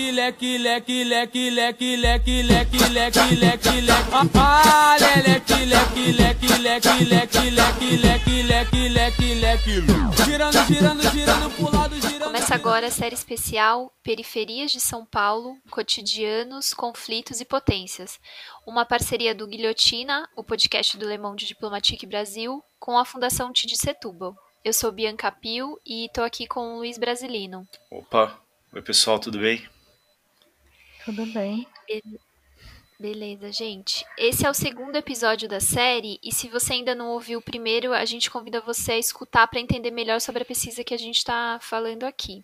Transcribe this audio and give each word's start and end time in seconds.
leque, 0.00 0.58
leque, 0.58 0.58
leque, 0.58 1.04
leque, 1.04 1.50
leque, 1.50 1.96
leque, 1.96 2.42
leque, 2.42 2.88
leque, 2.90 3.34
leque, 3.36 3.80
leque. 3.80 4.30
Ah, 4.34 4.96
leque, 4.98 5.64
leque, 5.66 6.12
leque, 6.12 6.58
leque, 6.58 7.04
leque, 7.04 7.50
leque, 7.50 7.96
leque, 7.96 8.42
leque, 8.42 8.88
leque, 8.88 9.34
leque. 9.34 10.24
Girando, 10.24 10.66
girando, 10.66 11.10
girando 11.10 11.50
pro 11.50 11.70
lado, 11.70 11.94
girando. 12.00 12.24
Começa 12.24 12.54
agora 12.54 12.88
a 12.88 12.90
série 12.90 13.14
especial 13.14 13.92
Periferias 14.02 14.72
de 14.72 14.80
São 14.80 15.06
Paulo, 15.06 15.56
Cotidianos, 15.70 16.74
Conflitos 16.74 17.40
e 17.40 17.44
Potências. 17.44 18.18
Uma 18.66 18.84
parceria 18.84 19.34
do 19.34 19.46
Guilhotina, 19.46 20.28
o 20.36 20.42
podcast 20.42 20.96
do 20.96 21.08
Le 21.08 21.18
Monde 21.18 21.46
Diplomatique 21.46 22.06
Brasil, 22.06 22.62
com 22.80 22.98
a 22.98 23.04
Fundação 23.04 23.52
Tid 23.52 23.76
Setúbal. 23.76 24.34
Eu 24.64 24.72
sou 24.72 24.90
Bianca 24.90 25.30
Pio 25.30 25.78
e 25.86 26.06
estou 26.06 26.24
aqui 26.24 26.46
com 26.46 26.74
o 26.74 26.78
Luiz 26.78 26.98
Brasilino. 26.98 27.68
Opa, 27.90 28.40
oi 28.72 28.82
pessoal, 28.82 29.18
tudo 29.18 29.38
bem? 29.38 29.73
Tudo 31.04 31.26
bem. 31.26 31.66
Beleza, 33.04 33.52
gente. 33.52 34.02
Esse 34.16 34.46
é 34.46 34.50
o 34.50 34.54
segundo 34.54 34.96
episódio 34.96 35.46
da 35.46 35.60
série 35.60 36.18
e 36.24 36.32
se 36.32 36.48
você 36.48 36.72
ainda 36.72 36.94
não 36.94 37.10
ouviu 37.10 37.38
o 37.38 37.42
primeiro, 37.42 37.92
a 37.92 38.06
gente 38.06 38.30
convida 38.30 38.62
você 38.62 38.92
a 38.92 38.98
escutar 38.98 39.46
para 39.46 39.60
entender 39.60 39.90
melhor 39.90 40.22
sobre 40.22 40.40
a 40.40 40.46
pesquisa 40.46 40.82
que 40.82 40.94
a 40.94 40.98
gente 40.98 41.18
está 41.18 41.58
falando 41.60 42.04
aqui. 42.04 42.42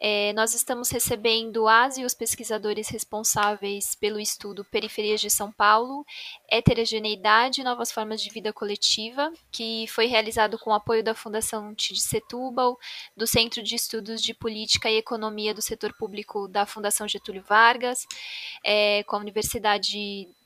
É, 0.00 0.32
nós 0.32 0.56
estamos 0.56 0.90
recebendo 0.90 1.68
as 1.68 1.98
e 1.98 2.04
os 2.04 2.14
pesquisadores 2.14 2.88
responsáveis 2.88 3.94
pelo 3.94 4.18
estudo 4.18 4.64
Periferias 4.64 5.20
de 5.20 5.30
São 5.30 5.52
Paulo, 5.52 6.04
Heterogeneidade 6.50 7.60
e 7.60 7.64
Novas 7.64 7.92
Formas 7.92 8.20
de 8.20 8.28
Vida 8.28 8.52
Coletiva, 8.52 9.32
que 9.52 9.86
foi 9.86 10.06
realizado 10.06 10.58
com 10.58 10.70
o 10.70 10.74
apoio 10.74 11.04
da 11.04 11.14
Fundação 11.14 11.72
TID 11.76 12.00
Setúbal, 12.00 12.76
do 13.16 13.24
Centro 13.24 13.62
de 13.62 13.76
Estudos 13.76 14.20
de 14.20 14.34
Política 14.34 14.90
e 14.90 14.96
Economia 14.96 15.54
do 15.54 15.62
Setor 15.62 15.94
Público 15.96 16.48
da 16.48 16.66
Fundação 16.66 17.06
Getúlio 17.06 17.44
Vargas, 17.48 18.04
é, 18.64 19.04
com 19.04 19.14
a 19.14 19.20
Universidade 19.20 19.91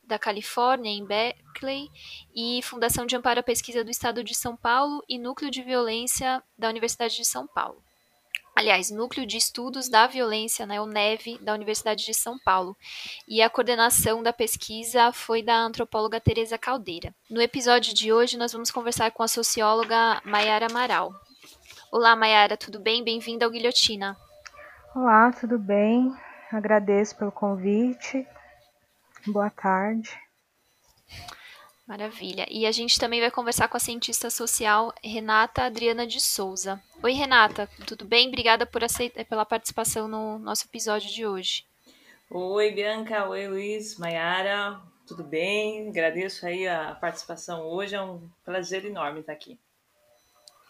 da 0.05 0.19
Califórnia, 0.19 0.91
em 0.91 1.05
Berkeley, 1.05 1.91
e 2.34 2.61
Fundação 2.62 3.06
de 3.06 3.16
Amparo 3.16 3.41
à 3.41 3.42
Pesquisa 3.42 3.83
do 3.83 3.91
Estado 3.91 4.22
de 4.22 4.34
São 4.34 4.56
Paulo 4.56 5.03
e 5.08 5.19
Núcleo 5.19 5.50
de 5.50 5.62
Violência 5.62 6.42
da 6.56 6.69
Universidade 6.69 7.16
de 7.16 7.25
São 7.25 7.47
Paulo 7.47 7.83
aliás, 8.56 8.91
Núcleo 8.91 9.27
de 9.27 9.36
Estudos 9.36 9.86
da 9.86 10.06
Violência, 10.06 10.64
né, 10.64 10.80
o 10.80 10.86
NEV, 10.86 11.38
da 11.42 11.53
Universidade 11.53 12.06
de 12.06 12.14
São 12.14 12.38
Paulo. 12.38 12.75
E 13.28 13.42
a 13.42 13.50
coordenação 13.50 14.22
da 14.22 14.33
pesquisa 14.33 15.12
foi 15.12 15.42
da 15.42 15.58
antropóloga 15.58 16.19
Teresa 16.19 16.56
Caldeira. 16.56 17.14
No 17.31 17.42
episódio 17.42 17.92
de 17.94 18.10
hoje, 18.10 18.38
nós 18.38 18.55
vamos 18.55 18.70
conversar 18.70 19.10
com 19.10 19.22
a 19.22 19.28
socióloga 19.28 20.22
Maiara 20.25 20.69
Amaral. 20.70 21.12
Olá, 21.92 22.16
Maiara, 22.16 22.56
tudo 22.56 22.81
bem? 22.81 23.05
Bem-vinda 23.05 23.44
ao 23.44 23.50
Guilhotina. 23.50 24.16
Olá, 24.94 25.31
tudo 25.33 25.58
bem? 25.58 26.10
Agradeço 26.50 27.14
pelo 27.16 27.31
convite. 27.31 28.27
Boa 29.27 29.50
tarde. 29.50 30.10
Maravilha. 31.86 32.46
E 32.50 32.66
a 32.66 32.72
gente 32.72 32.98
também 32.98 33.20
vai 33.20 33.30
conversar 33.30 33.69
com 33.69 33.77
a 33.77 33.80
cientista 33.80 34.28
social 34.30 34.92
Renata 35.02 35.62
Adriana 35.62 36.06
de 36.06 36.20
Souza. 36.20 36.82
Oi, 37.02 37.12
Renata, 37.12 37.69
tudo 37.86 38.04
bem? 38.04 38.28
Obrigada 38.28 38.66
por 38.66 38.82
aceitar, 38.82 39.24
pela 39.24 39.44
participação 39.44 40.08
no 40.08 40.38
nosso 40.38 40.66
episódio 40.66 41.12
de 41.12 41.27
hoje. 41.27 41.64
Oi, 42.30 42.72
Bianca. 42.72 43.28
Oi, 43.28 43.47
Luiz, 43.47 43.98
Maiara. 43.98 44.80
Tudo 45.06 45.22
bem? 45.22 45.88
Agradeço 45.88 46.44
aí 46.47 46.66
a 46.66 46.94
participação 46.94 47.62
hoje. 47.62 47.94
É 47.94 48.02
um 48.02 48.28
prazer 48.44 48.84
enorme 48.84 49.20
estar 49.20 49.32
aqui. 49.32 49.58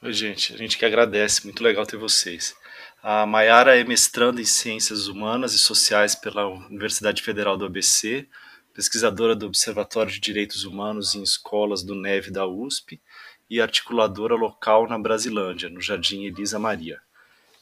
Oi, 0.03 0.13
gente. 0.13 0.55
A 0.55 0.59
gente 0.59 0.77
que 0.77 0.85
agradece. 0.85 1.45
Muito 1.45 1.63
legal 1.65 1.87
ter 1.87 1.97
vocês. 1.97 2.55
A 3.03 3.25
Maiara 3.25 3.79
é 3.79 3.85
mestranda 3.85 4.41
em 4.41 4.45
Ciências 4.45 5.09
Humanas 5.09 5.55
e 5.55 5.59
Sociais 5.59 6.15
pela 6.15 6.47
Universidade 6.47 7.23
Federal 7.23 7.57
do 7.57 7.65
ABC 7.65 8.29
pesquisadora 8.77 9.35
do 9.35 9.47
Observatório 9.47 10.13
de 10.13 10.21
Direitos 10.21 10.65
Humanos 10.65 11.15
em 11.15 11.23
Escolas 11.23 11.83
do 11.83 11.95
NEV 11.95 12.31
da 12.31 12.47
USP 12.47 13.01
e 13.49 13.59
articuladora 13.59 14.35
local 14.35 14.87
na 14.87 14.99
Brasilândia, 14.99 15.71
no 15.71 15.81
Jardim 15.81 16.27
Elisa 16.27 16.59
Maria. 16.59 17.01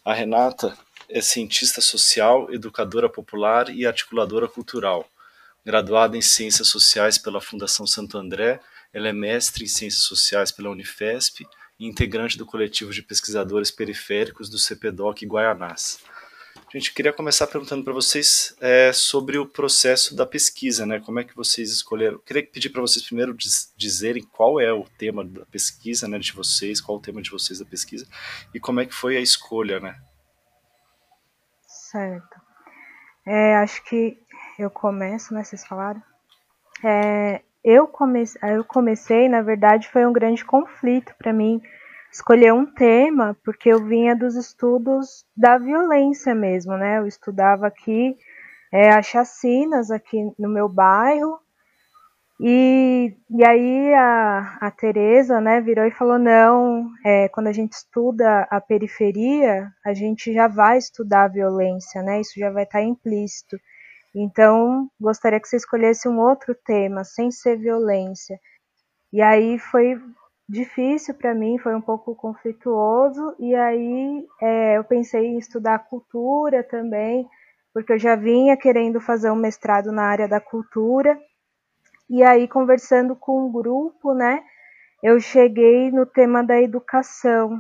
A 0.05 0.13
Renata 0.13 0.77
é 1.09 1.21
cientista 1.21 1.81
social, 1.81 2.53
educadora 2.53 3.09
popular 3.09 3.69
e 3.69 3.87
articuladora 3.87 4.49
cultural. 4.49 5.09
Graduada 5.65 6.17
em 6.17 6.21
Ciências 6.21 6.67
Sociais 6.67 7.17
pela 7.17 7.41
Fundação 7.41 7.87
Santo 7.87 8.19
André, 8.19 8.61
ela 8.93 9.07
é 9.07 9.13
mestre 9.13 9.63
em 9.63 9.69
Ciências 9.69 10.03
Sociais 10.03 10.51
pela 10.51 10.71
Unifesp 10.71 11.47
e 11.79 11.87
integrante 11.87 12.37
do 12.37 12.45
coletivo 12.45 12.93
de 12.93 13.03
pesquisadores 13.03 13.71
periféricos 13.71 14.51
do 14.51 14.59
CPDOC 14.59 15.27
Guaianás. 15.27 16.01
Gente, 16.75 16.93
queria 16.93 17.13
começar 17.13 17.47
perguntando 17.47 17.85
para 17.85 17.93
vocês 17.93 18.53
é, 18.61 18.93
sobre 18.93 19.39
o 19.39 19.47
processo 19.47 20.17
da 20.17 20.27
pesquisa, 20.27 20.85
né? 20.85 20.99
Como 20.99 21.21
é 21.21 21.25
que 21.25 21.37
vocês 21.37 21.71
escolheram? 21.71 22.19
Queria 22.19 22.45
pedir 22.45 22.69
para 22.71 22.81
vocês 22.81 23.07
primeiro 23.07 23.33
diz, 23.33 23.73
dizerem 23.77 24.25
qual 24.25 24.59
é 24.59 24.73
o 24.73 24.83
tema 24.83 25.25
da 25.25 25.47
pesquisa, 25.47 26.09
né, 26.09 26.19
de 26.19 26.33
vocês, 26.33 26.81
qual 26.81 26.99
o 26.99 27.01
tema 27.01 27.23
de 27.23 27.31
vocês 27.31 27.61
da 27.61 27.65
pesquisa 27.65 28.05
e 28.53 28.59
como 28.59 28.81
é 28.81 28.87
que 28.87 28.93
foi 28.93 29.17
a 29.17 29.21
escolha, 29.21 29.79
né? 29.79 29.97
Certo. 31.65 32.41
É, 33.25 33.55
acho 33.59 33.85
que 33.85 34.19
eu 34.59 34.69
começo, 34.69 35.33
né? 35.33 35.45
Vocês 35.45 35.65
falaram. 35.65 36.03
É, 36.83 37.41
eu, 37.63 37.89
eu 38.49 38.65
comecei, 38.65 39.29
na 39.29 39.43
verdade, 39.43 39.89
foi 39.93 40.05
um 40.05 40.13
grande 40.13 40.45
conflito 40.45 41.15
para 41.21 41.33
mim 41.33 41.63
escolher 42.15 42.53
um 42.53 42.65
tema, 42.65 43.37
porque 43.45 43.69
eu 43.69 43.85
vinha 43.85 44.15
dos 44.15 44.37
estudos 44.37 45.27
da 45.37 45.59
violência 45.59 46.33
mesmo, 46.33 46.77
né? 46.77 46.99
Eu 46.99 47.09
estudava 47.09 47.67
aqui 47.67 48.17
é, 48.73 48.91
as 48.91 49.05
chacinas 49.05 49.91
aqui 49.91 50.33
no 50.39 50.49
meu 50.49 50.69
bairro, 50.69 51.41
e, 52.41 53.17
e 53.31 53.45
aí 53.45 53.95
a, 53.95 54.59
a 54.61 54.71
Tereza 54.71 55.41
né, 55.41 55.61
virou 55.61 55.87
e 55.87 55.91
falou, 55.91 56.19
não, 56.19 56.91
é, 57.05 57.29
quando 57.29 57.47
a 57.49 57.53
gente 57.53 57.73
estuda 57.73 58.47
a 58.51 58.61
periferia, 58.61 59.73
a 59.85 59.93
gente 59.93 60.33
já 60.33 60.49
vai 60.49 60.79
estudar 60.79 61.25
a 61.25 61.29
violência, 61.29 62.03
né? 62.03 62.21
Isso 62.21 62.39
já 62.39 62.51
vai 62.51 62.65
estar 62.65 62.83
implícito. 62.83 63.57
Então, 64.15 64.89
gostaria 65.01 65.41
que 65.41 65.49
você 65.49 65.57
escolhesse 65.57 66.09
um 66.09 66.19
outro 66.21 66.55
tema, 66.55 67.03
sem 67.05 67.31
ser 67.31 67.57
violência. 67.57 68.39
E 69.13 69.23
aí 69.23 69.59
foi 69.59 70.01
difícil 70.49 71.15
para 71.15 71.35
mim, 71.35 71.59
foi 71.59 71.75
um 71.75 71.81
pouco 71.81 72.15
conflituoso, 72.15 73.35
e 73.39 73.55
aí 73.55 74.27
é, 74.41 74.77
eu 74.77 74.85
pensei 74.85 75.27
em 75.27 75.39
estudar 75.39 75.79
cultura 75.89 76.63
também, 76.63 77.29
porque 77.73 77.95
eu 77.95 77.99
já 77.99 78.15
vinha 78.15 78.57
querendo 78.57 79.01
fazer 79.01 79.31
um 79.31 79.37
mestrado 79.37 79.91
na 79.91 80.05
área 80.05 80.29
da 80.29 80.41
cultura, 80.41 81.19
e 82.09 82.23
aí 82.23 82.47
conversando 82.47 83.17
com 83.17 83.47
um 83.47 83.53
grupo, 83.53 84.15
né, 84.15 84.43
eu 85.03 85.19
cheguei 85.19 85.91
no 85.91 86.07
tema 86.07 86.43
da 86.43 86.61
educação, 86.61 87.59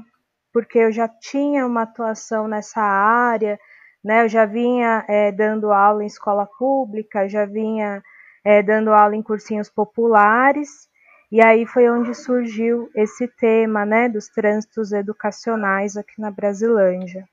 porque 0.52 0.78
eu 0.78 0.92
já 0.92 1.08
tinha 1.08 1.66
uma 1.66 1.82
atuação 1.82 2.46
nessa 2.46 2.80
área, 2.80 3.58
né, 4.04 4.24
eu 4.24 4.28
já 4.28 4.44
vinha 4.44 5.04
é, 5.08 5.32
dando 5.32 5.72
aula 5.72 6.04
em 6.04 6.06
escola 6.06 6.46
pública, 6.58 7.28
já 7.28 7.46
vinha 7.46 8.02
é, 8.44 8.62
dando 8.62 8.92
aula 8.92 9.16
em 9.16 9.22
cursinhos 9.22 9.70
populares, 9.70 10.88
e 11.30 11.40
aí 11.40 11.66
foi 11.66 11.88
onde 11.90 12.14
surgiu 12.14 12.90
esse 12.94 13.26
tema, 13.26 13.84
né, 13.84 14.08
dos 14.08 14.28
trânsitos 14.28 14.92
educacionais 14.92 15.96
aqui 15.96 16.20
na 16.20 16.30
Brasilândia. 16.30 17.28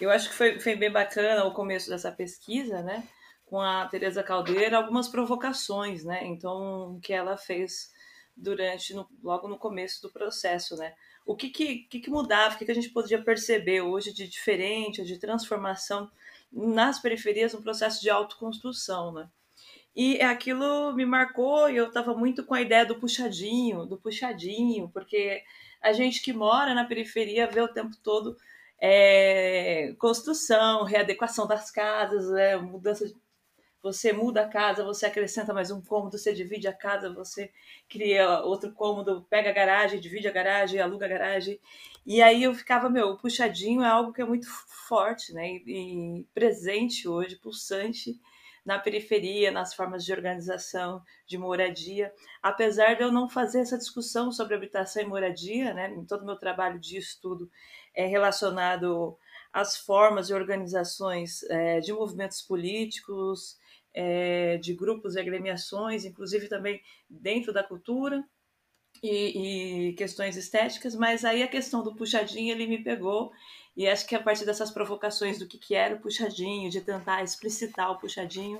Eu 0.00 0.10
acho 0.10 0.28
que 0.28 0.34
foi, 0.34 0.60
foi 0.60 0.76
bem 0.76 0.90
bacana 0.90 1.44
o 1.44 1.54
começo 1.54 1.88
dessa 1.88 2.12
pesquisa, 2.12 2.82
né, 2.82 3.02
com 3.46 3.60
a 3.60 3.86
Teresa 3.86 4.22
Caldeira, 4.22 4.76
algumas 4.76 5.08
provocações, 5.08 6.04
né, 6.04 6.20
então 6.26 6.98
que 7.02 7.12
ela 7.12 7.36
fez 7.36 7.90
durante, 8.36 8.94
no, 8.94 9.08
logo 9.22 9.48
no 9.48 9.58
começo 9.58 10.02
do 10.02 10.12
processo, 10.12 10.76
né, 10.76 10.92
o 11.24 11.34
que 11.34 11.48
que, 11.48 11.78
que, 11.90 12.00
que 12.00 12.10
mudava, 12.10 12.54
o 12.54 12.58
que, 12.58 12.66
que 12.66 12.70
a 12.70 12.74
gente 12.74 12.90
podia 12.90 13.22
perceber 13.22 13.80
hoje 13.80 14.12
de 14.12 14.28
diferente, 14.28 15.04
de 15.04 15.18
transformação 15.18 16.10
nas 16.52 17.00
periferias, 17.00 17.54
um 17.54 17.62
processo 17.62 18.00
de 18.00 18.10
autoconstrução, 18.10 19.12
né. 19.12 19.28
E 19.96 20.20
aquilo 20.20 20.92
me 20.92 21.06
marcou 21.06 21.70
e 21.70 21.76
eu 21.76 21.88
estava 21.88 22.14
muito 22.14 22.44
com 22.44 22.52
a 22.52 22.60
ideia 22.60 22.84
do 22.84 23.00
puxadinho, 23.00 23.86
do 23.86 23.96
puxadinho, 23.96 24.90
porque 24.90 25.42
a 25.80 25.90
gente 25.94 26.20
que 26.20 26.34
mora 26.34 26.74
na 26.74 26.84
periferia 26.84 27.46
vê 27.46 27.62
o 27.62 27.72
tempo 27.72 27.96
todo 28.02 28.36
é, 28.78 29.94
construção, 29.98 30.84
readequação 30.84 31.46
das 31.46 31.70
casas, 31.70 32.30
é, 32.34 32.58
mudança 32.58 33.06
de, 33.06 33.16
você 33.82 34.12
muda 34.12 34.42
a 34.42 34.48
casa, 34.48 34.84
você 34.84 35.06
acrescenta 35.06 35.54
mais 35.54 35.70
um 35.70 35.80
cômodo, 35.80 36.18
você 36.18 36.34
divide 36.34 36.68
a 36.68 36.74
casa, 36.74 37.10
você 37.14 37.50
cria 37.88 38.40
outro 38.40 38.72
cômodo, 38.74 39.26
pega 39.30 39.48
a 39.48 39.54
garagem, 39.54 39.98
divide 39.98 40.28
a 40.28 40.32
garagem, 40.32 40.78
aluga 40.78 41.06
a 41.06 41.08
garagem. 41.08 41.58
E 42.04 42.20
aí 42.20 42.42
eu 42.42 42.54
ficava, 42.54 42.90
meu, 42.90 43.16
puxadinho 43.16 43.82
é 43.82 43.88
algo 43.88 44.12
que 44.12 44.20
é 44.20 44.26
muito 44.26 44.46
forte, 44.86 45.32
né? 45.32 45.48
E, 45.48 46.18
e 46.18 46.24
presente 46.34 47.08
hoje, 47.08 47.36
pulsante 47.36 48.20
na 48.66 48.80
periferia, 48.80 49.52
nas 49.52 49.72
formas 49.72 50.04
de 50.04 50.12
organização 50.12 51.00
de 51.24 51.38
moradia. 51.38 52.12
Apesar 52.42 52.94
de 52.94 53.02
eu 53.04 53.12
não 53.12 53.28
fazer 53.28 53.60
essa 53.60 53.78
discussão 53.78 54.32
sobre 54.32 54.56
habitação 54.56 55.00
e 55.00 55.06
moradia, 55.06 55.72
né, 55.72 55.88
em 55.94 56.04
todo 56.04 56.22
o 56.22 56.26
meu 56.26 56.36
trabalho 56.36 56.80
de 56.80 56.98
estudo 56.98 57.48
é 57.94 58.04
relacionado 58.06 59.16
as 59.52 59.76
formas 59.76 60.28
e 60.28 60.34
organizações 60.34 61.44
é, 61.44 61.78
de 61.78 61.92
movimentos 61.92 62.42
políticos, 62.42 63.56
é, 63.94 64.58
de 64.58 64.74
grupos 64.74 65.14
e 65.14 65.20
agremiações, 65.20 66.04
inclusive 66.04 66.48
também 66.48 66.82
dentro 67.08 67.52
da 67.52 67.62
cultura 67.62 68.22
e, 69.02 69.90
e, 69.90 69.92
questões 69.94 70.36
estéticas, 70.36 70.94
mas 70.94 71.24
aí 71.24 71.42
a 71.42 71.48
questão 71.48 71.82
do 71.82 71.94
puxadinho 71.94 72.52
ele 72.52 72.66
me 72.66 72.82
pegou 72.82 73.32
e 73.76 73.86
acho 73.86 74.06
que 74.06 74.14
a 74.14 74.22
partir 74.22 74.46
dessas 74.46 74.70
provocações 74.70 75.38
do 75.38 75.46
que, 75.46 75.58
que 75.58 75.74
era 75.74 75.94
o 75.94 76.00
puxadinho, 76.00 76.70
de 76.70 76.80
tentar 76.80 77.22
explicitar 77.22 77.90
o 77.90 77.98
puxadinho, 77.98 78.58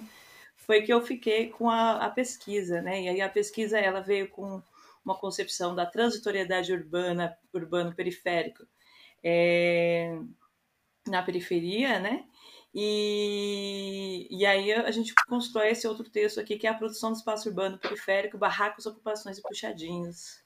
foi 0.57 0.83
que 0.83 0.93
eu 0.93 1.01
fiquei 1.01 1.49
com 1.49 1.71
a, 1.71 2.05
a 2.05 2.11
pesquisa, 2.11 2.83
né? 2.83 3.03
E 3.03 3.09
aí 3.09 3.21
a 3.21 3.29
pesquisa 3.29 3.79
ela 3.79 4.01
veio 4.01 4.29
com 4.29 4.63
uma 5.05 5.15
concepção 5.15 5.75
da 5.75 5.87
transitoriedade 5.87 6.73
urbana, 6.73 7.37
urbano 7.55 7.95
periférico 7.95 8.67
é, 9.23 10.19
na 11.07 11.23
periferia, 11.23 11.99
né? 11.99 12.25
E, 12.75 14.29
e 14.31 14.45
aí 14.45 14.71
a 14.73 14.91
gente 14.91 15.15
constrói 15.27 15.71
esse 15.71 15.89
outro 15.89 16.11
texto 16.11 16.39
aqui, 16.39 16.59
que 16.59 16.67
é 16.67 16.71
a 16.71 16.75
produção 16.75 17.11
do 17.11 17.17
espaço 17.17 17.49
urbano 17.49 17.79
periférico, 17.79 18.37
barracos, 18.37 18.85
ocupações 18.85 19.39
e 19.39 19.43
puxadinhos. 19.43 20.45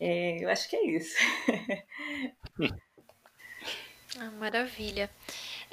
É, 0.00 0.42
eu 0.42 0.48
acho 0.48 0.68
que 0.68 0.74
é 0.74 0.86
isso. 0.86 1.14
Ah, 4.18 4.30
maravilha. 4.32 5.10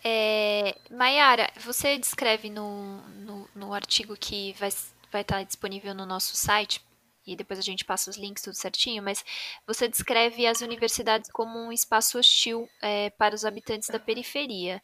É, 0.03 0.75
Mayara, 0.91 1.49
você 1.59 1.97
descreve 1.97 2.49
no, 2.49 3.01
no, 3.19 3.49
no, 3.55 3.73
artigo 3.73 4.15
que 4.15 4.53
vai, 4.59 4.69
vai 5.11 5.21
estar 5.21 5.43
disponível 5.43 5.93
no 5.95 6.05
nosso 6.05 6.35
site, 6.35 6.85
e 7.25 7.35
depois 7.35 7.59
a 7.59 7.63
gente 7.63 7.83
passa 7.83 8.09
os 8.09 8.17
links 8.17 8.43
tudo 8.43 8.53
certinho, 8.53 9.03
mas 9.03 9.25
você 9.65 9.87
descreve 9.87 10.45
as 10.45 10.61
universidades 10.61 11.29
como 11.31 11.59
um 11.59 11.71
espaço 11.71 12.17
hostil 12.17 12.69
é, 12.81 13.09
para 13.09 13.35
os 13.35 13.43
habitantes 13.43 13.89
da 13.89 13.99
periferia. 13.99 14.81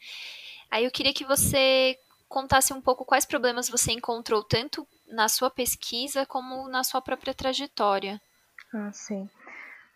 Aí 0.70 0.84
eu 0.84 0.92
queria 0.92 1.14
que 1.14 1.24
você 1.24 1.98
contasse 2.28 2.74
um 2.74 2.82
pouco 2.82 3.06
quais 3.06 3.26
problemas 3.26 3.70
você 3.70 3.92
encontrou 3.92 4.44
tanto 4.44 4.88
na 5.08 5.30
sua 5.30 5.52
pesquisa 5.52 6.26
como 6.26 6.68
na 6.68 6.84
sua 6.84 7.00
própria 7.02 7.34
trajetória. 7.34 8.20
Ah, 8.74 8.92
sim. 8.92 9.30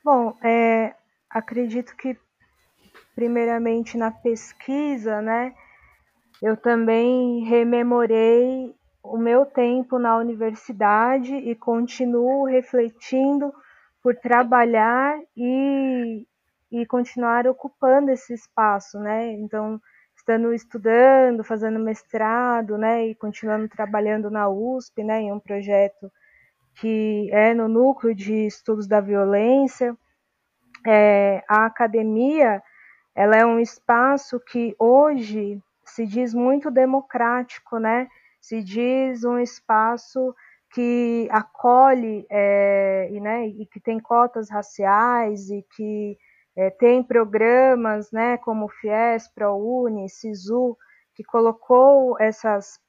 Bom, 0.03 0.37
é, 0.43 0.95
acredito 1.29 1.97
que 1.97 2.15
primeiramente 3.17 3.97
na 3.97 4.11
pesquisa, 4.11 5.23
né, 5.23 5.51
eu 6.39 6.55
também 6.55 7.43
rememorei 7.45 8.75
o 9.01 9.17
meu 9.17 9.43
tempo 9.43 9.97
na 9.97 10.15
universidade 10.15 11.33
e 11.33 11.55
continuo 11.55 12.45
refletindo 12.45 13.51
por 14.03 14.15
trabalhar 14.17 15.19
e, 15.35 16.27
e 16.71 16.85
continuar 16.85 17.47
ocupando 17.47 18.11
esse 18.11 18.35
espaço, 18.35 18.99
né? 18.99 19.31
Então, 19.33 19.81
estando 20.15 20.53
estudando, 20.53 21.43
fazendo 21.43 21.79
mestrado, 21.79 22.77
né, 22.77 23.07
e 23.07 23.15
continuando 23.15 23.67
trabalhando 23.67 24.29
na 24.29 24.47
USP, 24.47 25.03
né, 25.03 25.21
em 25.21 25.33
um 25.33 25.39
projeto 25.39 26.11
que 26.79 27.31
é 27.33 27.51
no 27.55 27.67
núcleo 27.67 28.13
de 28.13 28.45
estudos 28.45 28.87
da 28.87 29.01
violência. 29.01 29.97
É, 30.85 31.43
a 31.49 31.65
academia, 31.65 32.61
ela 33.17 33.35
é 33.35 33.43
um 33.43 33.59
espaço 33.59 34.39
que 34.39 34.75
hoje 34.77 35.59
se 35.83 36.05
diz 36.05 36.35
muito 36.35 36.69
democrático, 36.69 37.79
né? 37.79 38.07
Se 38.39 38.61
diz 38.61 39.23
um 39.23 39.39
espaço 39.39 40.35
que 40.71 41.27
acolhe 41.31 42.27
é, 42.29 43.09
e, 43.11 43.19
né, 43.19 43.47
e 43.47 43.65
que 43.65 43.79
tem 43.79 43.99
cotas 43.99 44.51
raciais 44.51 45.49
e 45.49 45.65
que 45.75 46.15
é, 46.55 46.69
tem 46.69 47.01
programas 47.01 48.11
né, 48.11 48.37
como 48.37 48.69
FIES, 48.69 49.27
ProUni, 49.33 50.07
SISU, 50.07 50.77
que 51.15 51.23
colocou 51.23 52.19
essas 52.19 52.79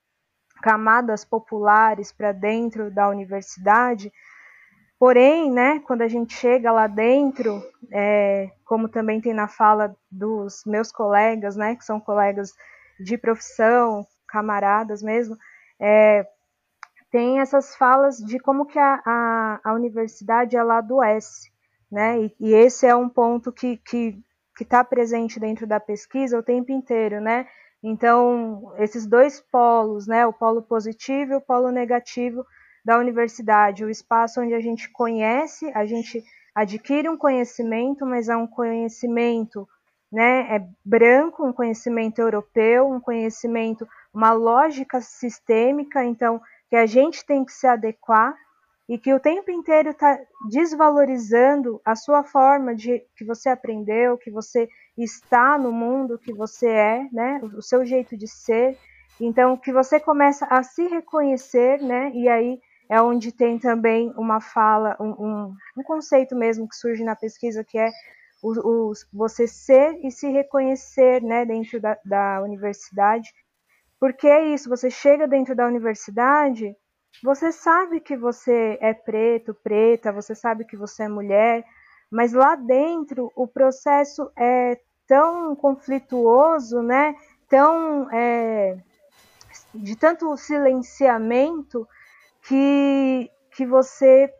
camadas 0.62 1.24
populares 1.24 2.12
para 2.12 2.32
dentro 2.32 2.90
da 2.90 3.08
universidade. 3.08 4.12
Porém, 4.98 5.50
né, 5.50 5.80
quando 5.80 6.02
a 6.02 6.08
gente 6.08 6.34
chega 6.34 6.72
lá 6.72 6.86
dentro, 6.86 7.62
é, 7.92 8.50
como 8.64 8.88
também 8.88 9.20
tem 9.20 9.32
na 9.32 9.46
fala 9.46 9.94
dos 10.10 10.64
meus 10.66 10.90
colegas, 10.90 11.56
né, 11.56 11.76
que 11.76 11.84
são 11.84 12.00
colegas 12.00 12.52
de 12.98 13.16
profissão, 13.16 14.04
camaradas 14.26 15.02
mesmo, 15.02 15.36
é, 15.80 16.26
tem 17.10 17.40
essas 17.40 17.76
falas 17.76 18.18
de 18.18 18.38
como 18.40 18.66
que 18.66 18.78
a, 18.78 19.00
a, 19.06 19.60
a 19.64 19.72
universidade 19.72 20.56
ela 20.56 20.78
adoece 20.78 21.50
né? 21.90 22.20
E, 22.20 22.34
e 22.40 22.54
esse 22.54 22.86
é 22.86 22.94
um 22.94 23.08
ponto 23.08 23.52
que 23.52 23.76
que 23.78 24.64
está 24.64 24.82
presente 24.82 25.38
dentro 25.38 25.68
da 25.68 25.78
pesquisa 25.78 26.36
o 26.36 26.42
tempo 26.42 26.72
inteiro, 26.72 27.20
né? 27.20 27.46
Então, 27.80 28.72
esses 28.78 29.06
dois 29.06 29.40
polos, 29.40 30.08
né, 30.08 30.26
o 30.26 30.32
polo 30.32 30.62
positivo 30.62 31.32
e 31.32 31.36
o 31.36 31.40
polo 31.40 31.70
negativo 31.70 32.44
da 32.84 32.98
universidade, 32.98 33.84
o 33.84 33.90
espaço 33.90 34.40
onde 34.40 34.54
a 34.54 34.60
gente 34.60 34.90
conhece, 34.90 35.70
a 35.74 35.84
gente 35.84 36.22
adquire 36.54 37.08
um 37.08 37.16
conhecimento, 37.16 38.04
mas 38.06 38.28
é 38.28 38.36
um 38.36 38.46
conhecimento 38.46 39.68
né, 40.10 40.56
é 40.56 40.66
branco, 40.84 41.46
um 41.46 41.52
conhecimento 41.52 42.18
europeu, 42.18 42.88
um 42.88 43.00
conhecimento, 43.00 43.86
uma 44.12 44.32
lógica 44.32 45.00
sistêmica, 45.00 46.02
então, 46.04 46.40
que 46.70 46.76
a 46.76 46.86
gente 46.86 47.24
tem 47.24 47.44
que 47.44 47.52
se 47.52 47.66
adequar, 47.66 48.34
e 48.88 48.98
que 48.98 49.12
o 49.12 49.20
tempo 49.20 49.50
inteiro 49.50 49.90
está 49.90 50.18
desvalorizando 50.48 51.78
a 51.84 51.94
sua 51.94 52.24
forma 52.24 52.74
de 52.74 53.04
que 53.14 53.22
você 53.22 53.50
aprendeu, 53.50 54.16
que 54.16 54.30
você 54.30 54.66
está 54.96 55.58
no 55.58 55.70
mundo, 55.70 56.18
que 56.18 56.32
você 56.32 56.68
é, 56.68 57.08
né, 57.12 57.38
o 57.54 57.60
seu 57.60 57.84
jeito 57.84 58.16
de 58.16 58.26
ser. 58.26 58.78
Então, 59.20 59.58
que 59.58 59.72
você 59.72 60.00
começa 60.00 60.46
a 60.46 60.62
se 60.62 60.86
reconhecer, 60.86 61.82
né, 61.82 62.10
e 62.14 62.30
aí 62.30 62.58
é 62.88 63.00
onde 63.00 63.32
tem 63.32 63.58
também 63.58 64.12
uma 64.16 64.40
fala, 64.40 64.96
um, 65.00 65.10
um, 65.10 65.54
um 65.76 65.82
conceito 65.82 66.34
mesmo 66.34 66.68
que 66.68 66.76
surge 66.76 67.04
na 67.04 67.14
pesquisa, 67.14 67.64
que 67.64 67.78
é 67.78 67.90
o, 68.42 68.90
o, 68.90 68.92
você 69.12 69.46
ser 69.46 69.98
e 70.04 70.10
se 70.10 70.28
reconhecer, 70.28 71.22
né, 71.22 71.44
dentro 71.44 71.80
da, 71.80 71.98
da 72.04 72.42
universidade. 72.42 73.32
Porque 74.00 74.26
é 74.26 74.46
isso, 74.54 74.68
você 74.68 74.90
chega 74.90 75.26
dentro 75.26 75.54
da 75.54 75.66
universidade 75.66 76.74
você 77.22 77.50
sabe 77.50 78.00
que 78.00 78.16
você 78.16 78.78
é 78.80 78.94
preto, 78.94 79.52
preta, 79.52 80.12
você 80.12 80.34
sabe 80.34 80.64
que 80.64 80.76
você 80.76 81.04
é 81.04 81.08
mulher, 81.08 81.64
mas 82.10 82.32
lá 82.32 82.54
dentro 82.54 83.32
o 83.34 83.46
processo 83.46 84.30
é 84.36 84.78
tão 85.06 85.56
conflituoso, 85.56 86.80
né? 86.80 87.14
Tão 87.48 88.08
é, 88.12 88.78
de 89.74 89.96
tanto 89.96 90.36
silenciamento 90.36 91.88
que 92.48 93.30
que 93.54 93.66
você 93.66 94.32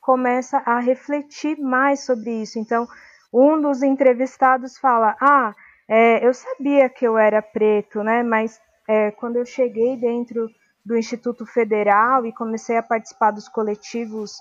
começa 0.00 0.58
a 0.58 0.78
refletir 0.78 1.58
mais 1.58 2.04
sobre 2.04 2.42
isso. 2.42 2.58
Então, 2.58 2.86
um 3.32 3.60
dos 3.60 3.82
entrevistados 3.82 4.78
fala: 4.78 5.16
Ah, 5.20 5.54
é, 5.88 6.26
eu 6.26 6.34
sabia 6.34 6.88
que 6.88 7.06
eu 7.06 7.16
era 7.18 7.42
preto, 7.42 8.02
né? 8.02 8.22
Mas 8.22 8.60
é, 8.88 9.10
quando 9.10 9.36
eu 9.36 9.46
cheguei 9.46 9.96
dentro 9.96 10.48
do 10.84 10.96
Instituto 10.96 11.46
Federal 11.46 12.26
e 12.26 12.32
comecei 12.32 12.76
a 12.76 12.82
participar 12.82 13.30
dos 13.30 13.48
coletivos 13.48 14.32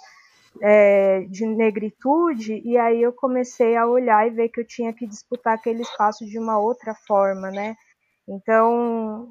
é, 0.61 1.21
de 1.29 1.45
negritude, 1.45 2.61
e 2.65 2.77
aí 2.77 3.01
eu 3.01 3.13
comecei 3.13 3.77
a 3.77 3.87
olhar 3.87 4.27
e 4.27 4.31
ver 4.31 4.49
que 4.49 4.59
eu 4.59 4.67
tinha 4.67 4.91
que 4.91 5.07
disputar 5.07 5.53
aquele 5.53 5.81
espaço 5.81 6.25
de 6.25 6.37
uma 6.37 6.59
outra 6.59 6.93
forma, 7.07 7.49
né? 7.51 7.75
Então, 8.27 9.29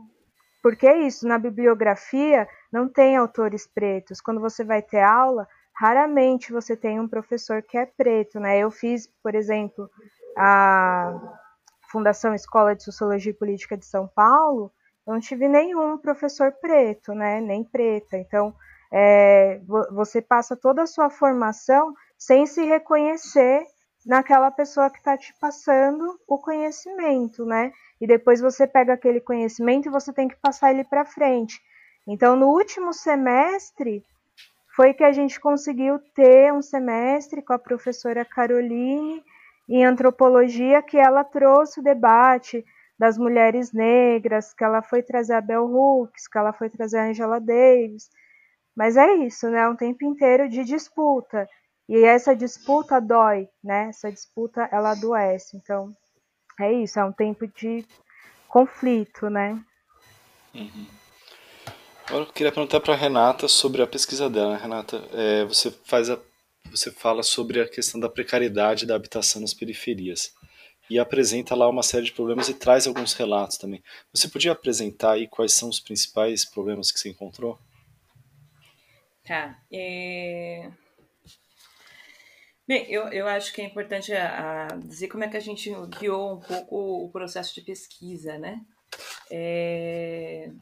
porque 0.63 0.87
é 0.87 0.99
isso, 1.01 1.27
na 1.27 1.39
bibliografia 1.39 2.49
não 2.73 2.89
tem 2.89 3.17
autores 3.17 3.67
pretos. 3.67 4.21
Quando 4.21 4.41
você 4.41 4.65
vai 4.65 4.83
ter 4.83 5.01
aula, 5.01 5.47
raramente 5.75 6.53
você 6.53 6.77
tem 6.77 7.01
um 7.01 7.09
professor 7.09 7.63
que 7.63 7.79
é 7.79 7.87
preto, 7.87 8.39
né? 8.39 8.59
Eu 8.59 8.71
fiz, 8.71 9.07
por 9.23 9.35
exemplo, 9.35 9.89
a 10.37 11.19
Fundação 11.91 12.35
Escola 12.35 12.75
de 12.75 12.85
Sociologia 12.85 13.33
e 13.33 13.35
Política 13.35 13.77
de 13.77 13.85
São 13.85 14.07
Paulo, 14.07 14.73
eu 15.07 15.15
não 15.15 15.21
tive 15.21 15.49
nenhum 15.49 15.99
professor 15.99 16.53
preto, 16.53 17.13
né, 17.15 17.41
nem 17.41 17.65
preta. 17.65 18.17
Então, 18.17 18.55
é, 18.93 19.61
você 19.91 20.21
passa 20.21 20.57
toda 20.57 20.83
a 20.83 20.87
sua 20.87 21.11
formação 21.11 21.95
sem 22.19 22.47
se 22.47 22.63
reconhecer 22.65 23.65
naquela 24.05 24.51
pessoa 24.51 24.91
que 24.91 24.99
está 24.99 25.17
te 25.17 25.35
passando 25.41 26.19
o 26.27 26.39
conhecimento, 26.39 27.45
né? 27.45 27.73
E 28.01 28.07
depois 28.07 28.41
você 28.41 28.67
pega 28.67 28.95
aquele 28.95 29.21
conhecimento 29.21 29.89
e 29.89 29.93
você 29.93 30.13
tem 30.13 30.29
que 30.29 30.37
passar 30.37 30.71
ele 30.71 30.85
para 30.85 31.05
frente. 31.05 31.61
Então, 32.07 32.35
no 32.35 32.49
último 32.49 32.93
semestre, 32.93 34.03
foi 34.75 34.95
que 34.95 35.05
a 35.05 35.13
gente 35.13 35.39
conseguiu 35.39 35.99
ter 36.15 36.53
um 36.53 36.63
semestre 36.63 37.43
com 37.43 37.53
a 37.53 37.59
professora 37.59 38.25
Caroline 38.25 39.23
em 39.69 39.85
antropologia, 39.85 40.83
que 40.83 40.97
ela 40.97 41.23
trouxe 41.23 41.81
o 41.81 41.83
debate 41.83 42.65
das 42.99 43.17
mulheres 43.17 43.73
negras, 43.73 44.53
que 44.53 44.65
ela 44.65 44.83
foi 44.83 45.03
trazer 45.03 45.35
a 45.35 45.41
Bell 45.41 45.65
Hooks, 45.65 46.27
que 46.27 46.39
ela 46.39 46.53
foi 46.53 46.69
trazer 46.69 46.99
a 46.99 47.05
Angela 47.05 47.41
Davis. 47.41 48.11
Mas 48.77 48.97
é 48.97 49.15
isso, 49.15 49.49
né? 49.51 49.69
Um 49.69 49.77
tempo 49.77 50.05
inteiro 50.05 50.49
de 50.49 50.65
disputa. 50.65 51.47
E 51.91 52.05
essa 52.05 52.37
disputa 52.37 53.01
dói, 53.01 53.49
né? 53.65 53.89
Essa 53.89 54.13
disputa 54.13 54.69
ela 54.71 54.93
adoece. 54.93 55.57
Então, 55.57 55.93
é 56.61 56.73
isso, 56.73 57.01
é 57.01 57.05
um 57.05 57.11
tempo 57.11 57.49
de 57.49 57.85
conflito, 58.47 59.29
né? 59.29 59.61
Uhum. 60.55 60.87
Agora 62.07 62.23
eu 62.23 62.33
queria 62.33 62.53
perguntar 62.53 62.79
para 62.79 62.95
Renata 62.95 63.49
sobre 63.49 63.83
a 63.83 63.89
pesquisa 63.89 64.31
dela. 64.31 64.57
Renata, 64.57 65.03
é, 65.13 65.45
você 65.45 65.73
faz 65.85 66.09
a, 66.09 66.17
você 66.71 66.93
fala 66.93 67.25
sobre 67.25 67.61
a 67.61 67.69
questão 67.69 67.99
da 67.99 68.09
precariedade 68.09 68.87
da 68.87 68.95
habitação 68.95 69.41
nas 69.41 69.53
periferias 69.53 70.33
e 70.89 70.97
apresenta 70.97 71.57
lá 71.57 71.69
uma 71.69 71.83
série 71.83 72.05
de 72.05 72.13
problemas 72.13 72.49
e 72.49 72.55
traz 72.55 72.87
alguns 72.87 73.15
relatos 73.15 73.59
também. 73.59 73.83
Você 74.15 74.29
podia 74.29 74.53
apresentar 74.53 75.15
aí 75.15 75.27
quais 75.27 75.55
são 75.55 75.69
os 75.69 75.81
principais 75.81 76.45
problemas 76.45 76.93
que 76.93 77.01
você 77.01 77.09
encontrou? 77.09 77.59
Tá. 79.25 79.59
É... 79.73 80.71
Bem, 82.71 82.87
eu, 82.89 83.09
eu 83.09 83.27
acho 83.27 83.53
que 83.53 83.61
é 83.61 83.65
importante 83.65 84.13
a, 84.15 84.69
a 84.69 84.77
dizer 84.77 85.09
como 85.09 85.25
é 85.25 85.29
que 85.29 85.37
a 85.37 85.41
gente 85.41 85.69
guiou 85.99 86.35
um 86.35 86.39
pouco 86.39 87.05
o 87.05 87.11
processo 87.11 87.53
de 87.53 87.63
pesquisa, 87.63 88.39
né? 88.39 88.65
É... 89.29 90.53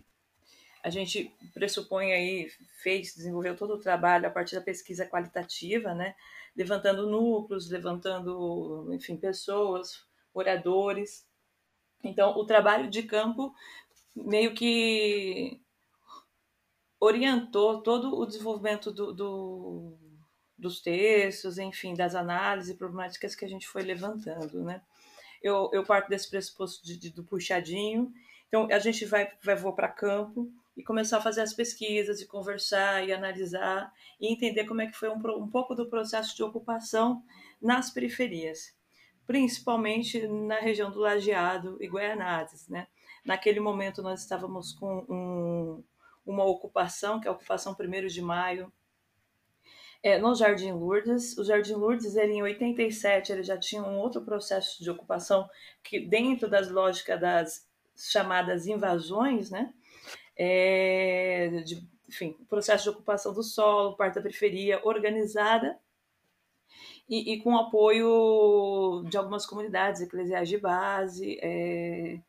A 0.82 0.88
gente 0.88 1.30
pressupõe 1.52 2.14
aí, 2.14 2.48
fez, 2.82 3.14
desenvolveu 3.14 3.54
todo 3.54 3.74
o 3.74 3.78
trabalho 3.78 4.26
a 4.26 4.30
partir 4.30 4.54
da 4.54 4.62
pesquisa 4.62 5.04
qualitativa, 5.04 5.92
né? 5.92 6.14
Levantando 6.56 7.10
núcleos, 7.10 7.68
levantando, 7.68 8.88
enfim, 8.94 9.14
pessoas, 9.14 10.02
moradores. 10.34 11.28
Então, 12.02 12.30
o 12.38 12.46
trabalho 12.46 12.88
de 12.88 13.02
campo 13.02 13.54
meio 14.16 14.54
que 14.54 15.60
orientou 16.98 17.82
todo 17.82 18.18
o 18.18 18.24
desenvolvimento 18.24 18.90
do, 18.90 19.12
do, 19.12 19.98
dos 20.58 20.80
textos, 20.80 21.58
enfim, 21.58 21.94
das 21.94 22.14
análises 22.14 22.76
problemáticas 22.76 23.34
que 23.34 23.44
a 23.44 23.48
gente 23.48 23.68
foi 23.68 23.82
levantando, 23.82 24.62
né? 24.62 24.82
Eu, 25.42 25.70
eu 25.72 25.84
parto 25.84 26.08
desse 26.08 26.28
pressuposto 26.28 26.84
de, 26.84 26.96
de, 26.96 27.10
do 27.10 27.22
puxadinho, 27.22 28.12
então 28.48 28.66
a 28.70 28.78
gente 28.78 29.04
vai, 29.04 29.30
vai 29.42 29.54
voar 29.54 29.72
para 29.72 29.88
campo 29.88 30.50
e 30.76 30.82
começar 30.82 31.18
a 31.18 31.20
fazer 31.20 31.42
as 31.42 31.52
pesquisas, 31.52 32.20
e 32.20 32.26
conversar 32.26 33.06
e 33.06 33.12
analisar 33.12 33.92
e 34.20 34.32
entender 34.32 34.64
como 34.64 34.80
é 34.80 34.86
que 34.86 34.96
foi 34.96 35.08
um, 35.08 35.18
um 35.36 35.48
pouco 35.48 35.74
do 35.74 35.88
processo 35.88 36.34
de 36.34 36.42
ocupação 36.42 37.22
nas 37.60 37.90
periferias 37.90 38.76
principalmente 39.28 40.26
na 40.26 40.58
região 40.58 40.90
do 40.90 40.98
Lajeado 40.98 41.76
e 41.82 41.86
Guaianazes. 41.86 42.66
Né? 42.66 42.86
Naquele 43.22 43.60
momento 43.60 44.02
nós 44.02 44.22
estávamos 44.22 44.72
com 44.72 45.04
um, 45.06 45.84
uma 46.24 46.44
ocupação, 46.44 47.20
que 47.20 47.28
é 47.28 47.30
a 47.30 47.34
ocupação 47.34 47.76
1 47.78 48.06
de 48.06 48.22
maio, 48.22 48.72
é, 50.02 50.19
no 50.19 50.35
Jardim 50.35 50.73
Lourdes. 50.73 51.37
O 51.38 51.45
Jardim 51.45 51.75
Lourdes, 51.75 52.17
ele, 52.17 52.35
em 52.35 52.43
87, 52.43 53.33
ele 53.33 53.43
já 53.43 53.59
tinha 53.59 53.83
um 53.83 53.99
outro 53.99 54.23
processo 54.23 54.83
de 54.83 54.90
ocupação 54.90 55.49
que 55.83 56.00
dentro 56.00 56.49
das 56.49 56.71
lógicas 56.71 57.21
das 57.21 57.69
chamadas 57.97 58.67
invasões, 58.67 59.50
né? 59.50 59.73
É, 60.37 61.62
de, 61.64 61.87
enfim, 62.09 62.37
processo 62.49 62.85
de 62.85 62.90
ocupação 62.90 63.33
do 63.33 63.43
solo, 63.43 63.97
parte 63.97 64.14
da 64.14 64.23
periferia 64.23 64.81
organizada 64.85 65.78
e, 67.09 67.33
e 67.33 67.43
com 67.43 67.57
apoio 67.57 69.05
de 69.09 69.17
algumas 69.17 69.47
comunidades 69.47 70.02
eclesiais 70.02 70.49
de 70.49 70.59
base, 70.59 71.38
é, 71.43 72.21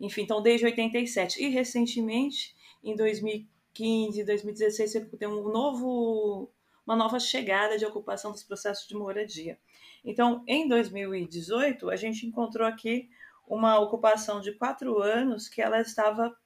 enfim, 0.00 0.22
então 0.22 0.42
desde 0.42 0.66
87. 0.66 1.42
E 1.42 1.48
recentemente, 1.48 2.56
em 2.82 2.96
2015, 2.96 4.24
2016, 4.24 5.08
tem 5.18 5.28
um 5.28 5.48
novo, 5.48 6.50
uma 6.86 6.96
nova 6.96 7.18
chegada 7.20 7.78
de 7.78 7.84
ocupação 7.86 8.32
dos 8.32 8.42
processos 8.42 8.86
de 8.86 8.94
moradia. 8.94 9.58
Então, 10.04 10.42
em 10.46 10.68
2018, 10.68 11.90
a 11.90 11.96
gente 11.96 12.26
encontrou 12.26 12.66
aqui 12.66 13.08
uma 13.46 13.78
ocupação 13.78 14.40
de 14.40 14.52
quatro 14.52 15.00
anos 15.00 15.48
que 15.48 15.60
ela 15.60 15.80
estava 15.80 16.36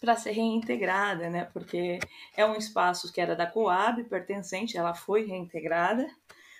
para 0.00 0.16
ser 0.16 0.30
reintegrada, 0.30 1.28
né? 1.28 1.44
Porque 1.46 1.98
é 2.36 2.46
um 2.46 2.54
espaço 2.54 3.12
que 3.12 3.20
era 3.20 3.34
da 3.34 3.46
Coab, 3.46 4.02
pertencente, 4.04 4.76
ela 4.76 4.94
foi 4.94 5.24
reintegrada, 5.26 6.06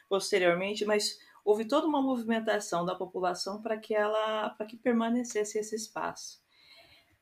posteriormente, 0.08 0.84
mas 0.84 1.18
houve 1.44 1.64
toda 1.64 1.86
uma 1.86 2.02
movimentação 2.02 2.84
da 2.84 2.94
população 2.94 3.62
para 3.62 3.78
que 3.78 3.94
ela 3.94 4.50
para 4.50 4.66
que 4.66 4.76
permanecesse 4.76 5.58
esse 5.58 5.76
espaço. 5.76 6.42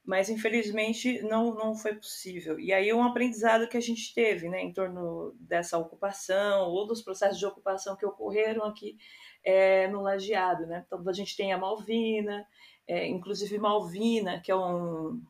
Mas 0.07 0.31
infelizmente 0.31 1.21
não, 1.23 1.53
não 1.55 1.75
foi 1.75 1.95
possível. 1.95 2.61
E 2.61 2.73
aí 2.73 2.93
um 2.93 3.03
aprendizado 3.03 3.69
que 3.69 3.77
a 3.77 3.81
gente 3.81 4.15
teve, 4.15 4.49
né, 4.49 4.63
em 4.63 4.73
torno 4.73 5.35
dessa 5.41 5.77
ocupação 5.77 6.69
ou 6.69 6.87
dos 6.87 7.03
processos 7.03 7.39
de 7.39 7.47
ocupação 7.47 7.97
que 7.97 8.07
ocorreram 8.07 8.65
aqui 8.65 8.97
é, 9.43 9.89
no 9.89 10.03
Lajeado, 10.03 10.67
né? 10.67 10.85
Então 10.87 11.03
a 11.07 11.13
gente 11.13 11.37
tem 11.37 11.53
a 11.53 11.59
Malvina, 11.59 12.47
é, 12.87 13.07
inclusive 13.09 13.59
Malvina, 13.59 14.41
que 14.41 14.53
é 14.53 14.57
um, 14.57 15.21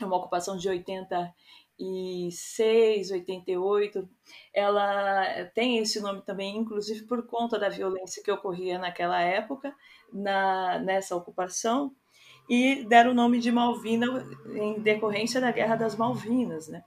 é 0.00 0.04
uma 0.04 0.16
ocupação 0.16 0.56
de 0.56 0.68
80 0.68 1.34
86, 1.78 3.12
88, 3.12 4.08
ela 4.52 5.44
tem 5.54 5.78
esse 5.78 6.00
nome 6.00 6.22
também, 6.22 6.56
inclusive 6.56 7.06
por 7.06 7.24
conta 7.26 7.58
da 7.58 7.68
violência 7.68 8.22
que 8.22 8.30
ocorria 8.30 8.78
naquela 8.78 9.20
época, 9.20 9.74
na, 10.12 10.80
nessa 10.80 11.14
ocupação, 11.14 11.94
e 12.48 12.84
deram 12.84 13.10
o 13.10 13.14
nome 13.14 13.38
de 13.38 13.52
Malvina 13.52 14.06
em 14.54 14.80
decorrência 14.80 15.40
da 15.40 15.52
Guerra 15.52 15.76
das 15.76 15.94
Malvinas, 15.94 16.68
né? 16.68 16.82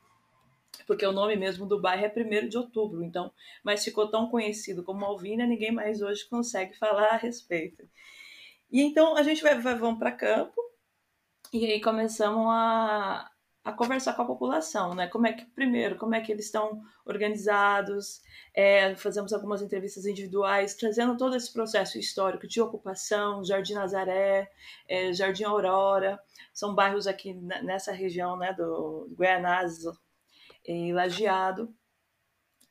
Porque 0.87 1.05
o 1.05 1.11
nome 1.11 1.35
mesmo 1.35 1.65
do 1.65 1.79
bairro 1.79 2.05
é 2.05 2.13
1 2.45 2.49
de 2.49 2.57
outubro, 2.57 3.03
então, 3.03 3.31
mas 3.63 3.83
ficou 3.83 4.09
tão 4.09 4.27
conhecido 4.29 4.83
como 4.83 4.99
Malvina, 4.99 5.45
ninguém 5.45 5.71
mais 5.71 6.01
hoje 6.01 6.27
consegue 6.27 6.77
falar 6.77 7.09
a 7.09 7.17
respeito. 7.17 7.87
E 8.69 8.81
então 8.81 9.15
a 9.15 9.23
gente 9.23 9.41
vai, 9.41 9.59
vai 9.59 9.75
vamos 9.75 9.99
para 9.99 10.11
campo, 10.11 10.59
e 11.53 11.65
aí 11.65 11.81
começamos 11.81 12.45
a, 12.49 13.30
a 13.63 13.71
conversar 13.71 14.13
com 14.13 14.23
a 14.23 14.25
população, 14.25 14.95
né? 14.95 15.07
Como 15.07 15.27
é 15.27 15.33
que, 15.33 15.45
primeiro, 15.45 15.97
como 15.97 16.15
é 16.15 16.21
que 16.21 16.31
eles 16.31 16.45
estão 16.45 16.81
organizados, 17.05 18.21
é, 18.55 18.95
fazemos 18.95 19.31
algumas 19.33 19.61
entrevistas 19.61 20.05
individuais, 20.05 20.73
trazendo 20.73 21.15
todo 21.15 21.35
esse 21.35 21.53
processo 21.53 21.99
histórico 21.99 22.47
de 22.47 22.59
ocupação, 22.59 23.43
Jardim 23.43 23.73
Nazaré, 23.73 24.51
é, 24.87 25.13
Jardim 25.13 25.43
Aurora, 25.43 26.19
são 26.53 26.73
bairros 26.73 27.05
aqui 27.05 27.33
nessa 27.33 27.91
região, 27.91 28.35
né, 28.35 28.53
do 28.53 29.07
Guianazes 29.17 29.85
e 30.65 30.91
Lajeado, 30.91 31.73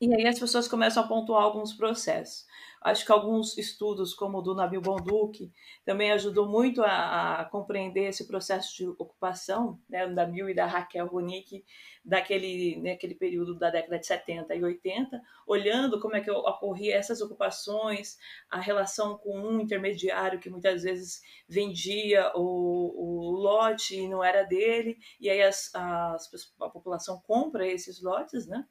e 0.01 0.11
aí 0.15 0.27
as 0.27 0.39
pessoas 0.39 0.67
começam 0.67 1.03
a 1.03 1.07
pontuar 1.07 1.43
alguns 1.43 1.73
processos. 1.73 2.47
Acho 2.81 3.05
que 3.05 3.11
alguns 3.11 3.59
estudos, 3.59 4.11
como 4.11 4.39
o 4.39 4.41
do 4.41 4.55
Nabil 4.55 4.81
Bonduque, 4.81 5.53
também 5.85 6.11
ajudou 6.13 6.49
muito 6.49 6.81
a, 6.81 7.41
a, 7.41 7.45
compreender 7.45 8.09
esse 8.09 8.25
processo 8.25 8.75
de 8.75 8.87
ocupação, 8.87 9.79
né, 9.87 10.07
da 10.07 10.25
Nabil 10.25 10.49
e 10.49 10.55
da 10.55 10.65
Raquel 10.65 11.05
Ronick, 11.05 11.63
daquele 12.03 12.81
né, 12.81 12.95
período 12.95 13.53
da 13.53 13.69
década 13.69 13.99
de 13.99 14.07
70 14.07 14.55
e 14.55 14.63
80, 14.63 15.21
olhando 15.45 15.99
como 15.99 16.15
é 16.15 16.21
que 16.21 16.31
ocorria 16.31 16.95
essas 16.95 17.21
ocupações, 17.21 18.17
a 18.49 18.59
relação 18.59 19.15
com 19.15 19.39
um 19.39 19.61
intermediário 19.61 20.39
que 20.39 20.49
muitas 20.49 20.81
vezes 20.81 21.21
vendia 21.47 22.31
o, 22.33 22.41
o 22.41 23.31
lote 23.31 23.95
e 23.95 24.09
não 24.09 24.23
era 24.23 24.41
dele, 24.41 24.97
e 25.19 25.29
aí 25.29 25.43
as, 25.43 25.69
as, 25.75 26.31
a 26.59 26.69
população 26.69 27.21
compra 27.21 27.67
esses 27.67 28.01
lotes, 28.01 28.47
né? 28.47 28.65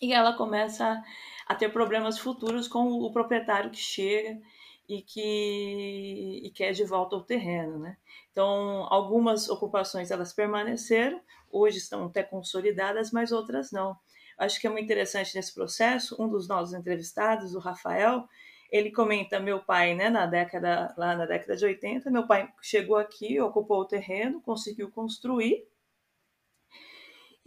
E 0.00 0.12
ela 0.12 0.32
começa 0.32 1.02
a 1.46 1.54
ter 1.54 1.70
problemas 1.70 2.18
futuros 2.18 2.68
com 2.68 2.88
o 2.88 3.10
proprietário 3.12 3.70
que 3.70 3.78
chega 3.78 4.40
e 4.88 5.02
que 5.02 6.40
e 6.44 6.50
quer 6.50 6.72
de 6.72 6.84
volta 6.84 7.16
ao 7.16 7.22
terreno, 7.22 7.78
né? 7.78 7.96
Então, 8.32 8.86
algumas 8.90 9.48
ocupações 9.48 10.10
elas 10.10 10.32
permaneceram, 10.32 11.20
hoje 11.50 11.78
estão 11.78 12.06
até 12.06 12.22
consolidadas, 12.22 13.10
mas 13.12 13.32
outras 13.32 13.72
não. 13.72 13.96
Acho 14.38 14.60
que 14.60 14.66
é 14.66 14.70
muito 14.70 14.84
interessante 14.84 15.34
nesse 15.34 15.52
processo, 15.52 16.16
um 16.22 16.28
dos 16.28 16.46
nossos 16.48 16.72
entrevistados, 16.74 17.54
o 17.54 17.58
Rafael, 17.58 18.28
ele 18.70 18.92
comenta 18.92 19.40
meu 19.40 19.60
pai, 19.60 19.94
né, 19.94 20.10
na 20.10 20.26
década 20.26 20.94
lá 20.96 21.16
na 21.16 21.26
década 21.26 21.56
de 21.56 21.64
80, 21.64 22.10
meu 22.10 22.26
pai 22.26 22.48
chegou 22.62 22.96
aqui, 22.96 23.40
ocupou 23.40 23.80
o 23.80 23.84
terreno, 23.86 24.40
conseguiu 24.40 24.90
construir 24.90 25.66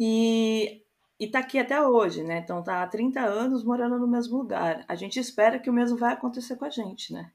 e 0.04 0.84
e 1.22 1.26
está 1.26 1.38
aqui 1.38 1.60
até 1.60 1.80
hoje, 1.80 2.24
né? 2.24 2.40
Então 2.40 2.64
tá 2.64 2.82
há 2.82 2.88
30 2.88 3.22
anos 3.22 3.64
morando 3.64 4.00
no 4.00 4.08
mesmo 4.08 4.40
lugar. 4.40 4.84
A 4.88 4.96
gente 4.96 5.20
espera 5.20 5.60
que 5.60 5.70
o 5.70 5.74
mesmo 5.74 5.96
vai 5.96 6.14
acontecer 6.14 6.56
com 6.56 6.66
a 6.66 6.70
gente, 6.72 7.14
né? 7.14 7.32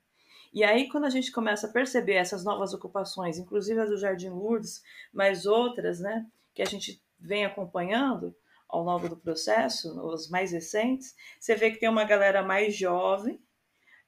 E 0.52 0.64
aí, 0.64 0.88
quando 0.88 1.04
a 1.04 1.10
gente 1.10 1.30
começa 1.30 1.68
a 1.68 1.72
perceber 1.72 2.14
essas 2.14 2.42
novas 2.42 2.74
ocupações, 2.74 3.38
inclusive 3.38 3.78
as 3.78 3.88
do 3.88 3.96
Jardim 3.96 4.30
Lourdes, 4.30 4.82
mas 5.12 5.46
outras, 5.46 6.00
né, 6.00 6.26
que 6.52 6.62
a 6.62 6.64
gente 6.64 7.00
vem 7.16 7.44
acompanhando 7.44 8.34
ao 8.68 8.82
longo 8.82 9.08
do 9.08 9.16
processo, 9.16 9.96
os 10.04 10.28
mais 10.28 10.50
recentes, 10.50 11.14
você 11.38 11.54
vê 11.54 11.70
que 11.70 11.78
tem 11.78 11.88
uma 11.88 12.02
galera 12.02 12.42
mais 12.42 12.74
jovem 12.74 13.40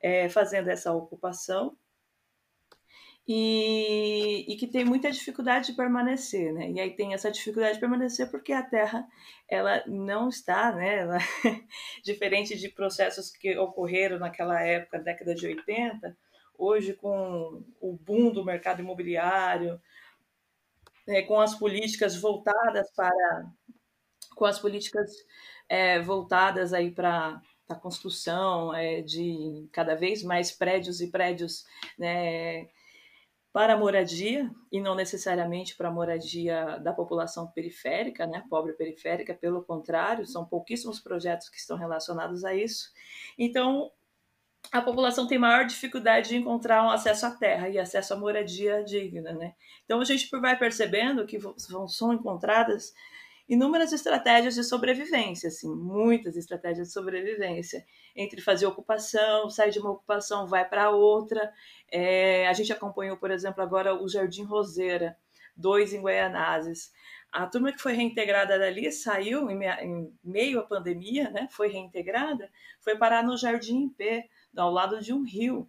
é, 0.00 0.28
fazendo 0.28 0.70
essa 0.70 0.92
ocupação, 0.92 1.76
e, 3.30 4.46
e, 4.48 4.56
que 4.56 4.66
tem 4.66 4.86
muita 4.86 5.10
dificuldade 5.10 5.66
de 5.66 5.72
permanecer, 5.74 6.50
né? 6.54 6.70
E 6.70 6.80
aí 6.80 6.96
tem 6.96 7.12
essa 7.12 7.30
dificuldade 7.30 7.74
de 7.74 7.80
permanecer 7.80 8.30
porque 8.30 8.54
a 8.54 8.62
Terra 8.62 9.06
ela 9.46 9.84
não 9.86 10.30
está, 10.30 10.72
né? 10.72 11.00
Ela, 11.00 11.18
diferente 12.02 12.56
de 12.56 12.70
processos 12.70 13.30
que 13.30 13.54
ocorreram 13.58 14.18
naquela 14.18 14.62
época, 14.62 14.98
década 14.98 15.34
de 15.34 15.46
80, 15.46 16.16
hoje 16.56 16.94
com 16.94 17.62
o 17.78 17.92
boom 17.92 18.32
do 18.32 18.42
mercado 18.42 18.80
imobiliário, 18.80 19.78
né, 21.06 21.20
com 21.22 21.38
as 21.38 21.54
políticas 21.54 22.16
voltadas 22.16 22.90
para 22.96 23.46
com 24.34 24.44
as 24.46 24.58
políticas 24.58 25.10
é, 25.68 26.00
voltadas 26.00 26.72
aí 26.72 26.90
para 26.90 27.42
a 27.68 27.74
construção 27.74 28.72
é, 28.74 29.02
de 29.02 29.68
cada 29.72 29.94
vez 29.94 30.22
mais 30.22 30.50
prédios 30.50 31.00
e 31.00 31.08
prédios 31.08 31.66
né, 31.98 32.68
para 33.52 33.74
a 33.74 33.76
moradia 33.76 34.50
e 34.70 34.80
não 34.80 34.94
necessariamente 34.94 35.76
para 35.76 35.88
a 35.88 35.92
moradia 35.92 36.78
da 36.78 36.92
população 36.92 37.46
periférica, 37.48 38.26
né, 38.26 38.44
pobre 38.48 38.72
periférica, 38.74 39.34
pelo 39.34 39.62
contrário, 39.62 40.26
são 40.26 40.44
pouquíssimos 40.44 41.00
projetos 41.00 41.48
que 41.48 41.56
estão 41.56 41.76
relacionados 41.76 42.44
a 42.44 42.54
isso. 42.54 42.92
Então, 43.38 43.90
a 44.70 44.82
população 44.82 45.26
tem 45.26 45.38
maior 45.38 45.64
dificuldade 45.64 46.28
de 46.28 46.36
encontrar 46.36 46.84
um 46.84 46.90
acesso 46.90 47.26
à 47.26 47.30
terra 47.30 47.68
e 47.68 47.78
acesso 47.78 48.12
à 48.12 48.16
moradia 48.16 48.84
digna, 48.84 49.32
né? 49.32 49.54
Então 49.84 50.00
a 50.00 50.04
gente 50.04 50.28
vai 50.30 50.58
percebendo 50.58 51.26
que 51.26 51.38
vão, 51.38 51.88
são 51.88 52.12
encontradas 52.12 52.92
inúmeras 53.48 53.92
estratégias 53.92 54.54
de 54.54 54.62
sobrevivência, 54.62 55.48
assim, 55.48 55.74
muitas 55.74 56.36
estratégias 56.36 56.88
de 56.88 56.92
sobrevivência, 56.92 57.84
entre 58.14 58.40
fazer 58.42 58.66
ocupação, 58.66 59.48
sair 59.48 59.70
de 59.70 59.78
uma 59.78 59.90
ocupação, 59.90 60.46
vai 60.46 60.68
para 60.68 60.90
outra. 60.90 61.52
É, 61.90 62.46
a 62.46 62.52
gente 62.52 62.72
acompanhou, 62.72 63.16
por 63.16 63.30
exemplo, 63.30 63.62
agora 63.62 63.94
o 63.94 64.08
Jardim 64.08 64.44
Roseira, 64.44 65.16
dois 65.56 65.92
em 65.92 66.02
Guaianazes. 66.02 66.92
A 67.32 67.46
turma 67.46 67.72
que 67.72 67.80
foi 67.80 67.92
reintegrada 67.92 68.58
dali 68.58 68.90
saiu 68.92 69.50
em, 69.50 69.62
em 69.64 70.12
meio 70.22 70.60
à 70.60 70.62
pandemia, 70.62 71.30
né? 71.30 71.48
Foi 71.50 71.68
reintegrada, 71.68 72.50
foi 72.80 72.96
parar 72.96 73.22
no 73.22 73.36
Jardim 73.36 73.88
P, 73.88 74.28
ao 74.56 74.70
lado 74.70 75.00
de 75.00 75.12
um 75.12 75.24
rio. 75.24 75.68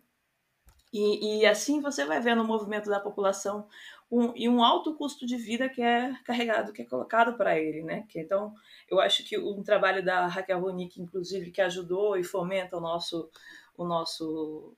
E, 0.92 1.42
e, 1.42 1.46
assim 1.46 1.82
você 1.82 2.04
vai 2.04 2.20
vendo 2.20 2.42
o 2.42 2.48
movimento 2.48 2.90
da 2.90 3.00
população 3.00 3.68
um, 4.12 4.34
e 4.36 4.50
um 4.50 4.64
alto 4.64 4.96
custo 4.96 5.26
de 5.26 5.38
vida 5.38 5.70
que 5.70 5.82
é 5.82 6.14
carregado, 6.26 6.74
que 6.74 6.82
é 6.82 6.86
colocado 6.86 7.38
para 7.38 7.60
ele, 7.60 7.84
né? 7.84 8.06
Que, 8.10 8.20
então, 8.20 8.54
eu 8.90 9.00
acho 9.00 9.24
que 9.24 9.38
um 9.38 9.62
trabalho 9.64 10.04
da 10.04 10.26
Raquel 10.28 10.60
Ronick, 10.60 11.00
inclusive, 11.02 11.52
que 11.52 11.62
ajudou 11.62 12.18
e 12.18 12.24
fomenta 12.24 12.78
o 12.78 12.82
nosso, 12.82 13.30
o 13.78 13.86
nosso, 13.86 14.76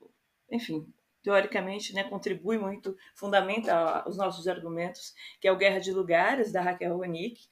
enfim, 0.49 0.85
teoricamente, 1.23 1.93
né, 1.93 2.03
contribui 2.03 2.57
muito, 2.57 2.97
fundamenta 3.15 4.07
os 4.07 4.17
nossos 4.17 4.47
argumentos, 4.47 5.13
que 5.39 5.47
é 5.47 5.51
o 5.51 5.57
Guerra 5.57 5.79
de 5.79 5.91
Lugares, 5.91 6.51
da 6.51 6.61
Raquel 6.61 6.97
Ronick, 6.97 7.47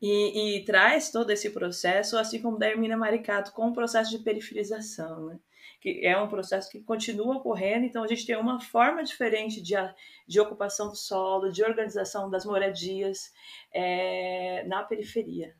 e, 0.00 0.56
e, 0.56 0.64
traz 0.64 1.10
todo 1.10 1.30
esse 1.30 1.50
processo, 1.50 2.18
assim 2.18 2.42
como 2.42 2.58
da 2.58 2.68
Hermina 2.68 2.96
Maricato, 2.96 3.52
com 3.52 3.68
o 3.68 3.72
processo 3.72 4.10
de 4.10 4.18
periferização, 4.18 5.26
né? 5.26 5.38
Que 5.82 6.06
é 6.06 6.16
um 6.16 6.28
processo 6.28 6.70
que 6.70 6.80
continua 6.80 7.38
ocorrendo, 7.38 7.84
então 7.84 8.04
a 8.04 8.06
gente 8.06 8.24
tem 8.24 8.36
uma 8.36 8.60
forma 8.60 9.02
diferente 9.02 9.60
de, 9.60 9.74
de 10.28 10.40
ocupação 10.40 10.88
do 10.90 10.94
solo, 10.94 11.50
de 11.50 11.64
organização 11.64 12.30
das 12.30 12.44
moradias 12.46 13.32
é, 13.74 14.62
na 14.68 14.84
periferia. 14.84 15.56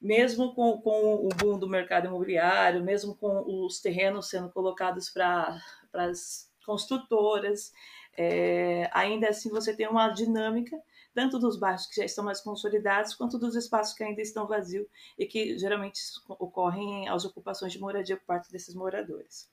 Mesmo 0.00 0.54
com, 0.54 0.80
com 0.80 1.16
o 1.16 1.28
boom 1.36 1.58
do 1.58 1.68
mercado 1.68 2.06
imobiliário, 2.06 2.82
mesmo 2.82 3.14
com 3.14 3.66
os 3.66 3.78
terrenos 3.78 4.30
sendo 4.30 4.50
colocados 4.50 5.10
para 5.10 5.60
as 5.92 6.50
construtoras, 6.64 7.74
é, 8.16 8.88
ainda 8.90 9.28
assim 9.28 9.50
você 9.50 9.76
tem 9.76 9.86
uma 9.86 10.08
dinâmica 10.08 10.80
tanto 11.16 11.38
dos 11.38 11.58
bairros 11.58 11.86
que 11.86 11.96
já 11.96 12.04
estão 12.04 12.22
mais 12.22 12.42
consolidados, 12.42 13.14
quanto 13.14 13.38
dos 13.38 13.56
espaços 13.56 13.94
que 13.94 14.04
ainda 14.04 14.20
estão 14.20 14.46
vazios 14.46 14.86
e 15.18 15.24
que 15.24 15.58
geralmente 15.58 15.98
ocorrem 16.28 17.08
as 17.08 17.24
ocupações 17.24 17.72
de 17.72 17.80
moradia 17.80 18.18
por 18.18 18.26
parte 18.26 18.52
desses 18.52 18.74
moradores. 18.74 19.50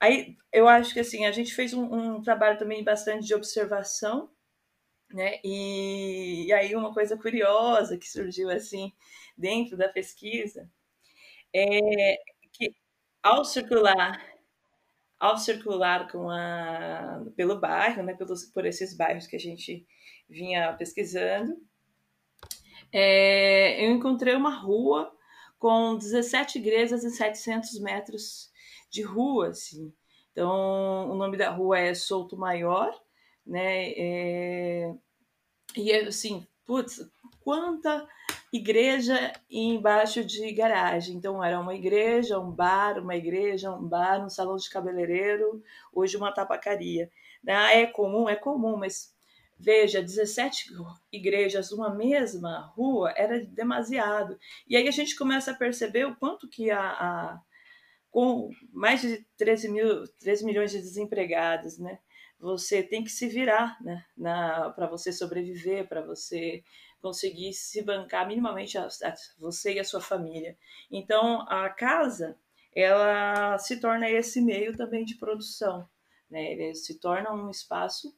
Aí 0.00 0.34
eu 0.50 0.66
acho 0.66 0.94
que 0.94 1.00
assim 1.00 1.26
a 1.26 1.30
gente 1.30 1.54
fez 1.54 1.74
um, 1.74 1.84
um 1.92 2.22
trabalho 2.22 2.58
também 2.58 2.82
bastante 2.82 3.26
de 3.26 3.34
observação, 3.34 4.30
né? 5.12 5.38
E, 5.44 6.46
e, 6.46 6.52
aí 6.54 6.74
uma 6.74 6.94
coisa 6.94 7.18
curiosa 7.18 7.98
que 7.98 8.08
surgiu 8.08 8.48
assim 8.48 8.90
dentro 9.36 9.76
da 9.76 9.90
pesquisa 9.90 10.70
é 11.54 12.16
que 12.52 12.74
ao 13.22 13.44
circular 13.44 14.22
ao 15.20 15.36
circular 15.36 16.10
com 16.10 16.30
a, 16.30 17.26
pelo 17.36 17.58
bairro, 17.60 18.02
né, 18.04 18.14
pelos, 18.14 18.44
por 18.46 18.64
esses 18.64 18.96
bairros 18.96 19.26
que 19.26 19.36
a 19.36 19.40
gente 19.40 19.86
vinha 20.28 20.72
pesquisando, 20.74 21.56
é, 22.92 23.84
eu 23.84 23.92
encontrei 23.92 24.34
uma 24.34 24.54
rua 24.54 25.12
com 25.58 25.96
17 25.96 26.58
igrejas 26.58 27.04
e 27.04 27.10
700 27.10 27.78
metros 27.80 28.50
de 28.90 29.02
rua, 29.02 29.48
assim. 29.48 29.92
Então, 30.32 31.10
o 31.10 31.14
nome 31.14 31.36
da 31.36 31.50
rua 31.50 31.78
é 31.78 31.94
Souto 31.94 32.36
Maior, 32.36 32.94
né? 33.44 33.90
É, 33.90 34.94
e, 35.76 35.92
assim, 35.92 36.46
putz, 36.64 37.04
quanta 37.40 38.08
igreja 38.52 39.32
embaixo 39.50 40.24
de 40.24 40.52
garagem. 40.52 41.16
Então, 41.16 41.42
era 41.42 41.60
uma 41.60 41.74
igreja, 41.74 42.38
um 42.38 42.50
bar, 42.50 42.98
uma 42.98 43.16
igreja, 43.16 43.70
um 43.70 43.86
bar, 43.86 44.24
um 44.24 44.30
salão 44.30 44.56
de 44.56 44.70
cabeleireiro, 44.70 45.62
hoje 45.92 46.16
uma 46.16 46.32
tabacaria. 46.32 47.10
Ah, 47.46 47.74
é 47.74 47.86
comum? 47.86 48.28
É 48.28 48.36
comum, 48.36 48.76
mas 48.76 49.14
veja, 49.58 50.00
17 50.00 50.72
igrejas 51.12 51.70
numa 51.70 51.94
mesma 51.94 52.60
rua 52.74 53.12
era 53.16 53.44
demasiado. 53.44 54.38
E 54.66 54.76
aí 54.76 54.86
a 54.86 54.92
gente 54.92 55.16
começa 55.16 55.50
a 55.50 55.56
perceber 55.56 56.06
o 56.06 56.16
quanto 56.16 56.48
que 56.48 56.70
a, 56.70 56.80
a 56.80 57.40
com 58.10 58.50
mais 58.72 59.00
de 59.00 59.24
13, 59.36 59.68
mil, 59.68 60.04
13 60.18 60.44
milhões 60.44 60.70
de 60.70 60.78
desempregados, 60.78 61.78
né? 61.78 61.98
Você 62.40 62.82
tem 62.82 63.02
que 63.02 63.10
se 63.10 63.28
virar, 63.28 63.76
né? 63.82 64.04
Para 64.74 64.86
você 64.86 65.12
sobreviver, 65.12 65.88
para 65.88 66.00
você 66.00 66.62
conseguir 67.00 67.52
se 67.52 67.82
bancar 67.82 68.26
minimamente 68.26 68.78
a, 68.78 68.86
a 68.86 69.14
você 69.38 69.74
e 69.74 69.80
a 69.80 69.84
sua 69.84 70.00
família. 70.00 70.56
Então, 70.90 71.42
a 71.48 71.68
casa, 71.68 72.36
ela 72.74 73.58
se 73.58 73.80
torna 73.80 74.08
esse 74.08 74.40
meio 74.40 74.76
também 74.76 75.04
de 75.04 75.16
produção, 75.16 75.88
né? 76.30 76.52
Ele 76.52 76.74
se 76.74 76.98
torna 76.98 77.32
um 77.32 77.50
espaço 77.50 78.16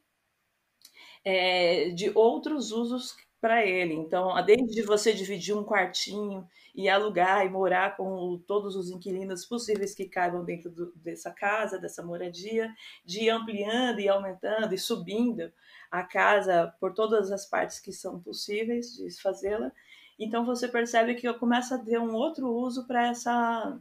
é, 1.25 1.91
de 1.91 2.11
outros 2.15 2.73
usos 2.73 3.17
para 3.41 3.65
ele. 3.65 3.95
Então, 3.95 4.35
desde 4.45 4.83
você 4.83 5.13
dividir 5.13 5.57
um 5.57 5.65
quartinho 5.65 6.47
e 6.75 6.89
alugar 6.89 7.45
e 7.45 7.49
morar 7.49 7.97
com 7.97 8.39
todos 8.47 8.77
os 8.77 8.91
inquilinos 8.91 9.47
possíveis 9.47 9.95
que 9.95 10.09
caibam 10.09 10.45
dentro 10.45 10.71
do, 10.71 10.93
dessa 10.97 11.31
casa, 11.31 11.79
dessa 11.79 12.03
moradia, 12.03 12.71
de 13.05 13.25
ir 13.25 13.31
ampliando 13.31 14.01
e 14.01 14.09
aumentando 14.09 14.75
e 14.75 14.79
subindo 14.79 15.51
a 15.91 16.03
casa 16.03 16.73
por 16.79 16.93
todas 16.93 17.33
as 17.33 17.47
partes 17.49 17.81
que 17.81 17.93
são 17.93 18.21
possíveis 18.21 18.97
de 18.97 19.21
fazê-la. 19.21 19.73
Então, 20.19 20.45
você 20.45 20.69
percebe 20.69 21.15
que 21.15 21.33
começa 21.35 21.77
a 21.77 21.79
ter 21.79 21.99
um 21.99 22.15
outro 22.15 22.47
uso 22.53 22.87
para 22.87 23.09
essa, 23.09 23.81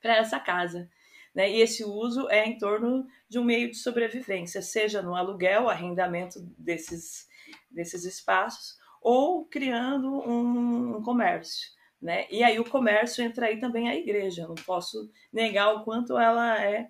essa 0.00 0.38
casa. 0.38 0.88
Né? 1.34 1.50
E 1.50 1.60
esse 1.60 1.84
uso 1.84 2.28
é 2.28 2.46
em 2.46 2.58
torno 2.58 3.06
de 3.28 3.38
um 3.38 3.44
meio 3.44 3.70
de 3.70 3.76
sobrevivência, 3.76 4.60
seja 4.60 5.00
no 5.00 5.14
aluguel, 5.14 5.68
arrendamento 5.68 6.38
desses, 6.58 7.26
desses 7.70 8.04
espaços, 8.04 8.76
ou 9.00 9.44
criando 9.46 10.08
um, 10.08 10.96
um 10.96 11.02
comércio. 11.02 11.70
Né? 12.00 12.26
E 12.30 12.42
aí 12.42 12.58
o 12.58 12.68
comércio 12.68 13.24
entra 13.24 13.46
aí 13.46 13.58
também 13.58 13.88
a 13.88 13.94
igreja. 13.94 14.46
Não 14.46 14.56
posso 14.56 15.10
negar 15.32 15.74
o 15.74 15.84
quanto 15.84 16.18
ela 16.18 16.60
é, 16.62 16.88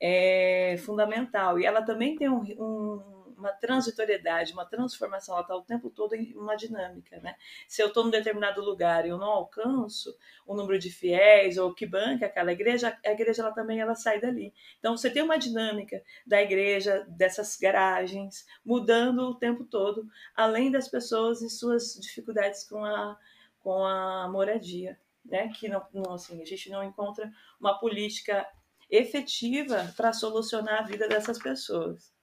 é 0.00 0.76
fundamental. 0.78 1.58
E 1.58 1.64
ela 1.64 1.82
também 1.82 2.16
tem 2.16 2.28
um, 2.28 2.42
um 2.42 3.17
uma 3.38 3.52
transitoriedade, 3.52 4.52
uma 4.52 4.66
transformação, 4.66 5.34
ela 5.34 5.42
está 5.42 5.54
o 5.54 5.62
tempo 5.62 5.88
todo 5.88 6.14
em 6.14 6.34
uma 6.34 6.56
dinâmica, 6.56 7.18
né? 7.20 7.36
Se 7.68 7.80
eu 7.80 7.88
estou 7.88 8.04
num 8.04 8.10
determinado 8.10 8.60
lugar 8.60 9.06
e 9.06 9.10
eu 9.10 9.16
não 9.16 9.28
alcanço 9.28 10.16
o 10.44 10.54
número 10.54 10.78
de 10.78 10.90
fiéis 10.90 11.56
ou 11.56 11.72
que 11.72 11.86
banca 11.86 12.26
aquela 12.26 12.52
igreja, 12.52 12.98
a 13.04 13.10
igreja 13.10 13.42
ela 13.42 13.52
também 13.52 13.80
ela 13.80 13.94
sai 13.94 14.20
dali. 14.20 14.52
Então 14.78 14.96
você 14.96 15.08
tem 15.08 15.22
uma 15.22 15.38
dinâmica 15.38 16.02
da 16.26 16.42
igreja, 16.42 17.06
dessas 17.08 17.56
garagens, 17.56 18.44
mudando 18.64 19.20
o 19.20 19.34
tempo 19.34 19.64
todo, 19.64 20.06
além 20.34 20.70
das 20.70 20.88
pessoas 20.88 21.40
e 21.40 21.48
suas 21.48 21.94
dificuldades 21.94 22.68
com 22.68 22.84
a, 22.84 23.16
com 23.60 23.84
a 23.84 24.28
moradia, 24.28 24.98
né? 25.24 25.48
Que 25.54 25.68
não, 25.68 25.86
não 25.94 26.14
assim, 26.14 26.42
a 26.42 26.44
gente 26.44 26.68
não 26.70 26.82
encontra 26.82 27.30
uma 27.60 27.78
política 27.78 28.46
efetiva 28.90 29.92
para 29.96 30.12
solucionar 30.12 30.80
a 30.80 30.86
vida 30.86 31.06
dessas 31.06 31.38
pessoas. 31.38 32.17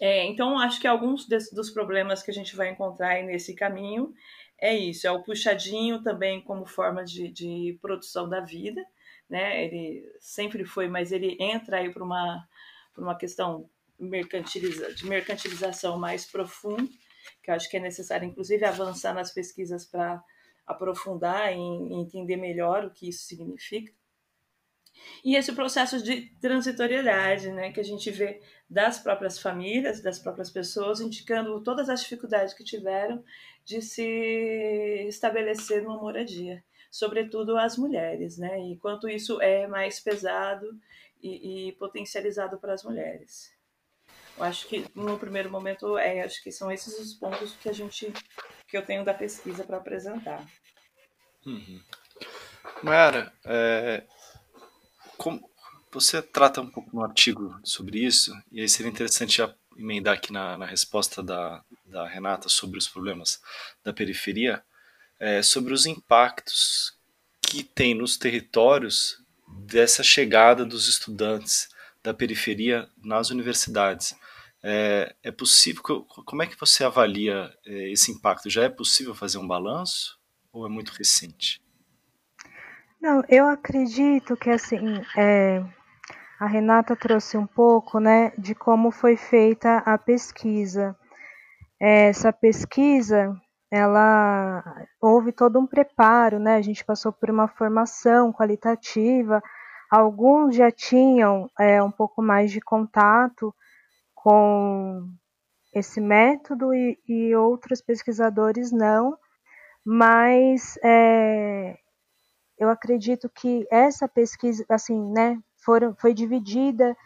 É, 0.00 0.24
então, 0.24 0.58
acho 0.58 0.80
que 0.80 0.86
alguns 0.86 1.26
dos 1.28 1.70
problemas 1.70 2.22
que 2.22 2.30
a 2.30 2.34
gente 2.34 2.56
vai 2.56 2.70
encontrar 2.70 3.22
nesse 3.22 3.54
caminho 3.54 4.14
é 4.58 4.74
isso, 4.74 5.06
é 5.06 5.10
o 5.10 5.22
puxadinho 5.22 6.02
também 6.02 6.40
como 6.40 6.66
forma 6.66 7.04
de, 7.04 7.30
de 7.30 7.78
produção 7.80 8.28
da 8.28 8.40
vida, 8.40 8.82
né? 9.28 9.64
Ele 9.64 10.04
sempre 10.18 10.64
foi, 10.64 10.88
mas 10.88 11.12
ele 11.12 11.36
entra 11.38 11.78
aí 11.78 11.92
para 11.92 12.02
uma, 12.02 12.46
uma 12.96 13.16
questão 13.16 13.68
mercantiliza, 13.98 14.94
de 14.94 15.06
mercantilização 15.06 15.98
mais 15.98 16.24
profunda, 16.24 16.88
que 17.42 17.50
eu 17.50 17.54
acho 17.54 17.70
que 17.70 17.76
é 17.76 17.80
necessário, 17.80 18.26
inclusive, 18.26 18.64
avançar 18.64 19.14
nas 19.14 19.32
pesquisas 19.32 19.84
para 19.84 20.22
aprofundar 20.66 21.52
e 21.52 21.58
entender 21.58 22.36
melhor 22.36 22.84
o 22.84 22.90
que 22.90 23.08
isso 23.08 23.24
significa. 23.24 23.92
E 25.24 25.36
esse 25.36 25.52
processo 25.52 26.02
de 26.02 26.30
transitoriedade, 26.40 27.50
né, 27.50 27.72
que 27.72 27.80
a 27.80 27.84
gente 27.84 28.10
vê 28.10 28.40
das 28.70 29.00
próprias 29.00 29.40
famílias, 29.40 30.00
das 30.00 30.20
próprias 30.20 30.48
pessoas, 30.48 31.00
indicando 31.00 31.60
todas 31.60 31.88
as 31.88 32.02
dificuldades 32.02 32.54
que 32.54 32.62
tiveram 32.62 33.24
de 33.64 33.82
se 33.82 35.06
estabelecer 35.08 35.82
numa 35.82 35.98
moradia, 35.98 36.62
sobretudo 36.88 37.56
as 37.56 37.76
mulheres, 37.76 38.38
né, 38.38 38.60
e 38.60 38.76
quanto 38.76 39.08
isso 39.08 39.42
é 39.42 39.66
mais 39.66 39.98
pesado 39.98 40.78
e, 41.20 41.68
e 41.68 41.72
potencializado 41.72 42.58
para 42.58 42.72
as 42.72 42.84
mulheres. 42.84 43.52
Eu 44.38 44.44
acho 44.44 44.68
que 44.68 44.86
no 44.94 45.18
primeiro 45.18 45.50
momento 45.50 45.98
é, 45.98 46.22
acho 46.22 46.42
que 46.42 46.52
são 46.52 46.70
esses 46.70 46.98
os 46.98 47.12
pontos 47.12 47.56
que 47.56 47.68
a 47.68 47.72
gente 47.72 48.12
que 48.68 48.76
eu 48.76 48.86
tenho 48.86 49.04
da 49.04 49.12
pesquisa 49.12 49.64
para 49.64 49.78
apresentar. 49.78 50.46
Uhum. 51.44 51.82
É, 53.44 54.04
como, 55.18 55.49
você 55.92 56.22
trata 56.22 56.60
um 56.60 56.70
pouco 56.70 56.94
no 56.94 57.02
artigo 57.02 57.58
sobre 57.64 57.98
isso, 58.04 58.32
e 58.50 58.60
aí 58.60 58.68
seria 58.68 58.90
interessante 58.90 59.38
já 59.38 59.54
emendar 59.76 60.14
aqui 60.14 60.32
na, 60.32 60.56
na 60.56 60.66
resposta 60.66 61.22
da, 61.22 61.64
da, 61.84 62.06
Renata 62.06 62.48
sobre 62.48 62.78
os 62.78 62.88
problemas 62.88 63.40
da 63.82 63.92
periferia, 63.92 64.62
é, 65.18 65.42
sobre 65.42 65.72
os 65.72 65.86
impactos 65.86 66.96
que 67.40 67.62
tem 67.62 67.94
nos 67.94 68.16
territórios 68.16 69.18
dessa 69.66 70.02
chegada 70.02 70.64
dos 70.64 70.88
estudantes 70.88 71.68
da 72.02 72.14
periferia 72.14 72.88
nas 73.02 73.30
universidades. 73.30 74.14
É, 74.62 75.14
é 75.22 75.30
possível? 75.30 75.82
Como 75.82 76.42
é 76.42 76.46
que 76.46 76.58
você 76.58 76.84
avalia 76.84 77.52
é, 77.66 77.90
esse 77.90 78.12
impacto? 78.12 78.50
Já 78.50 78.64
é 78.64 78.68
possível 78.68 79.14
fazer 79.14 79.38
um 79.38 79.46
balanço 79.46 80.18
ou 80.52 80.66
é 80.66 80.68
muito 80.68 80.90
recente? 80.90 81.60
Não, 83.00 83.24
eu 83.28 83.48
acredito 83.48 84.36
que 84.36 84.50
assim, 84.50 85.02
é, 85.16 85.64
a 86.40 86.46
Renata 86.46 86.96
trouxe 86.96 87.36
um 87.36 87.46
pouco, 87.46 88.00
né, 88.00 88.32
de 88.38 88.54
como 88.54 88.90
foi 88.90 89.14
feita 89.14 89.76
a 89.84 89.98
pesquisa. 89.98 90.96
Essa 91.78 92.32
pesquisa, 92.32 93.36
ela 93.70 94.64
houve 94.98 95.32
todo 95.32 95.58
um 95.60 95.66
preparo, 95.66 96.38
né? 96.38 96.56
A 96.56 96.62
gente 96.62 96.82
passou 96.82 97.12
por 97.12 97.30
uma 97.30 97.46
formação 97.46 98.32
qualitativa. 98.32 99.42
Alguns 99.90 100.56
já 100.56 100.70
tinham 100.70 101.50
é, 101.58 101.82
um 101.82 101.90
pouco 101.90 102.22
mais 102.22 102.50
de 102.50 102.60
contato 102.60 103.54
com 104.14 105.06
esse 105.74 106.00
método 106.00 106.72
e, 106.72 106.98
e 107.06 107.34
outros 107.36 107.82
pesquisadores 107.82 108.72
não, 108.72 109.16
mas 109.84 110.78
é, 110.82 111.76
eu 112.58 112.70
acredito 112.70 113.28
que 113.28 113.66
essa 113.70 114.08
pesquisa, 114.08 114.64
assim, 114.70 114.98
né, 115.12 115.38
foram, 115.60 115.94
foi 115.94 116.14
dividida 116.14 116.96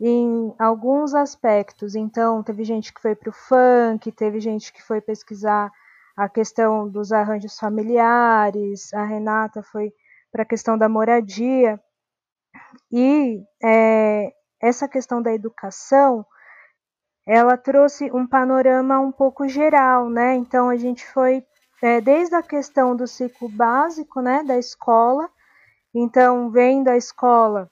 em 0.00 0.54
alguns 0.58 1.14
aspectos. 1.14 1.94
Então, 1.94 2.42
teve 2.42 2.64
gente 2.64 2.92
que 2.92 3.00
foi 3.00 3.14
para 3.14 3.30
o 3.30 3.32
funk, 3.32 4.12
teve 4.12 4.40
gente 4.40 4.72
que 4.72 4.82
foi 4.82 5.00
pesquisar 5.00 5.70
a 6.16 6.28
questão 6.28 6.88
dos 6.88 7.12
arranjos 7.12 7.58
familiares, 7.58 8.92
a 8.92 9.04
Renata 9.04 9.62
foi 9.62 9.92
para 10.32 10.42
a 10.42 10.46
questão 10.46 10.76
da 10.76 10.88
moradia. 10.88 11.80
E 12.90 13.42
é, 13.62 14.32
essa 14.60 14.88
questão 14.88 15.22
da 15.22 15.32
educação, 15.32 16.26
ela 17.26 17.56
trouxe 17.56 18.10
um 18.12 18.26
panorama 18.26 18.98
um 18.98 19.12
pouco 19.12 19.46
geral, 19.48 20.10
né? 20.10 20.34
Então, 20.34 20.68
a 20.68 20.76
gente 20.76 21.06
foi 21.06 21.44
é, 21.82 22.00
desde 22.00 22.34
a 22.34 22.42
questão 22.42 22.96
do 22.96 23.06
ciclo 23.06 23.48
básico 23.48 24.20
né, 24.20 24.42
da 24.42 24.58
escola, 24.58 25.30
então 25.98 26.50
vendo 26.50 26.88
a 26.88 26.96
escola 26.96 27.70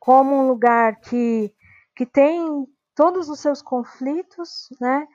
como 0.00 0.34
um 0.34 0.48
lugar 0.48 0.96
que, 1.00 1.52
que 1.96 2.04
tem 2.04 2.66
todos 2.94 3.28
os 3.28 3.40
seus 3.40 3.62
conflitos, 3.62 4.68
né, 4.80 5.06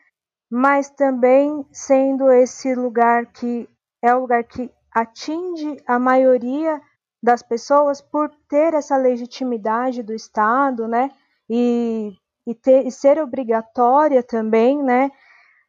mas 0.49 0.89
também 0.89 1.65
sendo 1.71 2.31
esse 2.31 2.73
lugar 2.73 3.27
que 3.27 3.69
é 4.01 4.15
o 4.15 4.21
lugar 4.21 4.43
que 4.43 4.71
atinge 4.91 5.77
a 5.85 5.99
maioria 5.99 6.81
das 7.21 7.43
pessoas 7.43 8.01
por 8.01 8.31
ter 8.47 8.73
essa 8.73 8.97
legitimidade 8.97 10.01
do 10.01 10.13
Estado, 10.13 10.87
né, 10.87 11.11
e, 11.49 12.15
e, 12.47 12.55
ter, 12.55 12.87
e 12.87 12.91
ser 12.91 13.21
obrigatória 13.21 14.23
também, 14.23 14.81
né, 14.81 15.11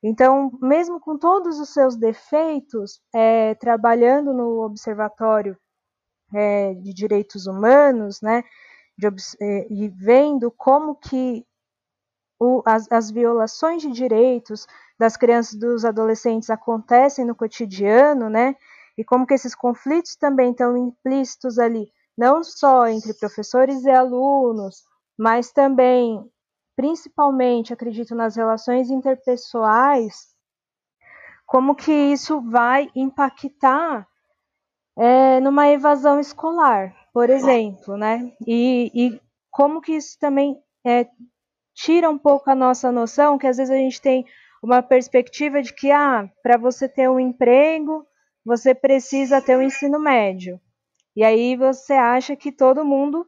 então, 0.03 0.51
mesmo 0.63 0.99
com 0.99 1.19
todos 1.19 1.61
os 1.61 1.75
seus 1.75 1.95
defeitos, 1.95 3.03
é, 3.15 3.55
trabalhando 3.57 4.33
no 4.33 4.63
Observatório 4.65 5.59
é, 6.35 6.75
de 6.75 6.93
Direitos 6.93 7.47
Humanos, 7.47 8.21
né, 8.21 8.45
de, 8.97 9.09
é, 9.41 9.67
e 9.71 9.89
vendo 9.89 10.51
como 10.51 10.95
que 10.95 11.45
o, 12.39 12.63
as, 12.65 12.91
as, 12.91 13.11
violações 13.11 13.83
de 13.83 13.91
direitos 13.91 14.67
das 14.99 15.17
crianças 15.17 15.55
e 15.55 15.59
dos 15.59 15.85
adolescentes 15.85 16.51
acontecem 16.51 17.25
no 17.25 17.35
cotidiano, 17.35 18.31
né, 18.31 18.57
e 18.97 19.05
como 19.05 19.27
que 19.27 19.35
esses 19.35 19.55
conflitos 19.55 20.17
também 20.17 20.51
estão 20.51 20.77
implícitos 20.77 21.59
ali, 21.59 21.93
não 22.17 22.43
só 22.43 22.87
entre 22.87 23.15
professores 23.15 23.85
e 23.85 23.91
alunos, 23.91 24.85
mas 25.19 25.53
também 25.53 26.31
principalmente, 26.81 27.75
acredito, 27.75 28.15
nas 28.15 28.37
relações 28.37 28.89
interpessoais, 28.89 30.35
como 31.47 31.75
que 31.75 31.93
isso 31.93 32.41
vai 32.41 32.89
impactar 32.95 34.09
é, 35.01 35.41
numa 35.41 35.67
evasão 35.69 36.21
escolar, 36.21 36.95
por 37.11 37.31
exemplo, 37.31 37.97
né? 37.97 38.31
E, 38.47 38.91
e 38.95 39.21
como 39.51 39.81
que 39.81 39.93
isso 39.93 40.19
também 40.19 40.61
é, 40.87 41.07
tira 41.75 42.11
um 42.11 42.19
pouco 42.19 42.51
a 42.51 42.55
nossa 42.55 42.93
noção, 42.93 43.39
que 43.39 43.47
às 43.47 43.57
vezes 43.57 43.71
a 43.71 43.79
gente 43.79 43.99
tem 43.99 44.27
uma 44.63 44.83
perspectiva 44.83 45.63
de 45.63 45.75
que, 45.75 45.91
ah, 45.91 46.29
para 46.43 46.59
você 46.59 46.87
ter 46.87 47.09
um 47.09 47.19
emprego, 47.19 48.07
você 48.45 48.75
precisa 48.75 49.41
ter 49.41 49.57
um 49.57 49.63
ensino 49.63 49.99
médio. 49.99 50.61
E 51.17 51.25
aí 51.25 51.57
você 51.57 51.95
acha 51.95 52.37
que 52.37 52.53
todo 52.53 52.85
mundo 52.85 53.27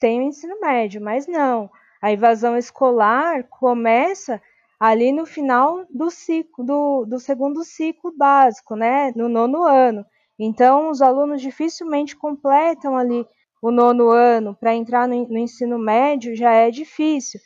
tem 0.00 0.20
o 0.20 0.24
um 0.24 0.28
ensino 0.28 0.60
médio, 0.60 1.00
mas 1.00 1.28
não. 1.28 1.70
A 2.02 2.10
invasão 2.10 2.58
escolar 2.58 3.44
começa 3.44 4.42
ali 4.80 5.12
no 5.12 5.24
final 5.24 5.86
do 5.88 6.10
ciclo, 6.10 6.64
do, 6.64 7.04
do 7.06 7.20
segundo 7.20 7.62
ciclo 7.62 8.12
básico, 8.16 8.74
né? 8.74 9.12
No 9.14 9.28
nono 9.28 9.62
ano. 9.62 10.04
Então, 10.38 10.90
os 10.90 11.00
alunos 11.00 11.40
dificilmente 11.40 12.16
completam 12.16 12.96
ali 12.96 13.26
o 13.62 13.70
nono 13.70 14.10
ano 14.10 14.54
para 14.54 14.74
entrar 14.74 15.08
no, 15.08 15.28
no, 15.28 15.38
ensino 15.38 15.78
médio 15.78 16.36
já 16.36 16.52
é 16.52 16.70
difícil. 16.70 17.40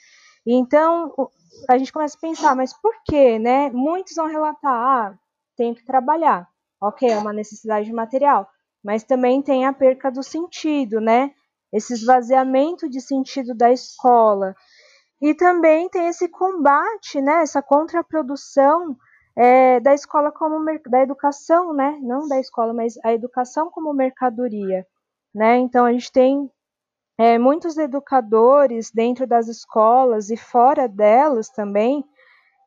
Então, 0.47 1.15
a 1.69 1.77
gente 1.77 1.93
começa 1.93 2.17
a 2.17 2.21
pensar, 2.21 2.57
mas 2.57 2.73
por 2.73 2.95
quê, 3.05 3.39
né? 3.39 3.71
Muitos 3.71 4.15
vão 4.17 4.27
relatar, 4.27 4.73
ah, 4.73 5.19
tenho 5.57 5.75
que 5.75 5.85
trabalhar. 5.85 6.49
Ok, 6.81 7.09
é 7.09 7.19
uma 7.19 7.33
necessidade 7.33 7.93
material. 7.93 8.49
Mas 8.83 9.05
também 9.05 9.43
tem 9.43 9.67
a 9.67 9.73
perca 9.73 10.11
do 10.11 10.23
sentido, 10.23 11.01
né? 11.01 11.33
esse 11.73 11.93
esvaziamento 11.93 12.89
de 12.89 13.01
sentido 13.01 13.55
da 13.55 13.71
escola. 13.71 14.55
E 15.21 15.35
também 15.35 15.89
tem 15.89 16.09
esse 16.09 16.29
combate, 16.29 17.21
né, 17.21 17.43
essa 17.43 17.61
contraprodução 17.61 18.97
é, 19.39 19.79
da 19.79 19.95
escola 19.95 20.33
como 20.33 20.59
da 20.89 21.01
educação, 21.01 21.73
né, 21.73 21.97
não 22.03 22.27
da 22.27 22.41
escola, 22.41 22.75
mas 22.75 22.99
a 23.05 23.13
educação 23.13 23.71
como 23.71 23.95
mercadoria, 23.95 24.85
né. 25.33 25.59
Então 25.59 25.85
a 25.85 25.93
gente 25.93 26.11
tem 26.11 26.51
é, 27.17 27.39
muitos 27.39 27.79
educadores 27.79 28.91
dentro 28.91 29.29
das 29.29 29.47
escolas 29.47 30.29
e 30.29 30.37
fora 30.37 30.89
delas 30.89 31.49
também, 31.51 32.05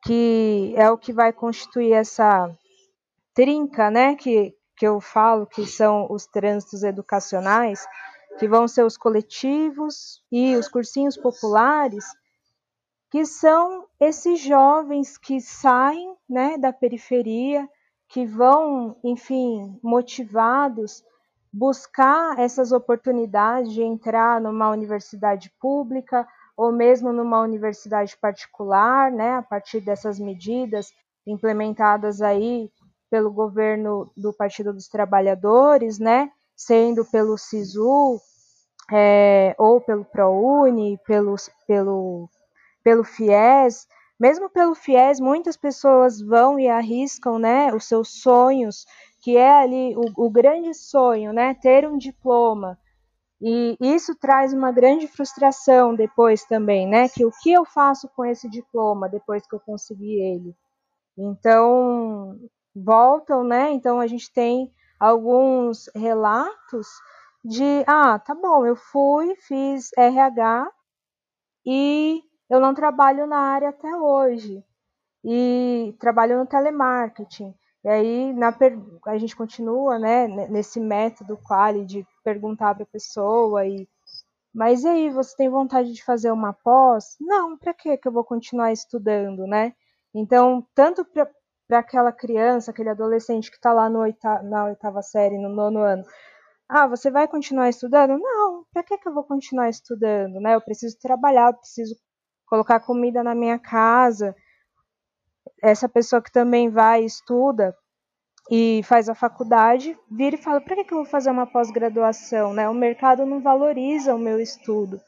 que 0.02 0.72
é 0.74 0.90
o 0.90 0.96
que 0.96 1.12
vai 1.12 1.30
constituir 1.30 1.92
essa 1.92 2.50
trinca, 3.34 3.90
né, 3.90 4.14
que, 4.14 4.54
que 4.74 4.86
eu 4.86 4.98
falo 4.98 5.46
que 5.46 5.66
são 5.66 6.06
os 6.10 6.26
trânsitos 6.26 6.82
educacionais, 6.82 7.86
que 8.38 8.48
vão 8.48 8.66
ser 8.66 8.82
os 8.82 8.96
coletivos 8.96 10.22
e 10.32 10.56
os 10.56 10.68
cursinhos 10.68 11.18
populares, 11.18 12.06
que 13.12 13.26
são 13.26 13.84
esses 14.00 14.40
jovens 14.40 15.18
que 15.18 15.38
saem 15.38 16.16
né, 16.26 16.56
da 16.56 16.72
periferia, 16.72 17.68
que 18.08 18.24
vão, 18.24 18.96
enfim, 19.04 19.78
motivados 19.82 21.04
buscar 21.52 22.38
essas 22.38 22.72
oportunidades 22.72 23.74
de 23.74 23.82
entrar 23.82 24.40
numa 24.40 24.70
universidade 24.70 25.52
pública 25.60 26.26
ou 26.56 26.72
mesmo 26.72 27.12
numa 27.12 27.42
universidade 27.42 28.16
particular, 28.16 29.12
né, 29.12 29.36
a 29.36 29.42
partir 29.42 29.82
dessas 29.82 30.18
medidas 30.18 30.90
implementadas 31.26 32.22
aí 32.22 32.70
pelo 33.10 33.30
governo 33.30 34.10
do 34.16 34.32
Partido 34.32 34.72
dos 34.72 34.88
Trabalhadores, 34.88 35.98
né, 35.98 36.30
sendo 36.56 37.04
pelo 37.04 37.36
SISU 37.36 38.18
é, 38.90 39.54
ou 39.58 39.82
pelo 39.82 40.02
ProUni, 40.02 40.98
pelo, 41.06 41.34
pelo, 41.66 42.30
pelo 42.82 43.04
FIES, 43.04 43.86
mesmo 44.18 44.48
pelo 44.50 44.74
FIES, 44.74 45.20
muitas 45.20 45.56
pessoas 45.56 46.20
vão 46.20 46.58
e 46.58 46.68
arriscam 46.68 47.38
né, 47.38 47.74
os 47.74 47.86
seus 47.86 48.20
sonhos, 48.22 48.86
que 49.20 49.36
é 49.36 49.50
ali 49.50 49.96
o, 49.96 50.26
o 50.26 50.30
grande 50.30 50.74
sonho, 50.74 51.32
né, 51.32 51.54
ter 51.54 51.88
um 51.88 51.98
diploma. 51.98 52.78
E 53.44 53.76
isso 53.80 54.14
traz 54.14 54.52
uma 54.52 54.70
grande 54.70 55.08
frustração 55.08 55.96
depois 55.96 56.44
também, 56.44 56.86
né? 56.86 57.08
Que 57.08 57.24
o 57.24 57.32
que 57.42 57.52
eu 57.52 57.64
faço 57.64 58.08
com 58.10 58.24
esse 58.24 58.48
diploma 58.48 59.08
depois 59.08 59.44
que 59.44 59.52
eu 59.52 59.58
consegui 59.58 60.20
ele? 60.20 60.54
Então, 61.18 62.38
voltam, 62.72 63.42
né? 63.42 63.72
Então 63.72 63.98
a 63.98 64.06
gente 64.06 64.32
tem 64.32 64.72
alguns 64.98 65.90
relatos 65.96 66.86
de, 67.44 67.82
ah, 67.84 68.16
tá 68.20 68.32
bom, 68.32 68.64
eu 68.64 68.76
fui, 68.76 69.34
fiz 69.34 69.90
RH 69.98 70.70
e 71.66 72.22
eu 72.52 72.60
não 72.60 72.74
trabalho 72.74 73.26
na 73.26 73.38
área 73.38 73.70
até 73.70 73.96
hoje. 73.96 74.62
E 75.24 75.94
trabalho 75.98 76.38
no 76.38 76.46
telemarketing. 76.46 77.54
E 77.84 77.88
aí 77.88 78.32
na, 78.34 78.54
a 79.06 79.18
gente 79.18 79.34
continua 79.34 79.98
né, 79.98 80.28
nesse 80.48 80.78
método 80.80 81.38
quali 81.38 81.84
de 81.86 82.06
perguntar 82.22 82.74
para 82.74 82.84
a 82.84 82.86
pessoa 82.86 83.66
e 83.66 83.88
mas 84.54 84.84
e 84.84 84.88
aí, 84.88 85.10
você 85.10 85.34
tem 85.34 85.48
vontade 85.48 85.92
de 85.94 86.04
fazer 86.04 86.30
uma 86.30 86.52
pós? 86.52 87.16
Não, 87.18 87.56
para 87.56 87.72
que 87.72 87.98
eu 88.04 88.12
vou 88.12 88.22
continuar 88.22 88.70
estudando, 88.70 89.46
né? 89.46 89.72
Então, 90.14 90.66
tanto 90.74 91.06
para 91.06 91.78
aquela 91.78 92.12
criança, 92.12 92.70
aquele 92.70 92.90
adolescente 92.90 93.50
que 93.50 93.56
está 93.56 93.72
lá 93.72 93.88
no 93.88 94.00
oita, 94.00 94.42
na 94.42 94.66
oitava 94.66 95.00
série, 95.02 95.38
no 95.38 95.48
nono 95.48 95.80
ano, 95.80 96.04
ah, 96.68 96.86
você 96.86 97.10
vai 97.10 97.26
continuar 97.28 97.70
estudando? 97.70 98.18
Não, 98.18 98.64
para 98.72 98.82
que, 98.82 98.98
que 98.98 99.08
eu 99.08 99.14
vou 99.14 99.24
continuar 99.24 99.70
estudando? 99.70 100.40
Né? 100.40 100.54
Eu 100.54 100.60
preciso 100.60 100.98
trabalhar, 100.98 101.48
eu 101.48 101.54
preciso 101.54 101.96
colocar 102.52 102.80
comida 102.80 103.24
na 103.24 103.34
minha 103.34 103.58
casa. 103.58 104.36
Essa 105.62 105.88
pessoa 105.88 106.20
que 106.20 106.30
também 106.30 106.68
vai, 106.68 107.02
estuda 107.02 107.74
e 108.50 108.82
faz 108.84 109.08
a 109.08 109.14
faculdade, 109.14 109.96
vira 110.10 110.36
e 110.36 110.42
fala: 110.42 110.60
para 110.60 110.76
que, 110.76 110.84
que 110.84 110.92
eu 110.92 110.98
vou 110.98 111.06
fazer 111.06 111.30
uma 111.30 111.46
pós-graduação? 111.46 112.52
Né? 112.52 112.68
O 112.68 112.74
mercado 112.74 113.24
não 113.24 113.40
valoriza 113.40 114.14
o 114.14 114.18
meu 114.18 114.38
estudo. 114.38 115.00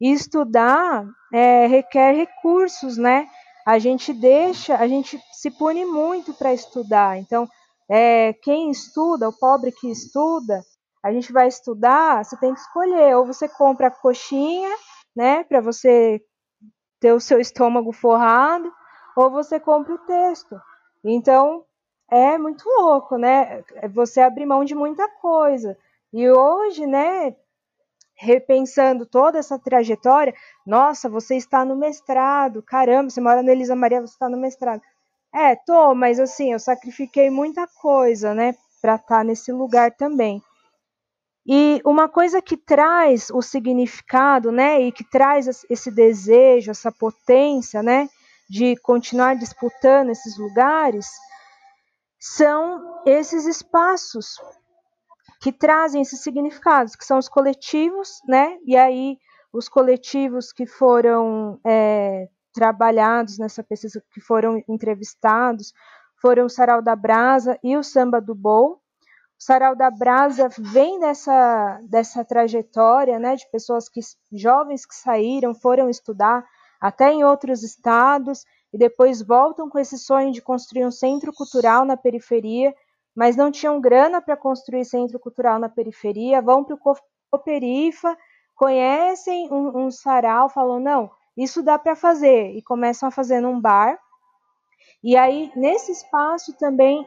E 0.00 0.12
estudar 0.12 1.04
é, 1.34 1.66
requer 1.66 2.12
recursos, 2.12 2.96
né? 2.96 3.26
A 3.66 3.80
gente 3.80 4.12
deixa, 4.12 4.76
a 4.76 4.86
gente 4.86 5.18
se 5.32 5.50
pune 5.50 5.84
muito 5.84 6.34
para 6.34 6.54
estudar. 6.54 7.18
Então, 7.18 7.48
é, 7.90 8.32
quem 8.44 8.70
estuda, 8.70 9.28
o 9.28 9.36
pobre 9.36 9.72
que 9.72 9.90
estuda, 9.90 10.62
a 11.02 11.10
gente 11.10 11.32
vai 11.32 11.48
estudar, 11.48 12.24
você 12.24 12.36
tem 12.36 12.54
que 12.54 12.60
escolher, 12.60 13.16
ou 13.16 13.26
você 13.26 13.48
compra 13.48 13.88
a 13.88 13.90
coxinha, 13.90 14.70
né, 15.16 15.42
para 15.44 15.60
você 15.60 16.20
ter 17.00 17.12
o 17.12 17.20
seu 17.20 17.40
estômago 17.40 17.92
forrado, 17.92 18.72
ou 19.16 19.30
você 19.30 19.58
compra 19.58 19.94
o 19.94 19.98
texto. 19.98 20.60
Então, 21.04 21.64
é 22.10 22.38
muito 22.38 22.68
louco, 22.68 23.16
né? 23.16 23.64
É 23.76 23.88
você 23.88 24.20
abrir 24.20 24.46
mão 24.46 24.64
de 24.64 24.74
muita 24.74 25.08
coisa. 25.08 25.76
E 26.12 26.30
hoje, 26.30 26.86
né, 26.86 27.34
repensando 28.14 29.04
toda 29.04 29.38
essa 29.38 29.58
trajetória, 29.58 30.34
nossa, 30.66 31.08
você 31.08 31.36
está 31.36 31.64
no 31.64 31.76
mestrado, 31.76 32.62
caramba, 32.62 33.10
você 33.10 33.20
mora 33.20 33.42
na 33.42 33.52
Elisa 33.52 33.76
Maria, 33.76 34.00
você 34.00 34.14
está 34.14 34.28
no 34.28 34.36
mestrado. 34.38 34.80
É, 35.34 35.54
tô, 35.54 35.94
mas 35.94 36.18
assim, 36.18 36.52
eu 36.52 36.58
sacrifiquei 36.58 37.28
muita 37.28 37.66
coisa, 37.80 38.32
né, 38.34 38.54
para 38.80 38.94
estar 38.94 39.18
tá 39.18 39.24
nesse 39.24 39.52
lugar 39.52 39.92
também. 39.92 40.42
E 41.48 41.80
uma 41.84 42.08
coisa 42.08 42.42
que 42.42 42.56
traz 42.56 43.30
o 43.30 43.40
significado, 43.40 44.50
né, 44.50 44.80
e 44.80 44.90
que 44.90 45.04
traz 45.04 45.64
esse 45.70 45.90
desejo, 45.92 46.72
essa 46.72 46.90
potência, 46.90 47.82
né, 47.82 48.08
de 48.50 48.76
continuar 48.78 49.36
disputando 49.36 50.10
esses 50.10 50.36
lugares, 50.36 51.06
são 52.18 53.00
esses 53.06 53.46
espaços 53.46 54.36
que 55.40 55.52
trazem 55.52 56.02
esses 56.02 56.20
significados, 56.20 56.96
que 56.96 57.04
são 57.04 57.18
os 57.18 57.28
coletivos, 57.28 58.20
né, 58.26 58.58
e 58.64 58.76
aí 58.76 59.16
os 59.52 59.68
coletivos 59.68 60.52
que 60.52 60.66
foram 60.66 61.60
é, 61.64 62.28
trabalhados 62.52 63.38
nessa 63.38 63.62
pesquisa, 63.62 64.02
que 64.12 64.20
foram 64.20 64.60
entrevistados, 64.68 65.72
foram 66.20 66.46
o 66.46 66.50
Sarau 66.50 66.82
da 66.82 66.96
Brasa 66.96 67.56
e 67.62 67.76
o 67.76 67.84
Samba 67.84 68.20
do 68.20 68.34
Bol, 68.34 68.80
o 69.38 69.44
Sarau 69.44 69.76
da 69.76 69.90
Brasa 69.90 70.48
vem 70.58 70.98
dessa, 70.98 71.80
dessa 71.82 72.24
trajetória, 72.24 73.18
né, 73.18 73.36
de 73.36 73.48
pessoas 73.50 73.88
que 73.88 74.00
jovens 74.32 74.86
que 74.86 74.94
saíram, 74.94 75.54
foram 75.54 75.90
estudar 75.90 76.44
até 76.80 77.12
em 77.12 77.22
outros 77.22 77.62
estados 77.62 78.44
e 78.72 78.78
depois 78.78 79.22
voltam 79.22 79.68
com 79.68 79.78
esse 79.78 79.98
sonho 79.98 80.32
de 80.32 80.40
construir 80.40 80.86
um 80.86 80.90
centro 80.90 81.32
cultural 81.32 81.84
na 81.84 81.96
periferia, 81.96 82.74
mas 83.14 83.36
não 83.36 83.50
tinham 83.50 83.80
grana 83.80 84.20
para 84.20 84.36
construir 84.36 84.84
centro 84.84 85.18
cultural 85.18 85.58
na 85.58 85.68
periferia, 85.68 86.42
vão 86.42 86.64
para 86.64 86.74
o 86.74 86.96
Cooperifa, 87.30 88.16
conhecem 88.54 89.52
um, 89.52 89.86
um 89.86 89.90
sarau, 89.90 90.48
falam, 90.48 90.80
não, 90.80 91.10
isso 91.36 91.62
dá 91.62 91.78
para 91.78 91.94
fazer, 91.94 92.54
e 92.54 92.62
começam 92.62 93.08
a 93.08 93.12
fazer 93.12 93.40
num 93.40 93.60
bar. 93.60 93.98
E 95.02 95.16
aí, 95.16 95.52
nesse 95.54 95.92
espaço 95.92 96.54
também 96.54 97.06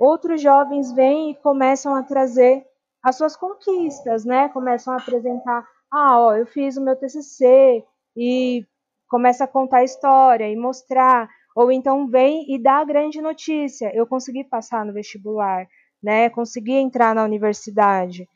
outros 0.00 0.40
jovens 0.40 0.90
vêm 0.92 1.32
e 1.32 1.34
começam 1.36 1.94
a 1.94 2.02
trazer 2.02 2.64
as 3.02 3.16
suas 3.16 3.36
conquistas, 3.36 4.24
né? 4.24 4.48
Começam 4.48 4.94
a 4.94 4.96
apresentar, 4.96 5.66
ah, 5.92 6.18
ó, 6.18 6.34
eu 6.34 6.46
fiz 6.46 6.78
o 6.78 6.82
meu 6.82 6.96
TCC 6.96 7.84
e 8.16 8.66
começa 9.08 9.44
a 9.44 9.48
contar 9.48 9.78
a 9.78 9.84
história 9.84 10.48
e 10.48 10.56
mostrar, 10.56 11.28
ou 11.54 11.70
então 11.70 12.08
vem 12.08 12.46
e 12.52 12.62
dá 12.62 12.78
a 12.78 12.84
grande 12.84 13.20
notícia, 13.20 13.94
eu 13.94 14.06
consegui 14.06 14.44
passar 14.44 14.86
no 14.86 14.92
vestibular, 14.92 15.66
né? 16.02 16.30
Consegui 16.30 16.72
entrar 16.72 17.14
na 17.14 17.24
universidade. 17.24 18.26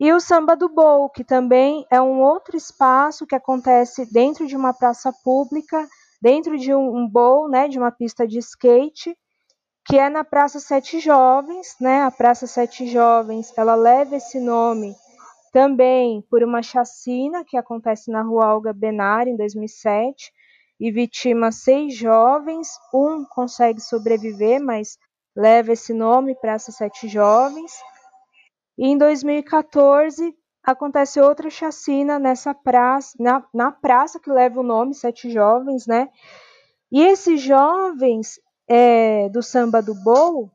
E 0.00 0.12
o 0.12 0.18
samba 0.18 0.56
do 0.56 0.68
bowl, 0.68 1.08
que 1.10 1.22
também 1.22 1.86
é 1.90 2.00
um 2.00 2.20
outro 2.20 2.56
espaço 2.56 3.26
que 3.26 3.34
acontece 3.34 4.10
dentro 4.12 4.46
de 4.46 4.56
uma 4.56 4.72
praça 4.72 5.12
pública, 5.22 5.86
dentro 6.20 6.58
de 6.58 6.74
um, 6.74 6.96
um 6.96 7.08
bowl, 7.08 7.48
né, 7.48 7.68
de 7.68 7.78
uma 7.78 7.92
pista 7.92 8.26
de 8.26 8.38
skate, 8.38 9.16
que 9.86 9.98
é 9.98 10.08
na 10.08 10.24
Praça 10.24 10.58
Sete 10.58 10.98
Jovens, 10.98 11.76
né? 11.80 12.02
A 12.02 12.10
Praça 12.10 12.46
Sete 12.46 12.86
Jovens, 12.86 13.52
ela 13.56 13.74
leva 13.74 14.16
esse 14.16 14.40
nome 14.40 14.94
também 15.52 16.22
por 16.30 16.42
uma 16.42 16.62
chacina 16.62 17.44
que 17.44 17.56
acontece 17.56 18.10
na 18.10 18.22
Rua 18.22 18.54
Olga 18.54 18.72
Benar 18.72 19.28
em 19.28 19.36
2007 19.36 20.32
e 20.80 20.90
vitima 20.90 21.52
seis 21.52 21.96
jovens, 21.96 22.68
um 22.92 23.24
consegue 23.24 23.80
sobreviver, 23.80 24.60
mas 24.60 24.98
leva 25.36 25.72
esse 25.72 25.92
nome, 25.92 26.34
Praça 26.34 26.72
Sete 26.72 27.06
Jovens. 27.06 27.72
E 28.76 28.88
em 28.88 28.98
2014 28.98 30.34
acontece 30.62 31.20
outra 31.20 31.48
chacina 31.50 32.18
nessa 32.18 32.54
praça, 32.54 33.16
na, 33.20 33.46
na 33.54 33.70
praça 33.70 34.18
que 34.18 34.30
leva 34.30 34.60
o 34.60 34.64
nome 34.64 34.94
Sete 34.94 35.30
Jovens, 35.30 35.86
né? 35.86 36.08
E 36.90 37.02
esses 37.02 37.40
jovens, 37.40 38.40
é, 38.68 39.28
do 39.28 39.42
samba 39.42 39.82
do 39.82 39.94
bowl, 39.94 40.50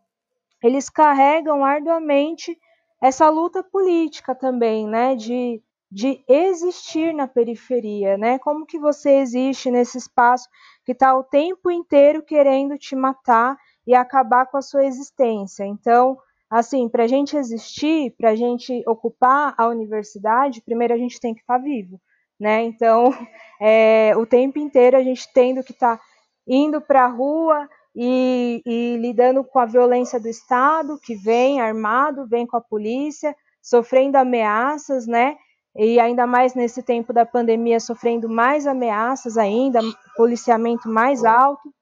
eles 0.63 0.89
carregam 0.89 1.63
arduamente 1.63 2.57
essa 3.01 3.29
luta 3.29 3.63
política 3.63 4.35
também, 4.35 4.85
né, 4.87 5.15
de, 5.15 5.61
de 5.89 6.23
existir 6.27 7.13
na 7.13 7.27
periferia, 7.27 8.17
né, 8.17 8.37
como 8.39 8.65
que 8.65 8.77
você 8.77 9.19
existe 9.19 9.71
nesse 9.71 9.97
espaço 9.97 10.49
que 10.85 10.91
está 10.91 11.15
o 11.15 11.23
tempo 11.23 11.71
inteiro 11.71 12.21
querendo 12.21 12.77
te 12.77 12.95
matar 12.95 13.57
e 13.87 13.95
acabar 13.95 14.47
com 14.47 14.57
a 14.57 14.61
sua 14.61 14.85
existência. 14.85 15.63
Então, 15.65 16.17
assim, 16.49 16.89
para 16.89 17.05
a 17.05 17.07
gente 17.07 17.37
existir, 17.37 18.13
para 18.17 18.31
a 18.31 18.35
gente 18.35 18.83
ocupar 18.85 19.53
a 19.57 19.67
universidade, 19.67 20.61
primeiro 20.61 20.93
a 20.93 20.97
gente 20.97 21.19
tem 21.19 21.33
que 21.33 21.41
estar 21.41 21.57
tá 21.57 21.63
vivo, 21.63 22.01
né, 22.37 22.63
então, 22.63 23.13
é, 23.61 24.13
o 24.17 24.25
tempo 24.25 24.59
inteiro 24.59 24.97
a 24.97 25.03
gente 25.03 25.31
tendo 25.33 25.63
que 25.63 25.71
estar 25.71 25.97
tá 25.97 26.03
indo 26.45 26.81
para 26.81 27.05
a 27.05 27.07
rua, 27.07 27.69
e, 27.95 28.61
e 28.65 28.97
lidando 28.97 29.43
com 29.43 29.59
a 29.59 29.65
violência 29.65 30.19
do 30.19 30.27
Estado, 30.27 30.99
que 30.99 31.15
vem 31.15 31.59
armado, 31.59 32.27
vem 32.27 32.45
com 32.45 32.57
a 32.57 32.61
polícia, 32.61 33.35
sofrendo 33.61 34.17
ameaças, 34.17 35.07
né? 35.07 35.35
E 35.75 35.99
ainda 35.99 36.25
mais 36.25 36.55
nesse 36.55 36.81
tempo 36.83 37.13
da 37.13 37.25
pandemia, 37.25 37.79
sofrendo 37.79 38.27
mais 38.27 38.67
ameaças 38.67 39.37
ainda, 39.37 39.79
policiamento 40.15 40.89
mais 40.89 41.23
alto. 41.23 41.73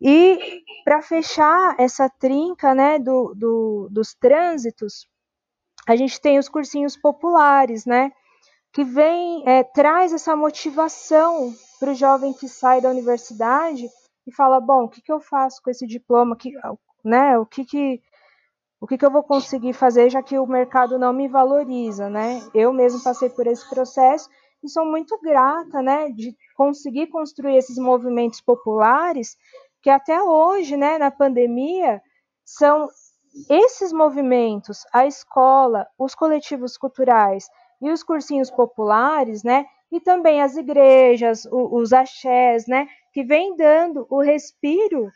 E 0.00 0.62
para 0.84 1.02
fechar 1.02 1.76
essa 1.78 2.08
trinca 2.08 2.74
né, 2.74 2.98
do, 2.98 3.34
do, 3.34 3.88
dos 3.90 4.14
trânsitos, 4.14 5.06
a 5.86 5.94
gente 5.94 6.20
tem 6.20 6.38
os 6.38 6.48
cursinhos 6.48 6.96
populares, 6.96 7.84
né? 7.84 8.10
Que 8.72 8.84
vem, 8.84 9.42
é, 9.46 9.64
traz 9.64 10.12
essa 10.12 10.36
motivação 10.36 11.52
para 11.78 11.90
o 11.90 11.94
jovem 11.94 12.32
que 12.32 12.48
sai 12.48 12.80
da 12.80 12.88
universidade 12.88 13.90
e 14.26 14.34
fala, 14.34 14.60
bom, 14.60 14.84
o 14.84 14.88
que, 14.88 15.00
que 15.02 15.12
eu 15.12 15.20
faço 15.20 15.62
com 15.62 15.70
esse 15.70 15.86
diploma, 15.86 16.36
que, 16.36 16.52
né, 17.04 17.38
o 17.38 17.46
que 17.46 17.64
que 17.64 18.02
o 18.80 18.86
que, 18.86 18.96
que 18.96 19.04
eu 19.04 19.10
vou 19.10 19.22
conseguir 19.22 19.74
fazer 19.74 20.08
já 20.08 20.22
que 20.22 20.38
o 20.38 20.46
mercado 20.46 20.98
não 20.98 21.12
me 21.12 21.28
valoriza, 21.28 22.08
né? 22.08 22.40
Eu 22.54 22.72
mesmo 22.72 23.02
passei 23.02 23.28
por 23.28 23.46
esse 23.46 23.68
processo 23.68 24.26
e 24.62 24.70
sou 24.70 24.86
muito 24.86 25.20
grata, 25.20 25.82
né, 25.82 26.08
de 26.10 26.34
conseguir 26.56 27.08
construir 27.08 27.56
esses 27.56 27.76
movimentos 27.76 28.40
populares 28.40 29.36
que 29.82 29.90
até 29.90 30.22
hoje, 30.22 30.76
né, 30.76 30.98
na 30.98 31.10
pandemia, 31.10 32.02
são 32.44 32.88
esses 33.48 33.92
movimentos, 33.92 34.84
a 34.92 35.06
escola, 35.06 35.86
os 35.98 36.14
coletivos 36.14 36.76
culturais 36.76 37.48
e 37.80 37.90
os 37.90 38.02
cursinhos 38.02 38.50
populares, 38.50 39.42
né? 39.42 39.64
E 39.90 40.00
também 40.00 40.42
as 40.42 40.56
igrejas, 40.56 41.46
os 41.50 41.92
axés, 41.92 42.66
né? 42.66 42.88
Que 43.12 43.24
vem 43.24 43.56
dando 43.56 44.06
o 44.08 44.20
respiro 44.20 45.10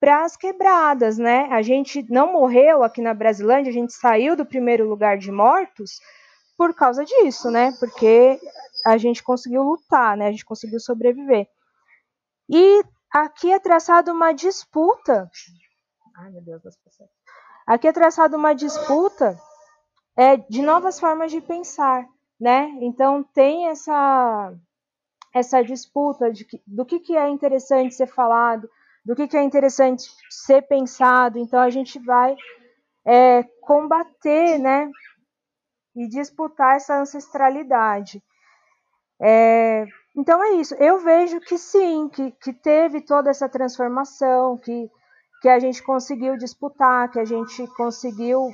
para 0.00 0.24
as 0.24 0.36
quebradas, 0.36 1.18
né? 1.18 1.48
A 1.50 1.62
gente 1.62 2.04
não 2.10 2.32
morreu 2.32 2.82
aqui 2.82 3.00
na 3.00 3.14
Brasilândia, 3.14 3.70
a 3.70 3.74
gente 3.74 3.92
saiu 3.92 4.36
do 4.36 4.44
primeiro 4.44 4.88
lugar 4.88 5.18
de 5.18 5.32
mortos 5.32 6.00
por 6.56 6.74
causa 6.74 7.04
disso, 7.04 7.50
né? 7.50 7.72
Porque 7.78 8.38
a 8.86 8.96
gente 8.96 9.22
conseguiu 9.22 9.62
lutar, 9.62 10.16
né? 10.16 10.28
A 10.28 10.30
gente 10.30 10.44
conseguiu 10.44 10.80
sobreviver. 10.80 11.48
E 12.48 12.84
aqui 13.12 13.52
é 13.52 13.58
traçada 13.58 14.12
uma 14.12 14.32
disputa. 14.32 15.30
Ai, 16.16 16.30
meu 16.30 16.42
Deus 16.42 16.62
das 16.62 16.76
pessoas. 16.76 17.10
Aqui 17.66 17.88
é 17.88 17.92
traçada 17.92 18.36
uma 18.36 18.54
disputa 18.54 19.36
é, 20.16 20.36
de 20.36 20.62
novas 20.62 21.00
formas 21.00 21.30
de 21.32 21.40
pensar, 21.40 22.06
né? 22.40 22.70
Então 22.80 23.24
tem 23.34 23.68
essa 23.68 24.54
essa 25.36 25.62
disputa 25.62 26.32
de 26.32 26.46
que, 26.46 26.62
do 26.66 26.84
que, 26.86 26.98
que 26.98 27.14
é 27.14 27.28
interessante 27.28 27.94
ser 27.94 28.06
falado, 28.06 28.68
do 29.04 29.14
que, 29.14 29.28
que 29.28 29.36
é 29.36 29.42
interessante 29.42 30.10
ser 30.30 30.62
pensado. 30.62 31.38
Então 31.38 31.60
a 31.60 31.68
gente 31.68 31.98
vai 31.98 32.34
é, 33.04 33.42
combater, 33.60 34.58
né? 34.58 34.90
E 35.94 36.08
disputar 36.08 36.76
essa 36.76 36.98
ancestralidade. 36.98 38.22
É, 39.20 39.86
então 40.16 40.42
é 40.42 40.52
isso. 40.54 40.74
Eu 40.76 41.00
vejo 41.00 41.38
que 41.40 41.58
sim, 41.58 42.08
que, 42.08 42.32
que 42.32 42.52
teve 42.52 43.02
toda 43.02 43.28
essa 43.28 43.48
transformação, 43.48 44.56
que, 44.56 44.90
que 45.42 45.48
a 45.50 45.58
gente 45.58 45.82
conseguiu 45.82 46.36
disputar, 46.38 47.10
que 47.10 47.18
a 47.18 47.24
gente 47.26 47.66
conseguiu 47.74 48.50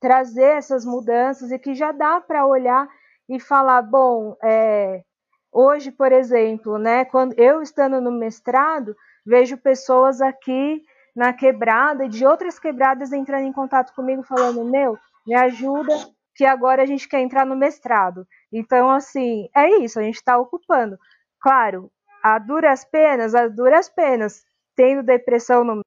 trazer 0.00 0.56
essas 0.56 0.86
mudanças 0.86 1.50
e 1.50 1.58
que 1.58 1.74
já 1.74 1.92
dá 1.92 2.18
para 2.18 2.46
olhar 2.46 2.88
e 3.28 3.38
falar, 3.38 3.82
bom, 3.82 4.36
é, 4.42 5.02
hoje, 5.52 5.90
por 5.90 6.12
exemplo, 6.12 6.78
né, 6.78 7.04
quando 7.04 7.38
eu 7.38 7.62
estando 7.62 8.00
no 8.00 8.10
mestrado, 8.10 8.94
vejo 9.24 9.56
pessoas 9.56 10.20
aqui 10.20 10.82
na 11.14 11.32
quebrada 11.32 12.04
e 12.04 12.08
de 12.08 12.24
outras 12.24 12.58
quebradas 12.58 13.12
entrando 13.12 13.44
em 13.44 13.52
contato 13.52 13.94
comigo 13.94 14.22
falando, 14.22 14.64
meu, 14.64 14.96
me 15.26 15.34
ajuda, 15.34 15.92
que 16.34 16.44
agora 16.44 16.82
a 16.82 16.86
gente 16.86 17.08
quer 17.08 17.20
entrar 17.20 17.44
no 17.44 17.56
mestrado. 17.56 18.24
Então, 18.52 18.88
assim, 18.88 19.48
é 19.54 19.80
isso, 19.80 19.98
a 19.98 20.02
gente 20.02 20.14
está 20.14 20.38
ocupando. 20.38 20.96
Claro, 21.40 21.90
a 22.22 22.38
duras 22.38 22.84
penas, 22.84 23.34
a 23.34 23.48
duras 23.48 23.88
penas, 23.88 24.44
tendo 24.76 25.02
depressão 25.02 25.64
no 25.64 25.80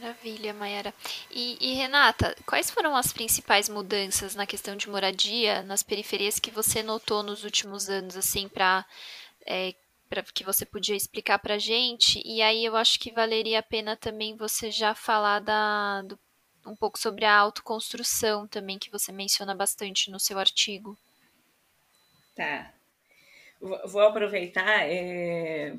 Maravilha, 0.00 0.54
Mayara. 0.54 0.94
E, 1.30 1.58
e, 1.60 1.74
Renata, 1.74 2.34
quais 2.46 2.70
foram 2.70 2.96
as 2.96 3.12
principais 3.12 3.68
mudanças 3.68 4.34
na 4.34 4.46
questão 4.46 4.74
de 4.74 4.88
moradia 4.88 5.62
nas 5.62 5.82
periferias 5.82 6.38
que 6.38 6.50
você 6.50 6.82
notou 6.82 7.22
nos 7.22 7.44
últimos 7.44 7.90
anos, 7.90 8.16
assim, 8.16 8.48
para 8.48 8.86
é, 9.46 9.74
que 10.32 10.42
você 10.42 10.64
podia 10.64 10.96
explicar 10.96 11.38
para 11.38 11.58
gente? 11.58 12.22
E 12.24 12.40
aí 12.40 12.64
eu 12.64 12.76
acho 12.76 12.98
que 12.98 13.12
valeria 13.12 13.58
a 13.58 13.62
pena 13.62 13.94
também 13.94 14.34
você 14.34 14.70
já 14.70 14.94
falar 14.94 15.40
da, 15.40 16.00
do, 16.00 16.18
um 16.66 16.74
pouco 16.74 16.98
sobre 16.98 17.26
a 17.26 17.36
autoconstrução 17.36 18.48
também, 18.48 18.78
que 18.78 18.90
você 18.90 19.12
menciona 19.12 19.54
bastante 19.54 20.10
no 20.10 20.18
seu 20.18 20.38
artigo. 20.38 20.96
Tá. 22.34 22.72
Vou 23.60 24.00
aproveitar. 24.00 24.88
É 24.88 25.74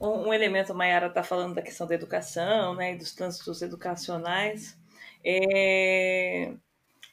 um, 0.00 0.28
um 0.28 0.34
elemento, 0.34 0.72
a 0.72 0.74
Mayara 0.74 1.08
está 1.08 1.22
falando 1.22 1.54
da 1.54 1.62
questão 1.62 1.86
da 1.86 1.94
educação, 1.94 2.74
né, 2.74 2.94
e 2.94 2.98
dos 2.98 3.14
trânsitos 3.14 3.60
educacionais. 3.60 4.76
É, 5.24 6.52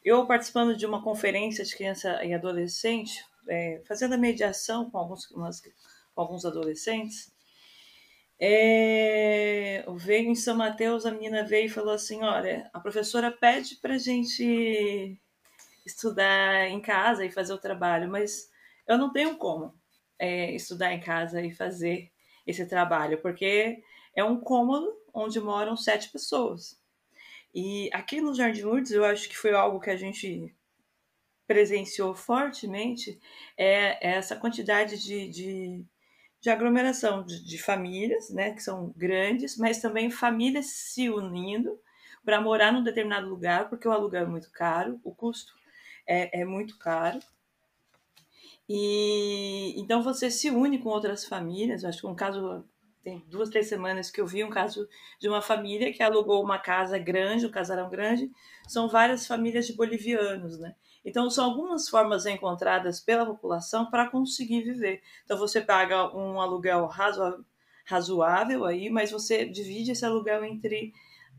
eu 0.03 0.25
participando 0.25 0.75
de 0.75 0.85
uma 0.85 1.03
conferência 1.03 1.65
de 1.65 1.75
criança 1.75 2.23
e 2.23 2.33
adolescente, 2.33 3.23
é, 3.47 3.81
fazendo 3.85 4.13
a 4.13 4.17
mediação 4.17 4.89
com 4.89 4.97
alguns, 4.97 5.29
umas, 5.31 5.61
com 5.61 6.21
alguns 6.21 6.45
adolescentes, 6.45 7.31
é, 8.39 9.83
veio 9.97 10.29
em 10.29 10.35
São 10.35 10.55
Mateus, 10.55 11.05
a 11.05 11.11
menina 11.11 11.43
veio 11.43 11.65
e 11.65 11.69
falou 11.69 11.93
assim, 11.93 12.23
olha, 12.23 12.69
a 12.73 12.79
professora 12.79 13.31
pede 13.31 13.75
para 13.77 13.97
gente 13.97 15.19
estudar 15.85 16.69
em 16.69 16.79
casa 16.79 17.25
e 17.25 17.31
fazer 17.31 17.53
o 17.53 17.57
trabalho, 17.57 18.09
mas 18.09 18.49
eu 18.87 18.97
não 18.97 19.11
tenho 19.11 19.37
como 19.37 19.73
é, 20.19 20.51
estudar 20.51 20.93
em 20.93 20.99
casa 20.99 21.41
e 21.41 21.51
fazer 21.51 22.11
esse 22.47 22.65
trabalho, 22.65 23.21
porque 23.21 23.83
é 24.15 24.23
um 24.23 24.39
cômodo 24.39 24.91
onde 25.13 25.39
moram 25.39 25.75
sete 25.77 26.09
pessoas. 26.09 26.79
E 27.53 27.89
aqui 27.93 28.21
no 28.21 28.33
Jardim 28.33 28.61
Lourdes, 28.61 28.91
eu 28.91 29.03
acho 29.03 29.27
que 29.29 29.37
foi 29.37 29.53
algo 29.53 29.79
que 29.79 29.89
a 29.89 29.97
gente 29.97 30.55
presenciou 31.45 32.13
fortemente, 32.13 33.19
é 33.57 34.15
essa 34.15 34.35
quantidade 34.35 35.01
de, 35.01 35.29
de, 35.29 35.85
de 36.41 36.49
aglomeração 36.49 37.23
de, 37.23 37.43
de, 37.43 37.57
famílias, 37.57 38.29
né, 38.29 38.51
que 38.51 38.61
são 38.61 38.93
grandes, 38.97 39.57
mas 39.57 39.79
também 39.79 40.11
famílias 40.11 40.65
se 40.65 41.09
unindo 41.09 41.79
para 42.25 42.41
morar 42.41 42.73
num 42.73 42.83
determinado 42.83 43.29
lugar, 43.29 43.69
porque 43.69 43.87
o 43.87 43.91
aluguel 43.91 44.23
é 44.23 44.27
muito 44.27 44.51
caro, 44.51 44.99
o 45.03 45.15
custo 45.15 45.53
é, 46.05 46.41
é 46.41 46.45
muito 46.45 46.77
caro. 46.77 47.19
E 48.69 49.79
então 49.79 50.01
você 50.01 50.29
se 50.29 50.49
une 50.49 50.79
com 50.79 50.89
outras 50.89 51.25
famílias. 51.25 51.85
Acho 51.85 52.01
que 52.01 52.07
um 52.07 52.15
caso 52.15 52.65
tem 53.03 53.23
duas, 53.29 53.49
três 53.49 53.67
semanas 53.67 54.11
que 54.11 54.19
eu 54.19 54.27
vi 54.27 54.43
um 54.43 54.49
caso 54.49 54.87
de 55.19 55.29
uma 55.29 55.41
família 55.41 55.93
que 55.93 56.03
alugou 56.03 56.43
uma 56.43 56.59
casa 56.59 56.97
grande, 56.97 57.45
um 57.45 57.51
casarão 57.51 57.89
grande. 57.89 58.29
São 58.67 58.89
várias 58.89 59.25
famílias 59.25 59.65
de 59.65 59.73
bolivianos, 59.73 60.59
né? 60.59 60.75
Então 61.05 61.29
são 61.29 61.45
algumas 61.45 61.87
formas 61.87 62.25
encontradas 62.25 62.99
pela 62.99 63.25
população 63.25 63.89
para 63.89 64.09
conseguir 64.09 64.61
viver. 64.63 65.01
Então 65.23 65.37
você 65.37 65.61
paga 65.61 66.13
um 66.13 66.41
aluguel 66.41 66.85
razoável, 66.87 67.45
razoável 67.85 68.65
aí, 68.65 68.89
mas 68.89 69.09
você 69.11 69.45
divide 69.45 69.91
esse 69.91 70.05
aluguel 70.05 70.43
entre 70.43 70.93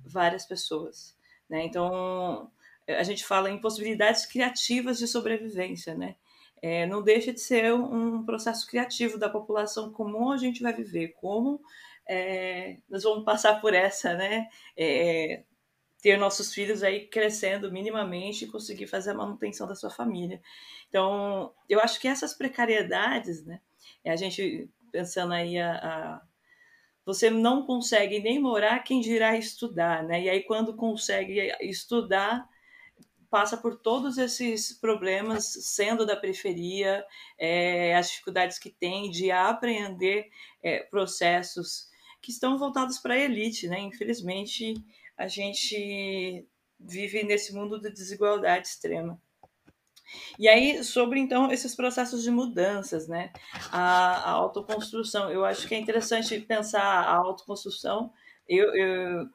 várias 0.06 0.46
pessoas, 0.46 1.14
né? 1.50 1.66
Então 1.66 2.50
a 2.88 3.02
gente 3.02 3.26
fala 3.26 3.50
em 3.50 3.60
possibilidades 3.60 4.24
criativas 4.24 4.96
de 4.96 5.06
sobrevivência, 5.06 5.94
né? 5.94 6.16
É, 6.62 6.86
não 6.86 7.02
deixa 7.02 7.32
de 7.32 7.40
ser 7.40 7.72
um 7.72 8.24
processo 8.24 8.66
criativo 8.66 9.18
da 9.18 9.28
população, 9.28 9.92
como 9.92 10.32
a 10.32 10.36
gente 10.36 10.62
vai 10.62 10.72
viver, 10.72 11.14
como 11.20 11.60
é, 12.08 12.78
nós 12.88 13.02
vamos 13.02 13.24
passar 13.24 13.60
por 13.60 13.74
essa, 13.74 14.14
né? 14.14 14.48
É, 14.76 15.42
ter 16.00 16.16
nossos 16.16 16.54
filhos 16.54 16.82
aí 16.82 17.06
crescendo 17.06 17.72
minimamente 17.72 18.44
e 18.44 18.48
conseguir 18.48 18.86
fazer 18.86 19.10
a 19.10 19.14
manutenção 19.14 19.66
da 19.66 19.74
sua 19.74 19.90
família. 19.90 20.40
Então, 20.88 21.52
eu 21.68 21.80
acho 21.80 22.00
que 22.00 22.08
essas 22.08 22.34
precariedades, 22.34 23.44
né? 23.44 23.60
A 24.06 24.16
gente 24.16 24.70
pensando 24.90 25.34
aí 25.34 25.58
a, 25.58 25.72
a 25.76 26.22
você 27.04 27.30
não 27.30 27.64
consegue 27.64 28.20
nem 28.20 28.38
morar, 28.38 28.80
quem 28.80 29.00
dirá 29.00 29.36
estudar, 29.36 30.02
né? 30.04 30.22
E 30.22 30.28
aí 30.28 30.42
quando 30.42 30.76
consegue 30.76 31.50
estudar, 31.62 32.46
passa 33.30 33.56
por 33.56 33.76
todos 33.76 34.18
esses 34.18 34.72
problemas, 34.72 35.44
sendo 35.44 36.06
da 36.06 36.16
periferia, 36.16 37.04
é, 37.38 37.94
as 37.94 38.10
dificuldades 38.10 38.58
que 38.58 38.70
tem 38.70 39.10
de 39.10 39.30
apreender 39.30 40.28
é, 40.62 40.80
processos 40.84 41.88
que 42.20 42.30
estão 42.30 42.58
voltados 42.58 42.98
para 42.98 43.14
a 43.14 43.18
elite, 43.18 43.68
né? 43.68 43.78
Infelizmente, 43.80 44.74
a 45.16 45.28
gente 45.28 46.46
vive 46.78 47.22
nesse 47.22 47.54
mundo 47.54 47.80
de 47.80 47.90
desigualdade 47.90 48.68
extrema. 48.68 49.20
E 50.38 50.48
aí, 50.48 50.82
sobre 50.82 51.20
então 51.20 51.52
esses 51.52 51.74
processos 51.74 52.22
de 52.22 52.30
mudanças, 52.30 53.06
né? 53.06 53.30
A, 53.70 54.30
a 54.30 54.30
autoconstrução, 54.30 55.30
eu 55.30 55.44
acho 55.44 55.68
que 55.68 55.74
é 55.74 55.78
interessante 55.78 56.40
pensar 56.40 56.82
a 56.82 57.14
autoconstrução. 57.16 58.12
Eu, 58.48 58.74
eu, 58.74 59.28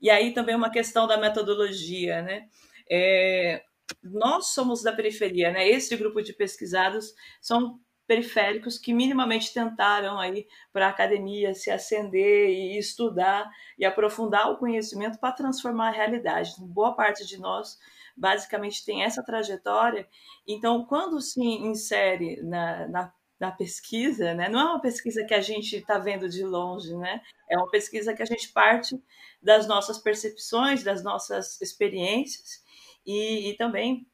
e 0.00 0.08
aí 0.08 0.32
também 0.32 0.54
uma 0.54 0.70
questão 0.70 1.06
da 1.06 1.18
metodologia, 1.18 2.22
né? 2.22 2.48
É, 2.90 3.62
nós 4.02 4.48
somos 4.48 4.82
da 4.82 4.92
periferia, 4.92 5.50
né? 5.52 5.68
Esse 5.68 5.96
grupo 5.96 6.22
de 6.22 6.32
pesquisados 6.32 7.14
são 7.40 7.78
periféricos 8.06 8.76
que 8.76 8.92
minimamente 8.92 9.54
tentaram 9.54 10.18
aí 10.18 10.44
para 10.72 10.86
a 10.86 10.90
academia 10.90 11.54
se 11.54 11.70
ascender 11.70 12.48
e 12.48 12.76
estudar 12.76 13.48
e 13.78 13.84
aprofundar 13.84 14.50
o 14.50 14.58
conhecimento 14.58 15.18
para 15.20 15.32
transformar 15.32 15.88
a 15.88 15.92
realidade. 15.92 16.54
Boa 16.58 16.92
parte 16.92 17.24
de 17.24 17.38
nós 17.38 17.78
basicamente 18.16 18.84
tem 18.84 19.04
essa 19.04 19.22
trajetória. 19.22 20.08
Então, 20.44 20.84
quando 20.86 21.20
se 21.20 21.40
insere 21.40 22.42
na, 22.42 22.88
na, 22.88 23.12
na 23.38 23.52
pesquisa, 23.52 24.34
né? 24.34 24.48
não 24.48 24.60
é 24.60 24.64
uma 24.64 24.80
pesquisa 24.80 25.24
que 25.24 25.32
a 25.32 25.40
gente 25.40 25.76
está 25.76 25.96
vendo 25.96 26.28
de 26.28 26.44
longe, 26.44 26.92
né? 26.96 27.20
é 27.48 27.56
uma 27.56 27.70
pesquisa 27.70 28.12
que 28.12 28.22
a 28.22 28.26
gente 28.26 28.48
parte 28.52 29.00
das 29.40 29.68
nossas 29.68 29.98
percepções, 29.98 30.82
das 30.82 31.04
nossas 31.04 31.60
experiências 31.60 32.68
e, 33.10 33.50
e 33.50 33.56
também 33.56 34.06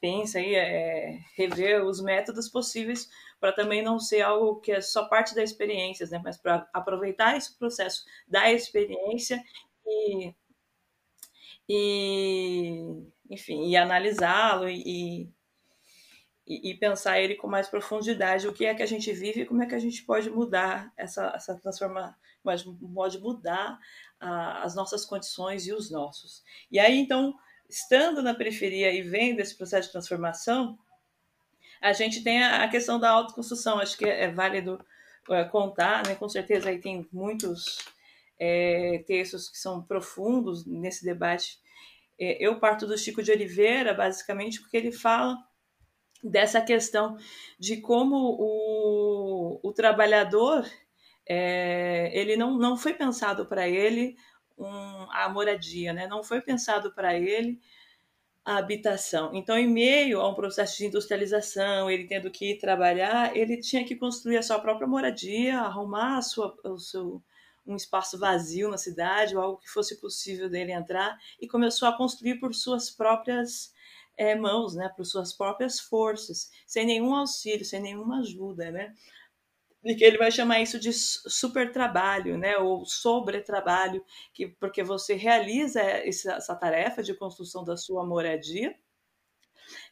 pensa 0.00 0.38
aí, 0.38 0.54
é, 0.54 1.20
rever 1.36 1.84
os 1.84 2.02
métodos 2.02 2.48
possíveis 2.48 3.08
para 3.38 3.52
também 3.52 3.82
não 3.82 4.00
ser 4.00 4.22
algo 4.22 4.60
que 4.60 4.72
é 4.72 4.80
só 4.80 5.04
parte 5.04 5.34
da 5.34 5.42
experiência, 5.42 6.06
né? 6.08 6.20
Mas 6.24 6.36
para 6.36 6.68
aproveitar 6.72 7.36
esse 7.36 7.56
processo 7.56 8.04
da 8.26 8.50
experiência 8.50 9.40
e, 9.86 10.34
e 11.68 13.04
enfim, 13.30 13.68
e 13.68 13.76
analisá-lo 13.76 14.68
e, 14.68 15.30
e, 16.46 16.70
e, 16.70 16.74
pensar 16.74 17.20
ele 17.20 17.36
com 17.36 17.46
mais 17.46 17.68
profundidade, 17.68 18.48
o 18.48 18.52
que 18.52 18.64
é 18.64 18.74
que 18.74 18.82
a 18.82 18.86
gente 18.86 19.12
vive 19.12 19.42
e 19.42 19.46
como 19.46 19.62
é 19.62 19.66
que 19.66 19.74
a 19.74 19.78
gente 19.78 20.02
pode 20.02 20.30
mudar 20.30 20.92
essa, 20.96 21.32
essa 21.34 21.54
transformação, 21.54 22.14
pode 22.92 23.18
mudar 23.20 23.78
as 24.18 24.74
nossas 24.74 25.04
condições 25.04 25.66
e 25.66 25.72
os 25.72 25.90
nossos. 25.90 26.42
E 26.70 26.78
aí, 26.78 26.98
então, 26.98 27.34
estando 27.74 28.22
na 28.22 28.32
periferia 28.34 28.92
e 28.92 29.02
vendo 29.02 29.40
esse 29.40 29.56
processo 29.56 29.88
de 29.88 29.92
transformação, 29.92 30.78
a 31.82 31.92
gente 31.92 32.22
tem 32.22 32.42
a, 32.42 32.68
questão 32.68 33.00
da 33.00 33.10
autoconstrução, 33.10 33.80
acho 33.80 33.98
que 33.98 34.04
é, 34.04 34.24
é 34.24 34.30
válido 34.30 34.78
é, 35.28 35.44
contar, 35.44 36.06
né? 36.06 36.14
com 36.14 36.28
certeza 36.28 36.68
aí 36.68 36.78
tem 36.78 37.06
muitos 37.12 37.78
é, 38.38 39.02
textos 39.06 39.50
que 39.50 39.58
são 39.58 39.82
profundos 39.82 40.64
nesse 40.64 41.04
debate. 41.04 41.58
É, 42.18 42.36
eu 42.40 42.60
parto 42.60 42.86
do 42.86 42.96
Chico 42.96 43.22
de 43.22 43.32
Oliveira, 43.32 43.92
basicamente, 43.92 44.60
porque 44.60 44.76
ele 44.76 44.92
fala 44.92 45.36
dessa 46.22 46.60
questão 46.60 47.18
de 47.58 47.78
como 47.78 48.16
o, 48.16 49.60
o 49.62 49.72
trabalhador 49.72 50.64
é, 51.28 52.10
ele 52.14 52.36
não, 52.36 52.56
não 52.56 52.76
foi 52.76 52.94
pensado 52.94 53.46
para 53.46 53.68
ele 53.68 54.16
um, 54.56 55.10
a 55.10 55.28
moradia, 55.28 55.92
né? 55.92 56.06
não 56.06 56.22
foi 56.22 56.40
pensado 56.40 56.92
para 56.92 57.18
ele 57.18 57.60
a 58.44 58.58
habitação. 58.58 59.34
Então, 59.34 59.56
em 59.56 59.66
meio 59.66 60.20
a 60.20 60.28
um 60.28 60.34
processo 60.34 60.76
de 60.76 60.86
industrialização, 60.86 61.90
ele 61.90 62.06
tendo 62.06 62.30
que 62.30 62.52
ir 62.52 62.58
trabalhar, 62.58 63.34
ele 63.34 63.58
tinha 63.58 63.84
que 63.84 63.96
construir 63.96 64.36
a 64.36 64.42
sua 64.42 64.58
própria 64.58 64.86
moradia, 64.86 65.60
arrumar 65.60 66.20
sua, 66.20 66.54
o 66.62 66.78
seu, 66.78 67.22
um 67.66 67.74
espaço 67.74 68.18
vazio 68.18 68.68
na 68.68 68.76
cidade, 68.76 69.34
ou 69.34 69.42
algo 69.42 69.60
que 69.60 69.70
fosse 69.70 69.98
possível 69.98 70.50
dele 70.50 70.72
entrar, 70.72 71.16
e 71.40 71.48
começou 71.48 71.88
a 71.88 71.96
construir 71.96 72.38
por 72.38 72.54
suas 72.54 72.90
próprias 72.90 73.72
é, 74.16 74.34
mãos, 74.34 74.74
né, 74.74 74.90
por 74.94 75.06
suas 75.06 75.32
próprias 75.32 75.80
forças, 75.80 76.50
sem 76.66 76.84
nenhum 76.84 77.14
auxílio, 77.14 77.64
sem 77.64 77.80
nenhuma 77.80 78.20
ajuda, 78.20 78.70
né? 78.70 78.94
E 79.84 79.94
que 79.94 80.04
ele 80.04 80.18
vai 80.18 80.30
chamar 80.30 80.60
isso 80.60 80.78
de 80.80 80.92
super 80.92 81.70
trabalho, 81.70 82.38
né, 82.38 82.56
ou 82.56 82.84
sobre 82.86 83.40
trabalho, 83.42 84.04
que 84.32 84.46
porque 84.48 84.82
você 84.82 85.14
realiza 85.14 85.80
essa, 85.80 86.32
essa 86.34 86.56
tarefa 86.56 87.02
de 87.02 87.14
construção 87.14 87.62
da 87.64 87.76
sua 87.76 88.04
moradia 88.04 88.74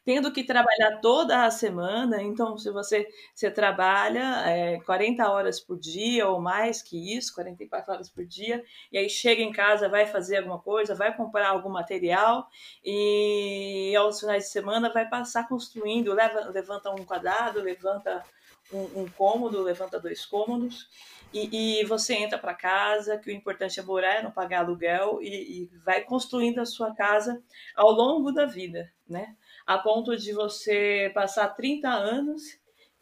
tendo 0.05 0.31
que 0.31 0.43
trabalhar 0.43 0.99
toda 1.01 1.45
a 1.45 1.51
semana. 1.51 2.21
Então, 2.21 2.57
se 2.57 2.69
você, 2.71 3.07
você 3.33 3.49
trabalha 3.49 4.43
é, 4.47 4.79
40 4.81 5.29
horas 5.29 5.59
por 5.59 5.79
dia 5.79 6.27
ou 6.27 6.39
mais 6.41 6.81
que 6.81 7.15
isso, 7.17 7.33
44 7.33 7.93
horas 7.93 8.09
por 8.09 8.25
dia, 8.25 8.63
e 8.91 8.97
aí 8.97 9.09
chega 9.09 9.41
em 9.41 9.51
casa, 9.51 9.89
vai 9.89 10.05
fazer 10.05 10.37
alguma 10.37 10.59
coisa, 10.59 10.95
vai 10.95 11.15
comprar 11.15 11.49
algum 11.49 11.69
material 11.69 12.47
e 12.83 13.93
aos 13.97 14.19
finais 14.19 14.45
de 14.45 14.49
semana 14.49 14.91
vai 14.91 15.07
passar 15.07 15.47
construindo, 15.47 16.13
leva, 16.13 16.49
levanta 16.49 16.91
um 16.91 17.05
quadrado, 17.05 17.61
levanta 17.61 18.23
um, 18.71 19.01
um 19.01 19.09
cômodo, 19.09 19.61
levanta 19.61 19.99
dois 19.99 20.25
cômodos. 20.25 20.87
E, 21.33 21.79
e, 21.81 21.85
você 21.85 22.13
entra 22.13 22.37
para 22.37 22.53
casa, 22.53 23.17
que 23.17 23.31
o 23.31 23.33
importante 23.33 23.79
é 23.79 23.83
morar, 23.83 24.19
é 24.19 24.21
não 24.21 24.31
pagar 24.31 24.59
aluguel, 24.59 25.19
e, 25.19 25.63
e, 25.63 25.77
vai 25.83 26.03
construindo 26.03 26.59
a 26.59 26.65
sua 26.65 26.93
casa 26.93 27.41
ao 27.75 27.91
longo 27.91 28.31
da 28.31 28.45
vida, 28.45 28.91
né? 29.07 29.35
a 29.65 29.77
ponto 29.77 30.15
de 30.15 30.33
você 30.33 31.11
passar 31.13 31.47
30 31.49 31.89
anos 31.89 32.41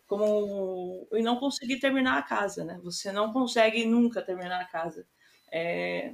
como 0.07 1.07
e 1.13 1.21
não 1.21 1.37
conseguir 1.37 1.79
terminar 1.79 2.17
a 2.17 2.21
casa, 2.21 2.65
né? 2.65 2.79
Você 2.83 3.11
não 3.13 3.31
consegue 3.31 3.85
nunca 3.85 4.21
terminar 4.21 4.59
a 4.59 4.65
casa. 4.65 5.07
É... 5.51 6.13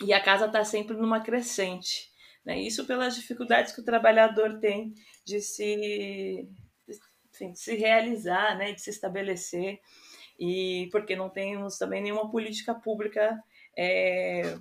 E 0.00 0.12
a 0.12 0.22
casa 0.22 0.46
está 0.46 0.64
sempre 0.64 0.96
numa 0.96 1.20
crescente. 1.20 2.10
Né? 2.44 2.60
Isso 2.60 2.86
pelas 2.86 3.16
dificuldades 3.16 3.72
que 3.72 3.80
o 3.80 3.84
trabalhador 3.84 4.60
tem 4.60 4.94
de 5.24 5.40
se, 5.40 6.48
de 7.38 7.58
se 7.58 7.74
realizar, 7.76 8.56
né? 8.56 8.72
de 8.72 8.80
se 8.80 8.90
estabelecer, 8.90 9.80
e 10.38 10.88
porque 10.92 11.16
não 11.16 11.28
temos 11.28 11.78
também 11.78 12.02
nenhuma 12.02 12.30
política 12.30 12.74
pública 12.74 13.42
é, 13.76 14.58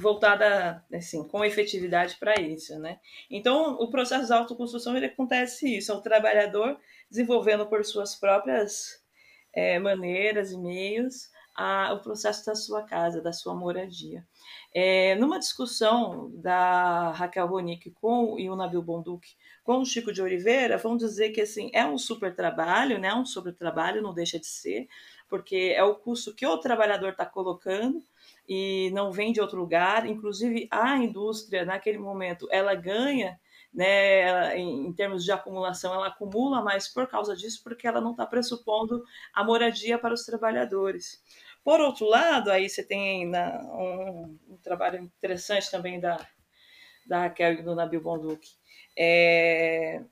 voltada 0.00 0.84
assim 0.92 1.26
com 1.26 1.44
efetividade 1.44 2.16
para 2.18 2.40
isso, 2.40 2.78
né? 2.78 2.98
Então, 3.30 3.74
o 3.74 3.90
processo 3.90 4.26
de 4.26 4.32
autoconstrução 4.32 4.96
ele 4.96 5.06
acontece 5.06 5.76
isso, 5.76 5.92
é 5.92 5.94
o 5.94 6.00
trabalhador 6.00 6.78
desenvolvendo 7.10 7.66
por 7.66 7.84
suas 7.84 8.14
próprias 8.14 9.02
é, 9.52 9.78
maneiras 9.78 10.52
e 10.52 10.58
meios 10.58 11.30
a, 11.56 11.92
o 11.92 12.00
processo 12.00 12.46
da 12.46 12.54
sua 12.54 12.84
casa, 12.84 13.20
da 13.20 13.32
sua 13.32 13.54
moradia. 13.54 14.24
É, 14.72 15.16
numa 15.16 15.38
discussão 15.38 16.30
da 16.36 17.10
Raquel 17.12 17.46
Ronick 17.46 17.90
com 17.92 18.34
o 18.34 18.56
Nabil 18.56 18.82
Bonduc 18.82 19.26
com 19.68 19.80
o 19.80 19.84
Chico 19.84 20.10
de 20.10 20.22
Oliveira, 20.22 20.78
vão 20.78 20.96
dizer 20.96 21.28
que 21.28 21.42
assim 21.42 21.68
é 21.74 21.84
um 21.84 21.98
super 21.98 22.34
trabalho, 22.34 22.98
né? 22.98 23.12
Um 23.12 23.26
sobre 23.26 23.52
trabalho, 23.52 24.00
não 24.00 24.14
deixa 24.14 24.38
de 24.40 24.46
ser, 24.46 24.88
porque 25.28 25.74
é 25.76 25.84
o 25.84 25.94
custo 25.94 26.34
que 26.34 26.46
o 26.46 26.56
trabalhador 26.56 27.10
está 27.10 27.26
colocando 27.26 28.02
e 28.48 28.90
não 28.94 29.12
vem 29.12 29.30
de 29.30 29.42
outro 29.42 29.58
lugar. 29.58 30.06
Inclusive, 30.06 30.66
a 30.70 30.96
indústria, 30.96 31.66
naquele 31.66 31.98
momento, 31.98 32.48
ela 32.50 32.74
ganha, 32.74 33.38
né, 33.70 34.20
ela, 34.20 34.56
em, 34.56 34.86
em, 34.86 34.92
termos 34.94 35.22
de 35.22 35.32
acumulação, 35.32 35.92
ela 35.92 36.06
acumula 36.06 36.62
mais 36.62 36.88
por 36.88 37.06
causa 37.06 37.36
disso, 37.36 37.60
porque 37.62 37.86
ela 37.86 38.00
não 38.00 38.12
está 38.12 38.24
pressupondo 38.24 39.04
a 39.34 39.44
moradia 39.44 39.98
para 39.98 40.14
os 40.14 40.24
trabalhadores. 40.24 41.22
Por 41.62 41.78
outro 41.78 42.06
lado, 42.06 42.50
aí 42.50 42.70
você 42.70 42.82
tem 42.82 43.28
na, 43.28 43.60
um, 43.64 44.38
um, 44.48 44.56
trabalho 44.62 44.98
interessante 44.98 45.70
também 45.70 46.00
da, 46.00 46.26
da 47.06 47.20
Raquel 47.24 47.52
e 47.52 47.62
do 47.62 47.74
Nabil 47.74 48.00
Bonduc, 48.00 48.48
é, 48.98 50.02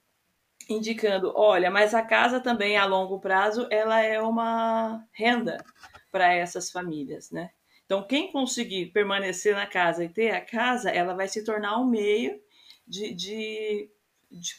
indicando, 0.69 1.33
olha, 1.35 1.71
mas 1.71 1.93
a 1.93 2.03
casa 2.03 2.41
também 2.41 2.77
a 2.77 2.87
longo 2.87 3.19
prazo 3.19 3.67
ela 3.71 4.01
é 4.01 4.21
uma 4.21 5.05
renda 5.13 5.65
para 6.13 6.33
essas 6.33 6.71
famílias, 6.71 7.31
né? 7.33 7.51
Então, 7.85 8.07
quem 8.07 8.33
conseguir 8.33 8.87
permanecer 8.87 9.55
na 9.55 9.67
casa 9.67 10.05
e 10.05 10.09
ter 10.09 10.31
a 10.31 10.41
casa, 10.41 10.91
ela 10.91 11.15
vai 11.15 11.29
se 11.29 11.45
tornar 11.45 11.79
um 11.79 11.87
meio 11.87 12.41
de, 12.87 13.15
de, 13.15 13.91
de 14.31 14.55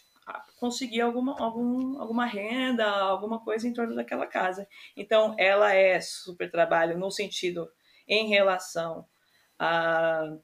conseguir 0.58 1.02
alguma, 1.02 1.38
algum, 1.40 2.00
alguma 2.00 2.26
renda, 2.26 2.86
alguma 2.86 3.44
coisa 3.44 3.68
em 3.68 3.74
torno 3.74 3.96
daquela 3.96 4.26
casa. 4.26 4.68
Então, 4.96 5.36
ela 5.38 5.74
é 5.74 6.00
super 6.00 6.50
trabalho 6.50 6.98
no 6.98 7.12
sentido 7.12 7.70
em 8.08 8.30
relação 8.30 9.06
a 9.60 10.38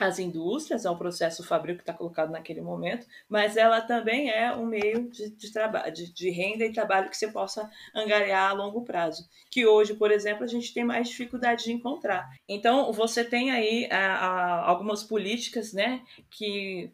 as 0.00 0.18
indústrias, 0.18 0.84
é 0.84 0.90
um 0.90 0.96
processo 0.96 1.44
fabril 1.44 1.76
que 1.76 1.82
está 1.82 1.92
colocado 1.92 2.30
naquele 2.30 2.60
momento, 2.60 3.06
mas 3.28 3.56
ela 3.56 3.80
também 3.80 4.30
é 4.30 4.54
um 4.54 4.66
meio 4.66 5.10
de, 5.10 5.30
de 5.30 5.52
trabalho, 5.52 5.92
de, 5.92 6.12
de, 6.12 6.30
renda 6.30 6.64
e 6.64 6.72
trabalho 6.72 7.10
que 7.10 7.16
você 7.16 7.28
possa 7.28 7.70
angariar 7.94 8.50
a 8.50 8.54
longo 8.54 8.82
prazo, 8.82 9.28
que 9.50 9.66
hoje, 9.66 9.94
por 9.94 10.10
exemplo, 10.10 10.44
a 10.44 10.48
gente 10.48 10.72
tem 10.72 10.84
mais 10.84 11.08
dificuldade 11.08 11.64
de 11.64 11.72
encontrar. 11.72 12.28
Então, 12.48 12.92
você 12.92 13.24
tem 13.24 13.50
aí 13.50 13.88
a, 13.90 14.16
a, 14.16 14.68
algumas 14.70 15.02
políticas, 15.02 15.72
né, 15.72 16.02
que, 16.30 16.90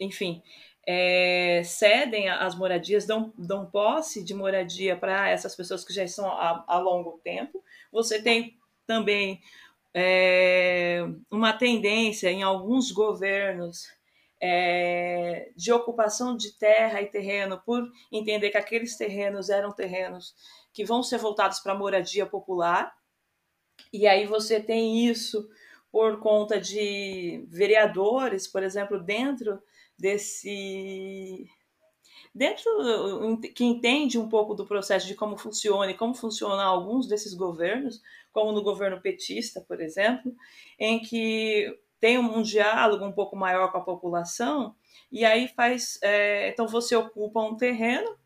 enfim, 0.00 0.42
é, 0.86 1.62
cedem 1.64 2.30
as 2.30 2.54
moradias, 2.54 3.06
dão, 3.06 3.30
dão 3.36 3.66
posse 3.66 4.24
de 4.24 4.32
moradia 4.32 4.96
para 4.96 5.28
essas 5.28 5.54
pessoas 5.54 5.84
que 5.84 5.92
já 5.92 6.02
estão 6.02 6.26
há, 6.30 6.64
há 6.66 6.78
longo 6.78 7.20
tempo. 7.22 7.62
Você 7.92 8.22
tem 8.22 8.56
também 8.86 9.38
é, 10.00 11.04
uma 11.28 11.52
tendência 11.52 12.30
em 12.30 12.44
alguns 12.44 12.92
governos 12.92 13.88
é, 14.40 15.50
de 15.56 15.72
ocupação 15.72 16.36
de 16.36 16.52
terra 16.56 17.02
e 17.02 17.06
terreno, 17.06 17.60
por 17.66 17.82
entender 18.12 18.50
que 18.50 18.56
aqueles 18.56 18.96
terrenos 18.96 19.50
eram 19.50 19.72
terrenos 19.72 20.36
que 20.72 20.84
vão 20.84 21.02
ser 21.02 21.18
voltados 21.18 21.58
para 21.58 21.74
moradia 21.74 22.24
popular. 22.24 22.94
E 23.92 24.06
aí 24.06 24.24
você 24.24 24.60
tem 24.60 25.04
isso 25.04 25.48
por 25.90 26.20
conta 26.20 26.60
de 26.60 27.44
vereadores, 27.48 28.46
por 28.46 28.62
exemplo, 28.62 29.02
dentro 29.02 29.60
desse 29.98 31.50
dentro 32.38 32.70
que 33.52 33.64
entende 33.64 34.16
um 34.16 34.28
pouco 34.28 34.54
do 34.54 34.64
processo 34.64 35.08
de 35.08 35.16
como 35.16 35.36
funciona 35.36 35.90
e 35.90 35.96
como 35.96 36.14
funcionam 36.14 36.60
alguns 36.60 37.08
desses 37.08 37.34
governos, 37.34 38.00
como 38.32 38.52
no 38.52 38.62
governo 38.62 39.00
petista, 39.00 39.60
por 39.60 39.80
exemplo, 39.80 40.32
em 40.78 41.00
que 41.00 41.76
tem 41.98 42.16
um 42.16 42.40
diálogo 42.40 43.04
um 43.04 43.10
pouco 43.10 43.34
maior 43.34 43.72
com 43.72 43.78
a 43.78 43.84
população 43.84 44.76
e 45.10 45.24
aí 45.24 45.48
faz, 45.48 45.98
é, 46.00 46.48
então 46.50 46.68
você 46.68 46.94
ocupa 46.94 47.40
um 47.40 47.56
terreno, 47.56 48.16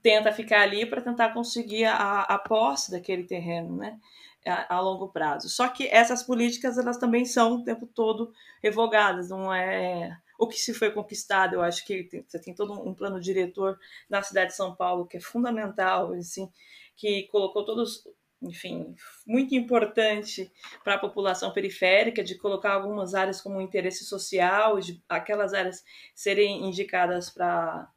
tenta 0.00 0.30
ficar 0.30 0.60
ali 0.60 0.86
para 0.86 1.02
tentar 1.02 1.30
conseguir 1.34 1.86
a, 1.86 2.20
a 2.20 2.38
posse 2.38 2.92
daquele 2.92 3.24
terreno, 3.24 3.76
né? 3.76 3.98
A, 4.46 4.76
a, 4.76 4.80
longo 4.80 5.08
prazo. 5.08 5.48
Só 5.48 5.68
que 5.68 5.86
essas 5.86 6.22
políticas 6.24 6.76
elas 6.76 6.98
também 6.98 7.24
são 7.24 7.54
o 7.54 7.64
tempo 7.64 7.86
todo 7.86 8.32
revogadas, 8.60 9.30
não 9.30 9.52
é 9.52 10.16
o 10.42 10.48
que 10.48 10.58
se 10.58 10.74
foi 10.74 10.90
conquistado. 10.90 11.54
Eu 11.54 11.62
acho 11.62 11.86
que 11.86 12.08
você 12.26 12.36
tem 12.36 12.52
todo 12.52 12.72
um 12.72 12.92
plano 12.92 13.20
diretor 13.20 13.78
na 14.10 14.22
cidade 14.22 14.50
de 14.50 14.56
São 14.56 14.74
Paulo 14.74 15.06
que 15.06 15.16
é 15.16 15.20
fundamental, 15.20 16.12
assim, 16.14 16.50
que 16.96 17.28
colocou 17.28 17.64
todos 17.64 18.04
enfim, 18.42 18.96
muito 19.24 19.54
importante 19.54 20.50
para 20.82 20.94
a 20.94 20.98
população 20.98 21.52
periférica, 21.52 22.24
de 22.24 22.34
colocar 22.34 22.72
algumas 22.72 23.14
áreas 23.14 23.40
como 23.40 23.60
interesse 23.60 24.04
social, 24.04 24.80
de 24.80 25.00
aquelas 25.08 25.54
áreas 25.54 25.84
serem 26.12 26.66
indicadas 26.66 27.30
para 27.30 27.88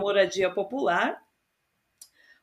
moradia 0.00 0.52
popular. 0.52 1.22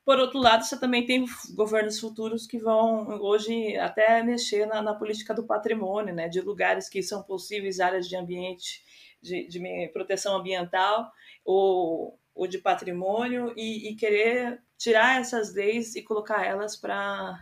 Por 0.06 0.20
outro 0.20 0.40
lado, 0.40 0.64
você 0.64 0.80
também 0.80 1.06
tem 1.06 1.26
governos 1.54 2.00
futuros 2.00 2.48
que 2.48 2.58
vão 2.58 3.22
hoje 3.22 3.76
até 3.76 4.24
mexer 4.24 4.66
na, 4.66 4.82
na 4.82 4.94
política 4.94 5.34
do 5.34 5.46
patrimônio, 5.46 6.16
né, 6.16 6.30
de 6.30 6.40
lugares 6.40 6.88
que 6.88 7.04
são 7.04 7.22
possíveis 7.24 7.82
áreas 7.82 8.08
de 8.08 8.16
ambiente, 8.16 8.82
de, 9.24 9.48
de 9.48 9.90
proteção 9.94 10.36
ambiental 10.36 11.12
ou, 11.46 12.20
ou 12.36 12.46
de 12.46 12.58
patrimônio, 12.58 13.54
e, 13.56 13.90
e 13.90 13.96
querer 13.96 14.62
tirar 14.78 15.20
essas 15.20 15.54
leis 15.54 15.96
e 15.96 16.04
colocar 16.04 16.46
elas 16.46 16.76
para 16.76 17.40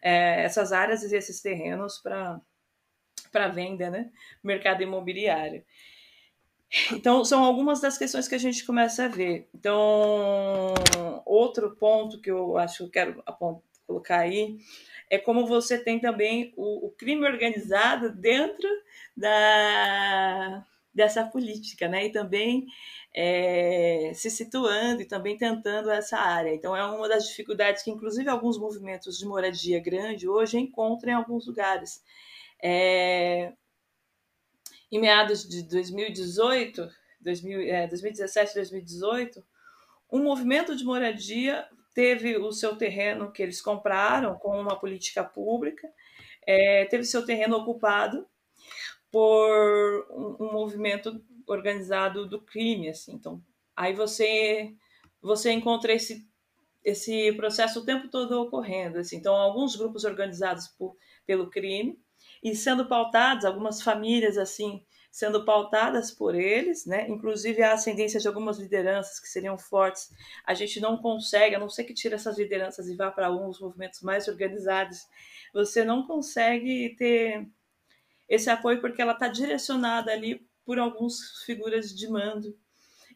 é, 0.00 0.44
essas 0.44 0.72
áreas 0.72 1.02
e 1.02 1.16
esses 1.16 1.42
terrenos 1.42 2.00
para 2.00 3.48
venda, 3.48 3.90
né? 3.90 4.10
Mercado 4.42 4.82
imobiliário. 4.82 5.64
Então, 6.92 7.24
são 7.24 7.44
algumas 7.44 7.80
das 7.80 7.96
questões 7.96 8.26
que 8.26 8.34
a 8.34 8.38
gente 8.38 8.64
começa 8.64 9.04
a 9.04 9.08
ver. 9.08 9.48
Então, 9.54 10.74
outro 11.24 11.76
ponto 11.76 12.20
que 12.20 12.30
eu 12.30 12.56
acho 12.56 12.78
que 12.78 12.82
eu 12.84 12.90
quero 12.90 13.22
colocar 13.86 14.20
aí 14.20 14.56
é 15.10 15.18
como 15.18 15.46
você 15.46 15.78
tem 15.78 16.00
também 16.00 16.52
o, 16.56 16.86
o 16.86 16.90
crime 16.90 17.26
organizado 17.26 18.10
dentro 18.10 18.68
da, 19.16 20.66
dessa 20.94 21.24
política, 21.24 21.88
né? 21.88 22.06
E 22.06 22.12
também 22.12 22.66
é, 23.14 24.12
se 24.14 24.30
situando 24.30 25.02
e 25.02 25.06
também 25.06 25.36
tentando 25.36 25.90
essa 25.90 26.18
área. 26.18 26.54
Então, 26.54 26.76
é 26.76 26.84
uma 26.84 27.08
das 27.08 27.26
dificuldades 27.28 27.82
que, 27.82 27.90
inclusive, 27.90 28.28
alguns 28.28 28.58
movimentos 28.58 29.18
de 29.18 29.26
moradia 29.26 29.80
grande 29.80 30.28
hoje 30.28 30.58
encontram 30.58 31.12
em 31.12 31.16
alguns 31.16 31.46
lugares. 31.46 32.02
É, 32.62 33.52
em 34.90 35.00
meados 35.00 35.48
de 35.48 35.62
2018, 35.64 36.88
2000, 37.20 37.60
é, 37.62 37.86
2017, 37.88 38.54
2018, 38.54 39.44
um 40.12 40.22
movimento 40.22 40.76
de 40.76 40.84
moradia 40.84 41.66
teve 41.92 42.36
o 42.36 42.52
seu 42.52 42.76
terreno 42.76 43.32
que 43.32 43.42
eles 43.42 43.60
compraram 43.60 44.36
com 44.36 44.60
uma 44.60 44.78
política 44.78 45.24
pública, 45.24 45.88
é, 46.46 46.84
teve 46.86 47.04
seu 47.04 47.24
terreno 47.24 47.56
ocupado 47.56 48.26
por 49.14 50.08
um, 50.10 50.52
movimento 50.52 51.24
organizado 51.46 52.26
do 52.26 52.40
crime, 52.40 52.88
assim. 52.88 53.12
Então, 53.12 53.40
aí 53.76 53.94
você 53.94 54.74
você 55.22 55.52
encontra 55.52 55.92
esse 55.92 56.28
esse 56.84 57.32
processo 57.34 57.78
o 57.78 57.84
tempo 57.84 58.08
todo 58.08 58.42
ocorrendo, 58.42 58.98
assim. 58.98 59.16
Então, 59.16 59.36
alguns 59.36 59.76
grupos 59.76 60.02
organizados 60.04 60.66
por, 60.66 60.96
pelo 61.24 61.48
crime 61.48 61.96
e 62.42 62.56
sendo 62.56 62.88
pautados, 62.88 63.44
algumas 63.44 63.80
famílias 63.80 64.36
assim 64.36 64.84
sendo 65.12 65.44
pautadas 65.44 66.10
por 66.10 66.34
eles, 66.34 66.84
né? 66.84 67.08
Inclusive 67.08 67.62
a 67.62 67.74
ascendência 67.74 68.18
de 68.18 68.26
algumas 68.26 68.58
lideranças 68.58 69.20
que 69.20 69.28
seriam 69.28 69.56
fortes. 69.56 70.12
A 70.44 70.54
gente 70.54 70.80
não 70.80 70.96
consegue, 70.96 71.54
a 71.54 71.60
não 71.60 71.68
ser 71.68 71.84
que 71.84 71.94
tire 71.94 72.16
essas 72.16 72.36
lideranças 72.36 72.88
e 72.88 72.96
vá 72.96 73.12
para 73.12 73.28
alguns 73.28 73.60
movimentos 73.60 74.02
mais 74.02 74.26
organizados, 74.26 75.06
você 75.52 75.84
não 75.84 76.04
consegue 76.04 76.96
ter 76.98 77.46
esse 78.28 78.50
apoio 78.50 78.80
porque 78.80 79.02
ela 79.02 79.12
está 79.12 79.28
direcionada 79.28 80.12
ali 80.12 80.46
por 80.64 80.78
algumas 80.78 81.42
figuras 81.44 81.94
de 81.94 82.08
mando 82.08 82.56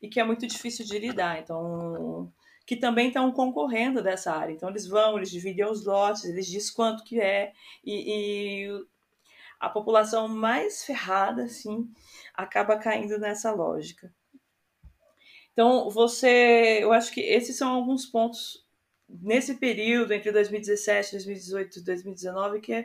e 0.00 0.08
que 0.08 0.20
é 0.20 0.24
muito 0.24 0.46
difícil 0.46 0.84
de 0.84 0.98
lidar. 0.98 1.40
Então, 1.40 2.32
que 2.66 2.76
também 2.76 3.08
estão 3.08 3.32
concorrendo 3.32 4.02
dessa 4.02 4.32
área. 4.32 4.52
Então, 4.52 4.68
eles 4.68 4.86
vão, 4.86 5.16
eles 5.16 5.30
dividem 5.30 5.64
os 5.64 5.84
lotes, 5.84 6.24
eles 6.24 6.46
dizem 6.46 6.74
quanto 6.74 7.02
que 7.02 7.18
é, 7.20 7.52
e, 7.82 8.66
e 8.66 8.86
a 9.58 9.68
população 9.68 10.28
mais 10.28 10.84
ferrada, 10.84 11.44
assim, 11.44 11.90
acaba 12.34 12.76
caindo 12.76 13.18
nessa 13.18 13.50
lógica. 13.50 14.12
Então, 15.52 15.90
você, 15.90 16.78
eu 16.82 16.92
acho 16.92 17.10
que 17.10 17.20
esses 17.20 17.56
são 17.56 17.72
alguns 17.72 18.06
pontos 18.06 18.64
nesse 19.08 19.54
período 19.54 20.12
entre 20.12 20.30
2017, 20.30 21.12
2018 21.12 21.78
e 21.78 21.82
2019 21.82 22.60
que 22.60 22.74
a 22.74 22.84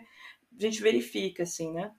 gente 0.57 0.81
verifica, 0.81 1.43
assim, 1.43 1.71
né? 1.73 1.91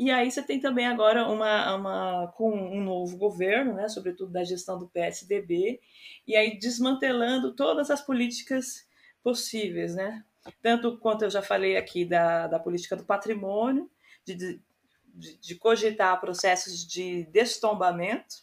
E 0.00 0.10
aí 0.10 0.30
você 0.30 0.42
tem 0.42 0.58
também 0.58 0.86
agora 0.86 1.28
uma, 1.28 1.74
uma 1.74 2.32
com 2.34 2.50
um 2.50 2.82
novo 2.82 3.18
governo, 3.18 3.74
né, 3.74 3.86
sobretudo 3.86 4.32
da 4.32 4.42
gestão 4.42 4.78
do 4.78 4.88
PSDB, 4.88 5.78
e 6.26 6.34
aí 6.34 6.58
desmantelando 6.58 7.54
todas 7.54 7.90
as 7.90 8.00
políticas 8.00 8.88
possíveis, 9.22 9.94
né? 9.94 10.24
Tanto 10.62 10.96
quanto 10.96 11.26
eu 11.26 11.30
já 11.30 11.42
falei 11.42 11.76
aqui 11.76 12.06
da, 12.06 12.46
da 12.46 12.58
política 12.58 12.96
do 12.96 13.04
patrimônio, 13.04 13.90
de, 14.24 14.34
de, 14.34 15.36
de 15.38 15.54
cogitar 15.56 16.18
processos 16.18 16.82
de 16.86 17.24
destombamento, 17.26 18.36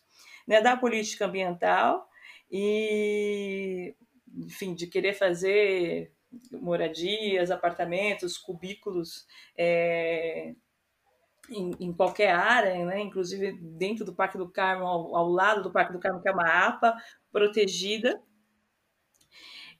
né, 0.48 0.62
da 0.62 0.78
política 0.78 1.26
ambiental 1.26 2.08
e, 2.52 3.96
enfim, 4.32 4.76
de 4.76 4.86
querer 4.86 5.16
fazer 5.16 6.12
moradias, 6.52 7.50
apartamentos, 7.50 8.38
cubículos 8.38 9.26
é, 9.58 10.54
em, 11.50 11.72
em, 11.80 11.94
qualquer 11.94 12.32
área, 12.34 12.86
né? 12.86 13.00
inclusive 13.00 13.54
dentro 13.54 14.06
do 14.06 14.14
Parque 14.14 14.38
do 14.38 14.50
Carmo, 14.50 14.86
ao, 14.86 15.16
ao, 15.16 15.30
lado 15.30 15.64
do 15.64 15.72
Parque 15.72 15.94
do 15.94 16.00
Carmo, 16.00 16.22
que 16.22 16.28
é 16.28 16.32
uma 16.32 16.68
APA 16.68 16.96
protegida. 17.32 18.22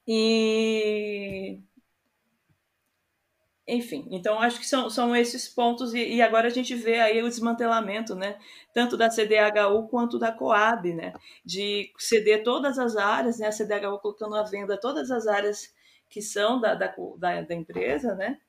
E. 0.08 1.60
Enfim, 3.70 4.08
então 4.12 4.40
acho 4.40 4.60
que 4.60 4.66
são, 4.66 4.90
são 4.90 5.14
esses 5.14 5.50
pontos, 5.50 5.94
e, 5.94 6.16
e, 6.16 6.22
agora 6.22 6.48
a 6.48 6.50
gente 6.50 6.74
vê 6.74 7.02
aí 7.02 7.22
o 7.22 7.28
desmantelamento, 7.28 8.16
né? 8.16 8.40
Tanto 8.74 8.96
da 8.96 9.10
CDHU 9.10 9.90
quanto 9.90 10.18
da 10.18 10.32
Coab, 10.32 10.94
né? 10.94 11.14
De 11.44 11.92
ceder 11.98 12.44
todas 12.44 12.80
as 12.80 12.96
áreas, 12.96 13.40
né? 13.40 13.48
A 13.48 13.52
CDHU 13.52 14.00
colocando 14.00 14.36
à 14.36 14.44
venda 14.44 14.80
todas 14.80 15.12
as 15.12 15.28
áreas 15.28 15.74
que 16.10 16.22
são 16.22 16.62
da, 16.62 16.76
da, 16.76 16.96
da, 17.18 17.42
da 17.42 17.56
empresa, 17.56 18.16
né? 18.16 18.40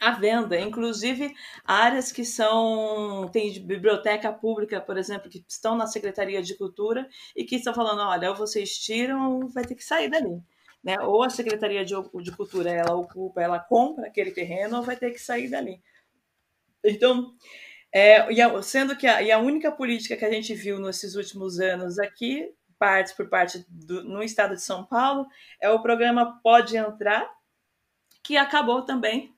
À 0.00 0.12
venda, 0.12 0.58
inclusive 0.58 1.34
áreas 1.64 2.12
que 2.12 2.24
são 2.24 3.28
tem 3.32 3.52
biblioteca 3.64 4.32
pública, 4.32 4.80
por 4.80 4.96
exemplo, 4.96 5.30
que 5.30 5.44
estão 5.48 5.76
na 5.76 5.86
Secretaria 5.86 6.42
de 6.42 6.56
Cultura 6.56 7.08
e 7.34 7.44
que 7.44 7.56
estão 7.56 7.74
falando, 7.74 8.00
olha, 8.00 8.30
ou 8.30 8.36
vocês 8.36 8.78
tiram, 8.78 9.48
vai 9.48 9.64
ter 9.64 9.74
que 9.74 9.84
sair 9.84 10.08
dali, 10.08 10.42
né? 10.82 10.96
Ou 11.00 11.22
a 11.22 11.30
Secretaria 11.30 11.84
de, 11.84 11.94
de 12.22 12.32
Cultura 12.32 12.70
ela 12.70 12.94
ocupa, 12.94 13.40
ela 13.40 13.58
compra 13.60 14.06
aquele 14.06 14.30
terreno, 14.30 14.78
ou 14.78 14.82
vai 14.82 14.96
ter 14.96 15.10
que 15.10 15.18
sair 15.18 15.48
dali. 15.48 15.80
Então, 16.84 17.34
é, 17.92 18.32
e 18.32 18.40
a, 18.40 18.62
sendo 18.62 18.96
que 18.96 19.06
a, 19.06 19.22
e 19.22 19.30
a 19.30 19.38
única 19.38 19.70
política 19.72 20.16
que 20.16 20.24
a 20.24 20.30
gente 20.30 20.54
viu 20.54 20.78
nesses 20.78 21.14
últimos 21.14 21.58
anos 21.60 21.98
aqui, 21.98 22.52
parte 22.78 23.14
por 23.14 23.28
parte 23.28 23.64
do, 23.68 24.04
no 24.04 24.22
estado 24.22 24.54
de 24.54 24.62
São 24.62 24.84
Paulo, 24.84 25.26
é 25.60 25.70
o 25.70 25.80
programa 25.80 26.40
Pode 26.42 26.76
Entrar, 26.76 27.28
que 28.22 28.36
acabou 28.36 28.82
também 28.82 29.35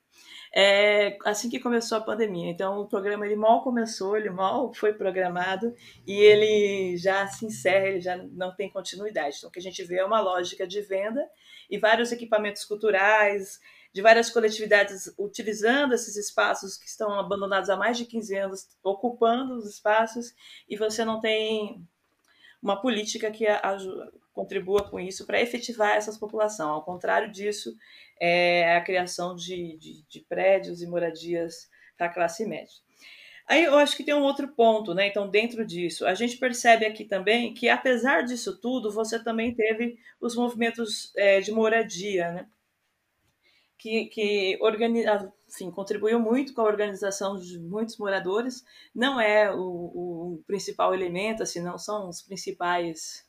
é, 0.53 1.17
assim 1.25 1.49
que 1.49 1.59
começou 1.59 1.97
a 1.97 2.01
pandemia. 2.01 2.49
Então, 2.49 2.79
o 2.79 2.87
programa 2.87 3.25
ele 3.25 3.35
mal 3.35 3.63
começou, 3.63 4.17
ele 4.17 4.29
mal 4.29 4.73
foi 4.73 4.93
programado 4.93 5.73
e 6.05 6.13
ele 6.13 6.97
já 6.97 7.27
se 7.27 7.45
encerra, 7.45 7.87
ele 7.87 8.01
já 8.01 8.17
não 8.17 8.55
tem 8.55 8.69
continuidade. 8.69 9.37
Então, 9.37 9.49
o 9.49 9.51
que 9.51 9.59
a 9.59 9.63
gente 9.63 9.83
vê 9.83 9.97
é 9.97 10.05
uma 10.05 10.19
lógica 10.19 10.67
de 10.67 10.81
venda 10.81 11.27
e 11.69 11.77
vários 11.77 12.11
equipamentos 12.11 12.65
culturais, 12.65 13.59
de 13.93 14.01
várias 14.01 14.29
coletividades 14.29 15.13
utilizando 15.17 15.93
esses 15.93 16.15
espaços 16.15 16.77
que 16.77 16.87
estão 16.87 17.19
abandonados 17.19 17.69
há 17.69 17.75
mais 17.75 17.97
de 17.97 18.05
15 18.05 18.35
anos, 18.35 18.67
ocupando 18.83 19.55
os 19.55 19.65
espaços, 19.65 20.33
e 20.67 20.75
você 20.75 21.03
não 21.03 21.19
tem 21.19 21.87
uma 22.61 22.81
política 22.81 23.31
que 23.31 23.47
ajuda, 23.47 24.11
contribua 24.33 24.89
com 24.89 24.99
isso 24.99 25.25
para 25.25 25.41
efetivar 25.41 25.95
essa 25.95 26.17
população. 26.17 26.71
Ao 26.71 26.83
contrário 26.83 27.31
disso, 27.31 27.75
é 28.19 28.75
a 28.75 28.81
criação 28.81 29.35
de, 29.35 29.77
de, 29.77 30.03
de 30.07 30.19
prédios 30.21 30.81
e 30.81 30.87
moradias 30.87 31.69
para 31.97 32.07
a 32.07 32.13
classe 32.13 32.45
média. 32.45 32.73
Aí 33.47 33.63
eu 33.63 33.75
acho 33.79 33.97
que 33.97 34.03
tem 34.03 34.13
um 34.13 34.21
outro 34.21 34.47
ponto, 34.49 34.93
né? 34.93 35.07
Então, 35.07 35.27
dentro 35.27 35.65
disso, 35.65 36.05
a 36.05 36.13
gente 36.13 36.37
percebe 36.37 36.85
aqui 36.85 37.03
também 37.03 37.51
que, 37.53 37.67
apesar 37.67 38.21
disso 38.21 38.59
tudo, 38.61 38.91
você 38.91 39.21
também 39.23 39.55
teve 39.55 39.97
os 40.21 40.35
movimentos 40.35 41.11
é, 41.17 41.41
de 41.41 41.51
moradia, 41.51 42.31
né? 42.31 42.47
Que, 43.79 44.07
que 44.07 44.59
organiza, 44.61 45.31
enfim, 45.47 45.71
contribuiu 45.71 46.19
muito 46.19 46.53
com 46.53 46.61
a 46.61 46.65
organização 46.65 47.39
de 47.39 47.57
muitos 47.57 47.97
moradores. 47.97 48.63
Não 48.93 49.21
é 49.21 49.49
o, 49.55 49.59
o 49.59 50.43
principal 50.45 50.93
elemento, 50.93 51.43
assim, 51.43 51.61
não 51.61 51.77
são 51.77 52.09
os 52.09 52.21
principais 52.21 53.25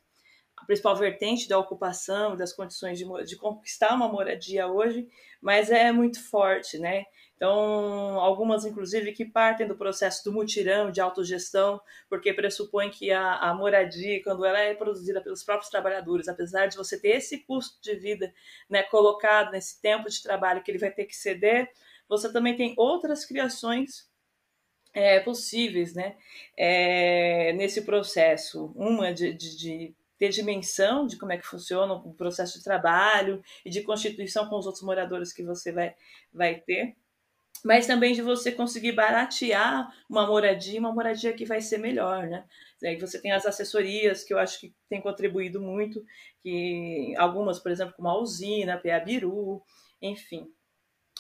principal 0.71 0.95
vertente 0.95 1.49
da 1.49 1.59
ocupação, 1.59 2.37
das 2.37 2.53
condições 2.53 2.97
de, 2.97 3.05
de 3.25 3.37
conquistar 3.37 3.93
uma 3.93 4.07
moradia 4.07 4.69
hoje, 4.69 5.09
mas 5.43 5.69
é 5.69 5.91
muito 5.91 6.23
forte, 6.31 6.79
né? 6.79 7.05
Então, 7.41 8.21
algumas, 8.21 8.67
inclusive, 8.67 9.13
que 9.13 9.25
partem 9.25 9.67
do 9.67 9.75
processo 9.75 10.23
do 10.25 10.31
mutirão 10.31 10.91
de 10.91 11.01
autogestão, 11.01 11.81
porque 12.07 12.35
pressupõe 12.35 12.91
que 12.91 13.11
a, 13.11 13.37
a, 13.37 13.55
moradia, 13.55 14.23
quando 14.23 14.45
ela 14.45 14.59
é 14.59 14.75
produzida 14.75 15.23
pelos 15.23 15.43
próprios 15.43 15.71
trabalhadores, 15.71 16.29
apesar 16.29 16.67
de 16.67 16.77
você 16.77 17.01
ter 17.01 17.17
esse 17.17 17.39
custo 17.39 17.81
de 17.81 17.95
vida 17.95 18.31
né, 18.69 18.83
colocado 18.83 19.53
nesse 19.53 19.81
tempo 19.81 20.11
de 20.11 20.23
trabalho 20.23 20.63
que 20.63 20.71
ele 20.71 20.77
vai 20.77 20.91
ter 20.91 21.07
que 21.07 21.17
ceder, 21.17 21.71
você 22.07 22.31
também 22.31 22.55
tem 22.59 22.75
outras 22.77 23.25
criações 23.25 24.07
é, 24.93 25.19
possíveis 25.21 25.95
né, 25.95 26.19
é, 26.59 27.55
nesse 27.55 27.87
processo. 27.87 28.71
Uma 28.77 29.15
de, 29.15 29.33
de, 29.33 29.57
de 29.57 29.95
ter 30.19 30.29
dimensão 30.29 31.07
de 31.07 31.17
como 31.17 31.33
é 31.33 31.39
que 31.39 31.47
funciona 31.47 31.95
o 31.95 32.13
processo 32.13 32.59
de 32.59 32.65
trabalho 32.65 33.43
e 33.65 33.71
de 33.71 33.81
constituição 33.81 34.47
com 34.47 34.59
os 34.59 34.67
outros 34.67 34.85
moradores 34.85 35.33
que 35.33 35.43
você 35.43 35.73
vai, 35.73 35.95
vai 36.35 36.57
ter 36.57 37.00
mas 37.65 37.87
também 37.87 38.15
de 38.15 38.23
você 38.23 38.51
conseguir 38.51 38.93
baratear 38.93 39.93
uma 40.09 40.27
moradia, 40.27 40.81
uma 40.81 40.93
moradia 40.93 41.33
que 41.33 41.45
vai 41.45 41.61
ser 41.61 41.79
melhor, 41.79 42.27
né? 42.27 42.45
Aí 42.83 42.99
você 42.99 43.21
tem 43.21 43.33
as 43.33 43.45
assessorias 43.45 44.25
que 44.25 44.33
eu 44.33 44.39
acho 44.39 44.61
que 44.61 44.75
tem 44.89 45.01
contribuído 45.01 45.61
muito, 45.61 46.03
que 46.43 47.15
algumas, 47.19 47.59
por 47.59 47.71
exemplo, 47.71 47.95
como 47.95 48.09
a 48.09 48.19
usina, 48.19 48.75
a 48.75 48.79
PA 48.79 48.99
Biru, 49.01 49.63
enfim, 50.01 50.51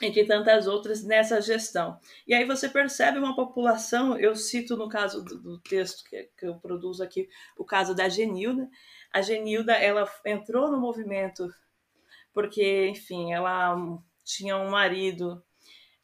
entre 0.01 0.24
tantas 0.24 0.66
outras 0.66 1.05
nessa 1.05 1.41
gestão. 1.43 1.99
E 2.26 2.33
aí 2.33 2.47
você 2.47 2.68
percebe 2.68 3.18
uma 3.18 3.37
população, 3.37 4.18
eu 4.18 4.35
cito 4.35 4.76
no 4.76 4.89
caso 4.89 5.22
do, 5.22 5.39
do 5.39 5.61
texto 5.61 6.03
que, 6.09 6.31
que, 6.39 6.47
eu 6.47 6.55
produzo 6.59 7.03
aqui, 7.03 7.28
o 7.59 7.64
caso 7.64 7.95
da 7.95 8.09
Genilda. 8.09 8.68
A 9.12 9.20
Genilda, 9.20 9.74
ela 9.74 10.11
entrou 10.24 10.70
no 10.70 10.81
movimento 10.81 11.47
porque, 12.33 12.89
enfim, 12.89 13.33
ela 13.33 13.76
tinha 14.24 14.57
um 14.57 14.70
marido 14.70 15.43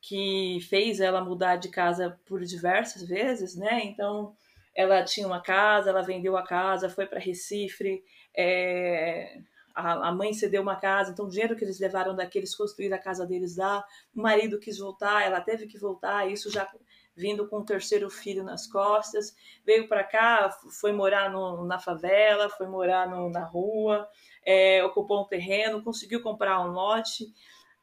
que 0.07 0.61
fez 0.69 1.01
ela 1.01 1.21
mudar 1.21 1.57
de 1.57 1.69
casa 1.69 2.17
por 2.27 2.41
diversas 2.45 3.03
vezes, 3.09 3.57
né? 3.57 3.81
Então, 3.83 4.37
ela 4.73 5.03
tinha 5.03 5.27
uma 5.27 5.41
casa, 5.41 5.91
ela 5.91 6.01
vendeu 6.01 6.37
a 6.37 6.45
casa, 6.45 6.89
foi 6.89 7.07
para 7.07 7.19
Recife, 7.19 8.05
é, 8.37 9.41
a, 9.75 10.09
a, 10.09 10.13
mãe 10.13 10.33
cedeu 10.33 10.63
uma 10.63 10.77
casa, 10.77 11.11
então 11.11 11.27
o 11.27 11.29
dinheiro 11.29 11.57
que 11.57 11.65
eles 11.65 11.81
levaram 11.81 12.15
daqui, 12.15 12.39
eles 12.39 12.55
construíram 12.55 12.97
a 12.97 13.01
casa 13.01 13.27
deles 13.27 13.57
lá, 13.57 13.85
o 14.15 14.23
marido 14.23 14.61
quis 14.61 14.79
voltar, 14.79 15.27
ela 15.27 15.41
teve 15.41 15.67
que 15.67 15.77
voltar, 15.77 16.31
isso 16.31 16.53
já 16.53 16.71
vindo 17.17 17.49
com 17.49 17.59
o 17.59 17.65
terceiro 17.65 18.09
filho 18.09 18.45
nas 18.45 18.65
costas, 18.65 19.35
veio 19.65 19.89
para 19.89 20.05
cá, 20.05 20.57
foi 20.81 20.93
morar 20.93 21.33
no, 21.33 21.65
na 21.65 21.81
favela, 21.81 22.49
foi 22.49 22.69
morar 22.69 23.09
no, 23.09 23.29
na 23.29 23.45
rua, 23.45 24.09
é, 24.45 24.85
ocupou 24.85 25.23
um 25.23 25.27
terreno, 25.27 25.83
conseguiu 25.83 26.23
comprar 26.23 26.61
um 26.61 26.71
lote, 26.71 27.25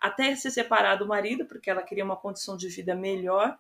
até 0.04 0.36
se 0.36 0.51
separar 0.51 0.97
do 0.97 1.08
marido, 1.08 1.45
porque 1.45 1.70
ela 1.70 1.82
queria 1.82 2.04
uma 2.04 2.18
condição 2.18 2.58
de 2.58 2.68
vida 2.68 2.93
melhor. 2.93 3.58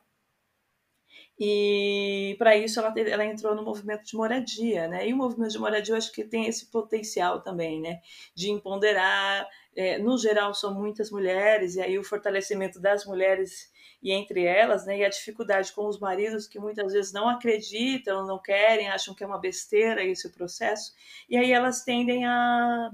E 1.39 2.35
para 2.37 2.57
isso 2.57 2.81
ela, 2.81 2.93
ela 2.99 3.23
entrou 3.23 3.55
no 3.55 3.63
movimento 3.63 4.03
de 4.03 4.15
moradia, 4.17 4.89
né? 4.89 5.07
E 5.07 5.13
o 5.13 5.17
movimento 5.17 5.53
de 5.53 5.59
moradia 5.59 5.93
eu 5.93 5.97
acho 5.97 6.11
que 6.11 6.21
tem 6.21 6.45
esse 6.45 6.65
potencial 6.69 7.41
também, 7.41 7.79
né? 7.79 8.01
De 8.35 8.51
empoderar. 8.51 9.47
É, 9.73 9.97
no 9.97 10.17
geral, 10.17 10.53
são 10.53 10.73
muitas 10.73 11.09
mulheres, 11.09 11.75
e 11.75 11.81
aí 11.81 11.97
o 11.97 12.03
fortalecimento 12.03 12.79
das 12.79 13.05
mulheres 13.05 13.71
e 14.03 14.11
entre 14.11 14.43
elas, 14.43 14.85
né? 14.85 14.97
E 14.97 15.05
a 15.05 15.09
dificuldade 15.09 15.71
com 15.71 15.87
os 15.87 15.97
maridos 15.97 16.45
que 16.45 16.59
muitas 16.59 16.91
vezes 16.91 17.13
não 17.13 17.29
acreditam, 17.29 18.27
não 18.27 18.37
querem, 18.37 18.89
acham 18.89 19.15
que 19.15 19.23
é 19.23 19.27
uma 19.27 19.39
besteira 19.39 20.03
esse 20.03 20.29
processo, 20.29 20.93
e 21.29 21.37
aí 21.37 21.51
elas 21.53 21.83
tendem 21.83 22.25
a 22.25 22.91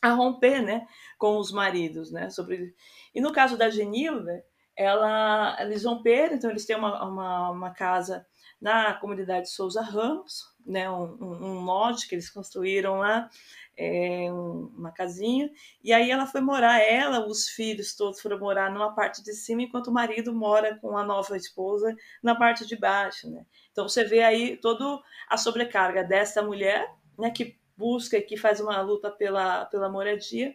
a 0.00 0.10
romper, 0.10 0.62
né, 0.62 0.86
com 1.18 1.36
os 1.38 1.52
maridos, 1.52 2.10
né, 2.10 2.30
sobre... 2.30 2.74
E 3.14 3.20
no 3.20 3.32
caso 3.32 3.56
da 3.56 3.70
Genilda, 3.70 4.44
ela, 4.76 5.56
eles 5.60 5.84
romperam, 5.84 6.36
então 6.36 6.50
eles 6.50 6.64
têm 6.64 6.76
uma, 6.76 7.04
uma, 7.04 7.50
uma 7.50 7.70
casa 7.70 8.24
na 8.60 8.94
comunidade 8.94 9.50
Souza 9.50 9.82
Ramos, 9.82 10.44
né, 10.64 10.90
um, 10.90 11.16
um, 11.20 11.44
um 11.46 11.64
lote 11.64 12.08
que 12.08 12.14
eles 12.14 12.30
construíram 12.30 12.98
lá, 12.98 13.28
é, 13.76 14.28
uma 14.32 14.90
casinha, 14.90 15.50
e 15.82 15.92
aí 15.92 16.10
ela 16.10 16.26
foi 16.26 16.40
morar, 16.40 16.80
ela, 16.80 17.26
os 17.26 17.48
filhos 17.48 17.94
todos 17.94 18.20
foram 18.20 18.38
morar 18.38 18.70
numa 18.70 18.94
parte 18.94 19.22
de 19.22 19.32
cima, 19.32 19.62
enquanto 19.62 19.88
o 19.88 19.92
marido 19.92 20.34
mora 20.34 20.76
com 20.80 20.96
a 20.96 21.04
nova 21.04 21.36
esposa 21.36 21.94
na 22.22 22.34
parte 22.34 22.66
de 22.66 22.76
baixo, 22.76 23.30
né. 23.30 23.46
Então 23.70 23.88
você 23.88 24.04
vê 24.04 24.22
aí 24.22 24.56
toda 24.56 25.00
a 25.28 25.36
sobrecarga 25.36 26.02
dessa 26.04 26.42
mulher, 26.42 26.92
né, 27.16 27.30
que 27.30 27.58
busca, 27.78 28.20
que 28.20 28.36
faz 28.36 28.58
uma 28.58 28.80
luta 28.82 29.08
pela, 29.08 29.64
pela 29.66 29.88
moradia, 29.88 30.54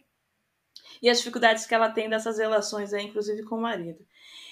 e 1.01 1.09
as 1.09 1.19
dificuldades 1.19 1.65
que 1.65 1.74
ela 1.74 1.89
tem 1.89 2.09
dessas 2.09 2.38
relações, 2.38 2.93
aí, 2.93 3.05
inclusive 3.05 3.43
com 3.43 3.55
o 3.55 3.61
marido. 3.61 4.05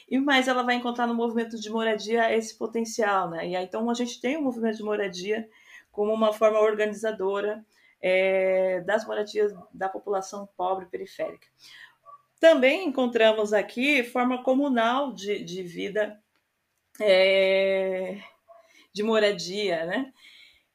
E 0.09 0.17
mais 0.17 0.47
ela 0.47 0.63
vai 0.63 0.76
encontrar 0.76 1.05
no 1.05 1.13
movimento 1.13 1.59
de 1.59 1.69
moradia 1.69 2.34
esse 2.36 2.57
potencial, 2.57 3.30
né? 3.30 3.47
E 3.47 3.55
aí, 3.55 3.65
então 3.65 3.89
a 3.89 3.93
gente 3.93 4.19
tem 4.22 4.38
o 4.38 4.41
movimento 4.41 4.78
de 4.78 4.84
moradia 4.84 5.49
como 5.91 6.13
uma 6.13 6.32
forma 6.34 6.59
organizadora 6.59 7.65
é, 8.01 8.82
das 8.82 9.05
moradias 9.05 9.53
da 9.74 9.89
população 9.89 10.47
pobre 10.57 10.86
periférica. 10.86 11.47
Também 12.39 12.88
encontramos 12.88 13.53
aqui 13.53 14.03
forma 14.03 14.43
comunal 14.43 15.13
de, 15.13 15.43
de 15.43 15.61
vida 15.63 16.19
é, 16.99 18.17
de 18.93 19.03
moradia, 19.03 19.86
né? 19.86 20.13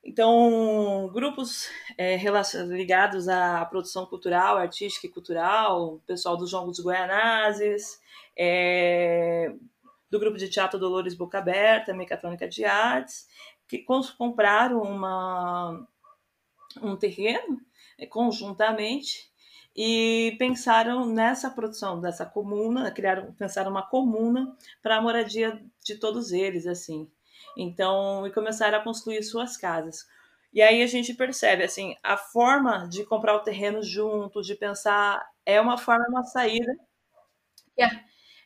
Então, 0.08 1.10
grupos 1.12 1.68
é, 1.98 2.16
ligados 2.68 3.28
à 3.28 3.64
produção 3.64 4.06
cultural, 4.06 4.56
artística 4.56 5.08
e 5.08 5.10
cultural, 5.10 6.00
pessoal 6.06 6.36
dos 6.36 6.52
Goianazes, 6.78 8.00
é, 8.38 9.52
do 10.08 10.20
grupo 10.20 10.38
de 10.38 10.48
teatro 10.48 10.78
Dolores 10.78 11.12
Boca 11.12 11.38
Aberta, 11.38 11.92
Mecatrônica 11.92 12.48
de 12.48 12.64
Artes, 12.64 13.26
que 13.66 13.84
compraram 14.16 14.80
uma, 14.80 15.84
um 16.80 16.94
terreno 16.94 17.60
é, 17.98 18.06
conjuntamente 18.06 19.28
e 19.74 20.36
pensaram 20.38 21.04
nessa 21.04 21.50
produção 21.50 22.00
dessa 22.00 22.24
comuna, 22.24 22.92
criaram, 22.92 23.32
pensaram 23.32 23.72
uma 23.72 23.82
comuna 23.82 24.56
para 24.80 24.98
a 24.98 25.02
moradia 25.02 25.60
de 25.84 25.96
todos 25.96 26.30
eles, 26.30 26.64
assim. 26.64 27.10
Então, 27.56 28.26
e 28.26 28.32
começaram 28.32 28.78
a 28.78 28.84
construir 28.84 29.22
suas 29.22 29.56
casas. 29.56 30.04
E 30.52 30.62
aí 30.62 30.82
a 30.82 30.86
gente 30.86 31.14
percebe, 31.14 31.64
assim, 31.64 31.94
a 32.02 32.16
forma 32.16 32.88
de 32.88 33.04
comprar 33.04 33.36
o 33.36 33.42
terreno 33.42 33.82
junto, 33.82 34.42
de 34.42 34.54
pensar, 34.54 35.22
é 35.44 35.60
uma 35.60 35.76
forma, 35.76 36.06
uma 36.08 36.24
saída. 36.24 36.72
É, 37.78 37.86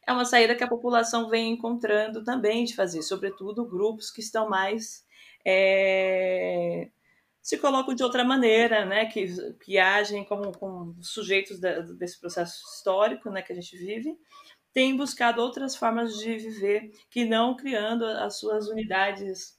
é 0.09 0.13
uma 0.13 0.25
saída 0.25 0.55
que 0.55 0.65
a 0.65 0.69
população 0.69 1.29
vem 1.29 1.53
encontrando 1.53 2.25
também 2.25 2.65
de 2.65 2.75
fazer, 2.75 3.03
sobretudo 3.03 3.69
grupos 3.69 4.11
que 4.11 4.21
estão 4.21 4.49
mais. 4.49 5.05
É, 5.47 6.91
se 7.43 7.59
colocam 7.59 7.95
de 7.95 8.03
outra 8.03 8.25
maneira, 8.25 8.85
né, 8.85 9.07
que, 9.07 9.27
que 9.65 9.79
agem 9.79 10.25
como, 10.25 10.53
como 10.59 10.97
sujeitos 11.03 11.59
da, 11.59 11.81
desse 11.81 12.21
processo 12.21 12.61
histórico 12.75 13.31
né, 13.31 13.43
que 13.43 13.53
a 13.53 13.57
gente 13.57 13.77
vive, 13.77 14.17
tem 14.73 14.97
buscado 14.97 15.41
outras 15.41 15.77
formas 15.77 16.17
de 16.19 16.37
viver 16.37 16.93
que 17.11 17.25
não 17.25 17.57
criando 17.57 18.05
as 18.05 18.39
suas 18.39 18.69
unidades 18.69 19.59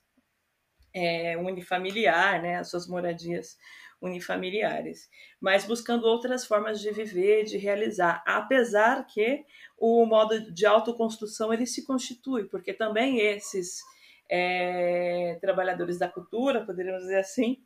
é, 0.93 1.37
unifamiliar, 1.37 2.41
né, 2.41 2.57
as 2.57 2.69
suas 2.69 2.87
moradias 2.87 3.57
unifamiliares, 4.01 5.09
mas 5.39 5.65
buscando 5.65 6.05
outras 6.05 6.45
formas 6.45 6.81
de 6.81 6.91
viver, 6.91 7.43
de 7.43 7.57
realizar, 7.57 8.23
apesar 8.25 9.05
que 9.05 9.45
o 9.77 10.05
modo 10.05 10.51
de 10.51 10.65
autoconstrução 10.65 11.53
ele 11.53 11.67
se 11.67 11.85
constitui, 11.85 12.45
porque 12.45 12.73
também 12.73 13.19
esses 13.19 13.79
é, 14.29 15.37
trabalhadores 15.39 15.99
da 15.99 16.09
cultura, 16.09 16.65
poderíamos 16.65 17.03
dizer 17.03 17.19
assim, 17.19 17.63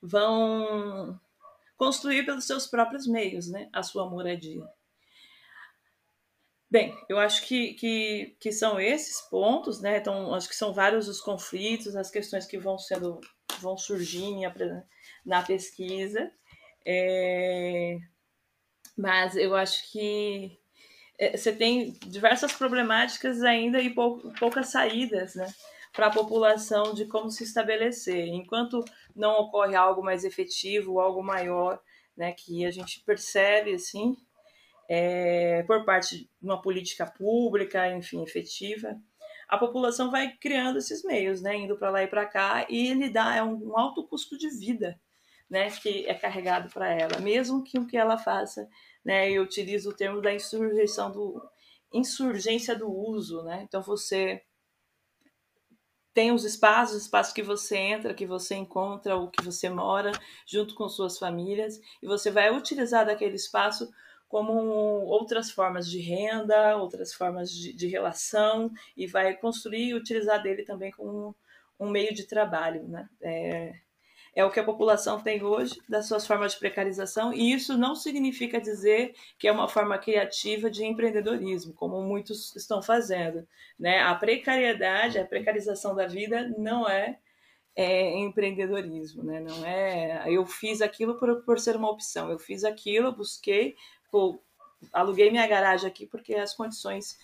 vão 0.00 1.18
construir 1.76 2.24
pelos 2.24 2.46
seus 2.46 2.66
próprios 2.66 3.06
meios, 3.06 3.48
né, 3.48 3.68
a 3.72 3.82
sua 3.82 4.08
moradia. 4.08 4.64
Bem, 6.70 6.94
eu 7.08 7.18
acho 7.18 7.46
que, 7.46 7.72
que, 7.74 8.36
que 8.38 8.52
são 8.52 8.78
esses 8.78 9.22
pontos, 9.22 9.80
né? 9.80 9.96
Então, 9.96 10.34
acho 10.34 10.48
que 10.48 10.54
são 10.54 10.72
vários 10.72 11.08
os 11.08 11.20
conflitos, 11.20 11.96
as 11.96 12.10
questões 12.10 12.44
que 12.46 12.58
vão 12.58 12.78
sendo, 12.78 13.20
vão 13.60 13.76
surgindo 13.78 14.42
na 15.24 15.42
pesquisa. 15.42 16.30
É... 16.84 17.96
Mas 18.96 19.34
eu 19.36 19.54
acho 19.56 19.90
que 19.90 20.58
é, 21.18 21.36
você 21.36 21.52
tem 21.52 21.92
diversas 22.06 22.52
problemáticas 22.52 23.42
ainda 23.42 23.80
e 23.80 23.90
pou, 23.90 24.32
poucas 24.38 24.68
saídas, 24.68 25.34
né? 25.34 25.52
Para 25.92 26.08
a 26.08 26.12
população 26.12 26.92
de 26.94 27.06
como 27.06 27.30
se 27.30 27.44
estabelecer. 27.44 28.28
Enquanto 28.28 28.84
não 29.16 29.40
ocorre 29.40 29.74
algo 29.74 30.02
mais 30.02 30.24
efetivo, 30.24 31.00
algo 31.00 31.22
maior, 31.22 31.80
né? 32.16 32.32
Que 32.32 32.66
a 32.66 32.70
gente 32.70 33.00
percebe, 33.04 33.74
assim, 33.74 34.16
é, 34.88 35.62
por 35.64 35.84
parte 35.84 36.18
de 36.18 36.30
uma 36.42 36.60
política 36.60 37.06
pública, 37.06 37.88
enfim, 37.92 38.22
efetiva, 38.22 38.96
a 39.48 39.58
população 39.58 40.10
vai 40.10 40.36
criando 40.36 40.78
esses 40.78 41.04
meios, 41.04 41.40
né, 41.42 41.56
indo 41.56 41.76
para 41.76 41.90
lá 41.90 42.02
e 42.02 42.06
para 42.06 42.26
cá, 42.26 42.66
e 42.68 42.88
ele 42.90 43.10
dá 43.10 43.36
é 43.36 43.42
um, 43.42 43.68
um, 43.68 43.78
alto 43.78 44.06
custo 44.06 44.36
de 44.36 44.48
vida 44.50 44.98
né, 45.48 45.70
que 45.70 46.06
é 46.06 46.14
carregado 46.14 46.68
para 46.72 46.88
ela, 46.88 47.18
mesmo 47.20 47.62
que 47.64 47.78
o 47.78 47.86
que 47.86 47.96
ela 47.96 48.18
faça, 48.18 48.68
né, 49.04 49.30
eu 49.30 49.42
utilizo 49.42 49.90
o 49.90 49.94
termo 49.94 50.20
da 50.20 50.34
insurreição 50.34 51.10
do 51.10 51.40
insurgência 51.92 52.76
do 52.76 52.90
uso, 52.90 53.42
né? 53.44 53.62
Então 53.66 53.82
você 53.82 54.42
tem 56.12 56.32
os 56.32 56.44
espaços, 56.44 56.96
os 56.96 57.02
espaços 57.04 57.32
que 57.32 57.42
você 57.42 57.76
entra, 57.76 58.12
que 58.12 58.26
você 58.26 58.56
encontra, 58.56 59.16
o 59.16 59.30
que 59.30 59.42
você 59.42 59.70
mora, 59.70 60.12
junto 60.46 60.74
com 60.74 60.88
suas 60.88 61.18
famílias, 61.18 61.80
e 62.02 62.06
você 62.06 62.30
vai 62.30 62.54
utilizar 62.54 63.06
daquele 63.06 63.36
espaço 63.36 63.88
como 64.28 64.52
outras 64.52 65.50
formas 65.50 65.90
de 65.90 66.00
renda, 66.00 66.76
outras 66.76 67.14
formas 67.14 67.50
de, 67.50 67.72
de 67.72 67.86
relação, 67.86 68.70
e 68.96 69.06
vai 69.06 69.34
construir 69.34 69.88
e 69.88 69.94
utilizar 69.94 70.42
dele 70.42 70.64
também 70.64 70.90
como 70.90 71.34
um, 71.80 71.88
meio 71.88 72.14
de 72.14 72.26
trabalho, 72.26 72.86
né? 72.86 73.08
É, 73.22 73.74
é 74.34 74.44
o 74.44 74.50
que 74.50 74.60
a 74.60 74.64
população 74.64 75.18
tem 75.20 75.42
hoje 75.42 75.80
das 75.88 76.06
suas 76.06 76.26
formas 76.26 76.52
de 76.52 76.58
precarização, 76.58 77.32
e 77.32 77.52
isso 77.52 77.76
não 77.76 77.94
significa 77.94 78.60
dizer 78.60 79.14
que 79.38 79.48
é 79.48 79.52
uma 79.52 79.66
forma 79.66 79.98
criativa 79.98 80.70
de 80.70 80.84
empreendedorismo, 80.84 81.72
como 81.72 82.02
muitos 82.02 82.54
estão 82.54 82.82
fazendo. 82.82 83.48
Né? 83.78 84.00
A 84.00 84.14
precariedade, 84.14 85.18
a 85.18 85.24
precarização 85.24 85.94
da 85.94 86.06
vida 86.06 86.54
não 86.58 86.88
é, 86.88 87.18
é 87.74 88.16
empreendedorismo, 88.18 89.24
né? 89.24 89.40
não 89.40 89.64
é 89.64 90.24
eu 90.26 90.44
fiz 90.46 90.82
aquilo 90.82 91.18
por, 91.18 91.42
por 91.42 91.58
ser 91.58 91.76
uma 91.76 91.90
opção, 91.90 92.30
eu 92.30 92.38
fiz 92.38 92.62
aquilo, 92.62 93.10
busquei, 93.10 93.74
pô, 94.10 94.42
aluguei 94.92 95.30
minha 95.30 95.46
garagem 95.46 95.88
aqui 95.88 96.06
porque 96.06 96.34
as 96.34 96.54
condições 96.54 97.18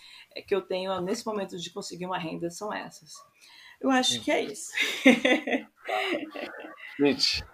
que 0.47 0.55
eu 0.55 0.62
tenho 0.62 1.01
nesse 1.01 1.24
momento 1.26 1.59
de 1.59 1.70
conseguir 1.70 2.07
uma 2.07 2.18
renda 2.18 2.51
são 2.51 2.72
essas. 2.72 3.12
Eu 3.80 3.91
acho 3.91 4.20
que 4.20 4.30
é 4.30 4.41
isso. 4.43 4.72
Gente, 6.99 7.45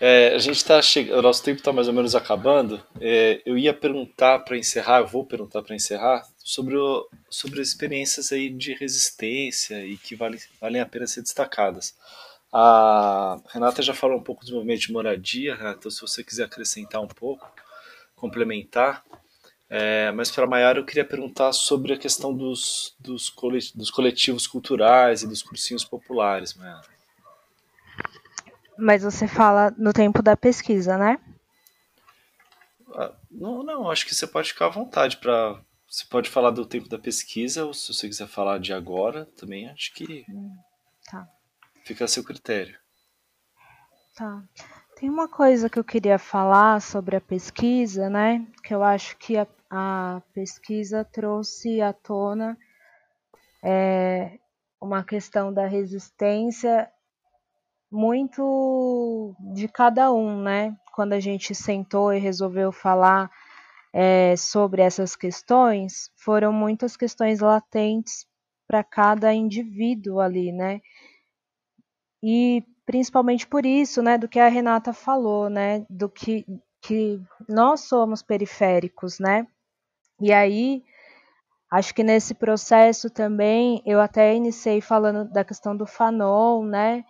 é, 0.00 0.34
a 0.34 0.38
gente 0.38 0.56
está 0.56 0.80
chegando, 0.82 1.22
nosso 1.22 1.42
tempo 1.42 1.58
está 1.58 1.72
mais 1.72 1.88
ou 1.88 1.94
menos 1.94 2.14
acabando. 2.14 2.82
É, 3.00 3.40
eu 3.44 3.56
ia 3.56 3.72
perguntar 3.72 4.40
para 4.40 4.56
encerrar, 4.56 5.00
eu 5.00 5.06
vou 5.06 5.24
perguntar 5.24 5.62
para 5.62 5.74
encerrar 5.74 6.26
sobre, 6.38 6.76
o, 6.76 7.08
sobre 7.30 7.60
experiências 7.60 8.32
aí 8.32 8.50
de 8.50 8.74
resistência 8.74 9.84
e 9.84 9.96
que 9.96 10.14
vale, 10.14 10.38
valem 10.60 10.80
a 10.80 10.86
pena 10.86 11.06
ser 11.06 11.22
destacadas. 11.22 11.96
A 12.52 13.40
Renata 13.52 13.82
já 13.82 13.92
falou 13.92 14.18
um 14.18 14.22
pouco 14.22 14.44
do 14.44 14.54
movimento 14.54 14.80
de 14.80 14.92
moradia, 14.92 15.54
Renata, 15.54 15.78
então 15.78 15.90
se 15.90 16.00
você 16.00 16.24
quiser 16.24 16.44
acrescentar 16.44 17.00
um 17.00 17.08
pouco, 17.08 17.50
complementar. 18.18 19.02
É, 19.70 20.10
mas 20.12 20.30
para 20.30 20.46
Maiara 20.46 20.78
eu 20.78 20.84
queria 20.84 21.04
perguntar 21.04 21.52
sobre 21.52 21.92
a 21.92 21.98
questão 21.98 22.34
dos, 22.34 22.96
dos, 22.98 23.28
coletivos 23.28 24.46
culturais 24.46 25.22
e 25.22 25.26
dos 25.26 25.42
cursinhos 25.42 25.84
populares, 25.84 26.54
Maiara. 26.54 26.86
Mas 28.78 29.02
você 29.02 29.28
fala 29.28 29.74
no 29.76 29.92
tempo 29.92 30.22
da 30.22 30.36
pesquisa, 30.36 30.96
né? 30.96 31.18
Ah, 32.94 33.12
não, 33.30 33.62
não, 33.62 33.90
acho 33.90 34.06
que 34.06 34.14
você 34.14 34.26
pode 34.26 34.52
ficar 34.52 34.66
à 34.66 34.70
vontade 34.70 35.18
para. 35.18 35.60
Você 35.86 36.04
pode 36.04 36.30
falar 36.30 36.50
do 36.50 36.66
tempo 36.66 36.88
da 36.88 36.98
pesquisa, 36.98 37.64
ou 37.64 37.74
se 37.74 37.92
você 37.92 38.08
quiser 38.08 38.28
falar 38.28 38.58
de 38.58 38.72
agora, 38.72 39.26
também 39.36 39.68
acho 39.68 39.92
que. 39.94 40.24
Hum, 40.28 40.56
tá. 41.10 41.28
Fica 41.84 42.04
a 42.04 42.08
seu 42.08 42.22
critério. 42.22 42.78
Tá. 44.14 44.42
Tem 44.98 45.08
uma 45.08 45.28
coisa 45.28 45.70
que 45.70 45.78
eu 45.78 45.84
queria 45.84 46.18
falar 46.18 46.82
sobre 46.82 47.14
a 47.14 47.20
pesquisa, 47.20 48.10
né? 48.10 48.44
Que 48.64 48.74
eu 48.74 48.82
acho 48.82 49.16
que 49.16 49.36
a, 49.36 49.46
a 49.70 50.20
pesquisa 50.34 51.04
trouxe 51.04 51.80
à 51.80 51.92
tona 51.92 52.58
é, 53.62 54.40
uma 54.80 55.04
questão 55.04 55.54
da 55.54 55.68
resistência 55.68 56.90
muito 57.88 59.36
de 59.54 59.68
cada 59.68 60.12
um, 60.12 60.42
né? 60.42 60.76
Quando 60.92 61.12
a 61.12 61.20
gente 61.20 61.54
sentou 61.54 62.12
e 62.12 62.18
resolveu 62.18 62.72
falar 62.72 63.30
é, 63.92 64.34
sobre 64.34 64.82
essas 64.82 65.14
questões, 65.14 66.10
foram 66.16 66.52
muitas 66.52 66.96
questões 66.96 67.38
latentes 67.38 68.26
para 68.66 68.82
cada 68.82 69.32
indivíduo 69.32 70.18
ali, 70.18 70.50
né? 70.50 70.80
E 72.20 72.64
principalmente 72.88 73.46
por 73.46 73.66
isso, 73.66 74.00
né, 74.02 74.16
do 74.16 74.26
que 74.26 74.40
a 74.40 74.48
Renata 74.48 74.94
falou, 74.94 75.50
né, 75.50 75.84
do 75.90 76.08
que, 76.08 76.46
que 76.80 77.20
nós 77.46 77.80
somos 77.80 78.22
periféricos, 78.22 79.18
né? 79.18 79.46
E 80.18 80.32
aí, 80.32 80.82
acho 81.70 81.94
que 81.94 82.02
nesse 82.02 82.32
processo 82.32 83.10
também, 83.10 83.82
eu 83.84 84.00
até 84.00 84.34
iniciei 84.34 84.80
falando 84.80 85.30
da 85.30 85.44
questão 85.44 85.76
do 85.76 85.84
Fanon, 85.84 86.64
né? 86.64 87.04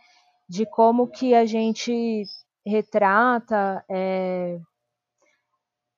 de 0.49 0.65
como 0.65 1.07
que 1.07 1.35
a 1.35 1.45
gente 1.45 2.25
retrata, 2.67 3.85
é, 3.89 4.59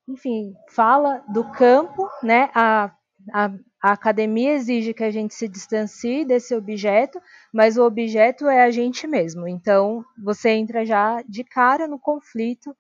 enfim, 0.09 0.53
fala 0.69 1.23
do 1.29 1.49
campo, 1.53 2.09
né? 2.23 2.51
A, 2.53 2.93
a, 3.33 3.51
a 3.83 3.93
academia 3.93 4.53
exige 4.53 4.93
que 4.93 5.05
a 5.05 5.11
gente 5.11 5.35
se 5.35 5.49
distancie 5.49 6.25
desse 6.25 6.55
objeto, 6.55 7.21
mas 7.53 7.79
o 7.79 7.85
objeto 7.85 8.47
é 8.47 8.63
a 8.63 8.71
gente 8.71 9.07
mesmo. 9.07 9.49
Então, 9.49 10.05
você 10.23 10.51
entra 10.51 10.85
já 10.85 11.23
de 11.23 11.43
cara 11.43 11.89
no 11.89 11.99
conflito, 11.99 12.77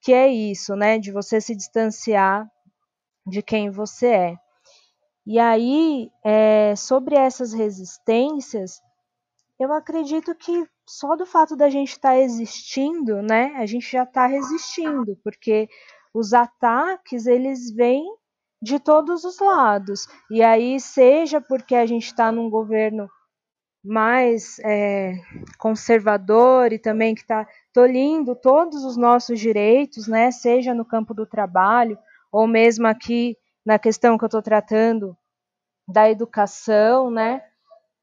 que 0.00 0.12
é 0.12 0.28
isso, 0.28 0.76
né? 0.76 0.98
De 0.98 1.10
você 1.10 1.40
se 1.40 1.56
distanciar 1.56 2.46
de 3.26 3.42
quem 3.42 3.70
você 3.70 4.06
é. 4.08 4.36
E 5.26 5.38
aí, 5.38 6.10
é, 6.24 6.74
sobre 6.76 7.14
essas 7.14 7.52
resistências, 7.52 8.80
eu 9.58 9.72
acredito 9.72 10.34
que 10.34 10.66
só 10.86 11.14
do 11.14 11.24
fato 11.24 11.56
da 11.56 11.70
gente 11.70 11.92
estar 11.92 12.10
tá 12.10 12.18
existindo, 12.18 13.22
né, 13.22 13.54
a 13.56 13.64
gente 13.64 13.90
já 13.90 14.02
está 14.02 14.26
resistindo, 14.26 15.16
porque 15.22 15.68
os 16.12 16.32
ataques 16.32 17.26
eles 17.26 17.72
vêm 17.72 18.04
de 18.62 18.78
todos 18.78 19.24
os 19.24 19.40
lados. 19.40 20.06
E 20.30 20.40
aí, 20.40 20.78
seja 20.78 21.40
porque 21.40 21.74
a 21.74 21.84
gente 21.84 22.06
está 22.06 22.30
num 22.30 22.48
governo 22.48 23.10
mais 23.84 24.60
é, 24.60 25.14
conservador 25.58 26.72
e 26.72 26.78
também 26.78 27.16
que 27.16 27.22
está 27.22 27.44
tolhindo 27.72 28.36
todos 28.36 28.84
os 28.84 28.96
nossos 28.96 29.40
direitos, 29.40 30.06
né, 30.06 30.30
seja 30.30 30.72
no 30.72 30.84
campo 30.84 31.12
do 31.12 31.26
trabalho 31.26 31.98
ou 32.30 32.46
mesmo 32.46 32.86
aqui 32.86 33.36
na 33.66 33.80
questão 33.80 34.16
que 34.16 34.22
eu 34.22 34.26
estou 34.26 34.40
tratando 34.40 35.16
da 35.88 36.08
educação, 36.08 37.10
né, 37.10 37.42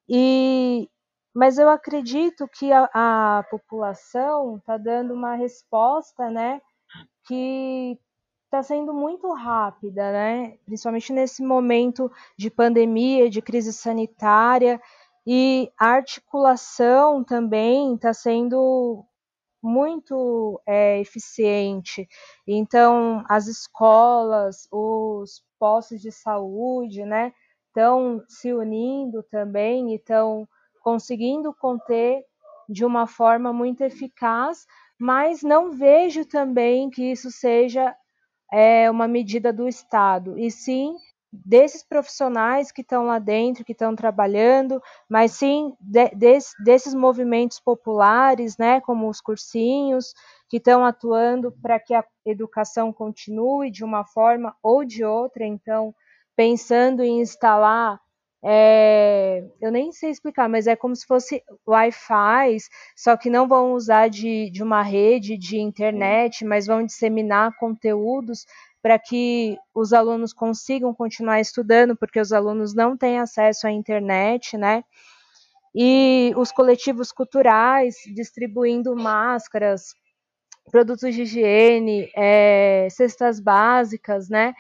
e, 0.10 0.90
mas 1.34 1.58
eu 1.58 1.70
acredito 1.70 2.46
que 2.48 2.74
a, 2.74 2.90
a 2.94 3.44
população 3.50 4.58
está 4.58 4.78
dando 4.78 5.14
uma 5.14 5.36
resposta, 5.36 6.30
né, 6.30 6.62
que 7.26 7.98
está 8.50 8.64
sendo 8.64 8.92
muito 8.92 9.32
rápida, 9.32 10.12
né, 10.12 10.58
principalmente 10.66 11.14
nesse 11.14 11.44
momento 11.44 12.12
de 12.36 12.50
pandemia, 12.50 13.30
de 13.30 13.44
crise 13.44 13.72
sanitária, 13.72 14.82
e 15.26 15.72
a 15.78 15.90
articulação 15.90 17.24
também 17.24 17.94
está 17.94 18.12
sendo 18.12 19.06
muito 19.62 20.60
é, 20.66 21.00
eficiente. 21.00 22.08
Então, 22.48 23.24
as 23.30 23.46
escolas, 23.46 24.68
os 24.72 25.44
postos 25.60 26.02
de 26.02 26.12
saúde, 26.12 27.06
né, 27.06 27.32
estão 27.68 28.24
se 28.28 28.52
unindo 28.52 29.22
também 29.22 29.92
e 29.92 29.98
estão 29.98 30.48
conseguindo 30.82 31.54
conter 31.54 32.24
de 32.68 32.84
uma 32.84 33.06
forma 33.06 33.54
muito 33.54 33.84
eficaz, 33.84 34.66
mas 34.98 35.44
não 35.44 35.72
vejo 35.72 36.26
também 36.26 36.90
que 36.90 37.12
isso 37.12 37.30
seja 37.30 37.96
é, 38.52 38.90
uma 38.90 39.08
medida 39.08 39.54
do 39.54 39.68
Estado, 39.68 40.38
e 40.38 40.50
sim 40.52 40.96
desses 41.32 41.84
profissionais 41.84 42.72
que 42.72 42.82
estão 42.82 43.06
lá 43.06 43.20
dentro, 43.20 43.64
que 43.64 43.72
estão 43.72 43.96
trabalhando, 43.96 44.82
mas 45.08 45.34
sim 45.34 45.76
de, 45.80 46.10
des, 46.10 46.54
desses 46.64 46.94
movimentos 46.94 47.60
populares, 47.60 48.58
né, 48.58 48.82
como 48.82 49.08
os 49.08 49.22
cursinhos, 49.22 50.14
que 50.50 50.58
estão 50.58 50.84
atuando 50.84 51.52
para 51.62 51.80
que 51.80 51.94
a 51.94 52.04
educação 52.26 52.92
continue 52.92 53.70
de 53.70 53.84
uma 53.84 54.04
forma 54.04 54.56
ou 54.64 54.84
de 54.84 55.04
outra. 55.04 55.46
Então, 55.46 55.94
pensando 56.36 57.04
em 57.04 57.22
instalar 57.22 58.00
é, 58.44 59.44
eu 59.62 59.72
nem 59.72 59.92
sei 59.92 60.10
explicar, 60.10 60.48
mas 60.48 60.66
é 60.66 60.76
como 60.76 60.96
se 60.96 61.06
fosse 61.06 61.44
Wi-Fi, 61.68 62.58
só 62.96 63.18
que 63.18 63.30
não 63.30 63.48
vão 63.48 63.74
usar 63.74 64.10
de, 64.10 64.50
de 64.50 64.64
uma 64.64 64.82
rede 64.82 65.38
de 65.38 65.58
internet, 65.60 66.46
mas 66.46 66.66
vão 66.66 66.86
disseminar 66.86 67.56
conteúdos 67.58 68.46
para 68.82 68.98
que 68.98 69.58
os 69.76 69.92
alunos 69.92 70.32
consigam 70.32 70.94
continuar 70.94 71.42
estudando, 71.42 71.98
porque 71.98 72.20
os 72.20 72.32
alunos 72.32 72.74
não 72.74 72.96
têm 72.96 73.20
acesso 73.20 73.68
à 73.68 73.72
internet, 73.72 74.58
né? 74.58 74.84
E 75.76 76.34
os 76.38 76.52
coletivos 76.52 77.12
culturais 77.12 77.96
distribuindo 78.16 78.96
máscaras, 78.96 79.94
produtos 80.72 81.14
de 81.14 81.24
higiene, 81.24 82.10
é, 82.16 82.88
cestas 82.90 83.40
básicas, 83.40 84.30
né? 84.30 84.54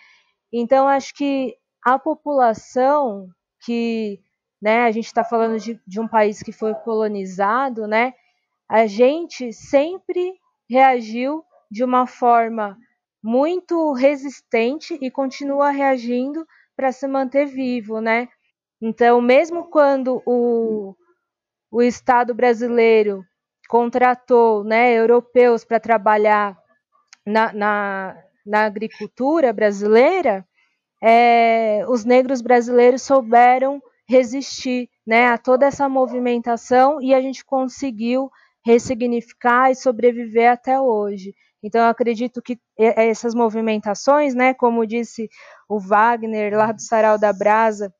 Então, 0.51 0.87
acho 0.87 1.13
que 1.15 1.55
a 1.83 1.97
população 1.97 3.29
que 3.61 4.19
né, 4.61 4.83
a 4.83 4.91
gente 4.91 5.05
está 5.05 5.23
falando 5.23 5.59
de, 5.59 5.79
de 5.85 5.99
um 5.99 6.07
país 6.07 6.41
que 6.43 6.51
foi 6.51 6.73
colonizado, 6.73 7.87
né? 7.87 8.13
A 8.67 8.85
gente 8.85 9.53
sempre 9.53 10.33
reagiu 10.69 11.43
de 11.71 11.83
uma 11.83 12.05
forma 12.05 12.77
muito 13.23 13.93
resistente 13.93 14.97
e 15.01 15.09
continua 15.11 15.71
reagindo 15.71 16.45
para 16.75 16.91
se 16.91 17.07
manter 17.07 17.45
vivo, 17.45 17.99
né? 17.99 18.27
Então, 18.81 19.19
mesmo 19.21 19.69
quando 19.69 20.21
o, 20.25 20.95
o 21.71 21.81
Estado 21.81 22.33
brasileiro 22.33 23.23
contratou 23.67 24.63
né, 24.63 24.93
europeus 24.93 25.63
para 25.63 25.79
trabalhar 25.79 26.57
na, 27.25 27.53
na, 27.53 28.23
na, 28.45 28.65
agricultura 28.65 29.53
brasileira, 29.53 30.47
é, 31.01 31.85
os 31.87 32.03
negros 32.05 32.41
brasileiros 32.41 33.01
souberam 33.01 33.81
resistir 34.07 34.89
né, 35.05 35.27
a 35.27 35.37
toda 35.37 35.67
essa 35.67 35.87
movimentação 35.87 37.01
e 37.01 37.13
a 37.13 37.21
gente 37.21 37.45
conseguiu 37.45 38.29
ressignificar 38.65 39.71
e 39.71 39.75
sobreviver 39.75 40.51
até 40.51 40.79
hoje. 40.79 41.33
Então, 41.61 41.81
eu 41.81 41.87
acredito 41.87 42.41
que 42.41 42.57
essas 42.77 43.35
movimentações, 43.35 44.33
né, 44.33 44.53
como 44.53 44.87
disse 44.87 45.29
o 45.67 45.79
Wagner 45.79 46.55
lá 46.55 46.71
do 46.71 46.81
Sarau 46.81 47.17
da 47.17 47.33
Brasa, 47.33 47.93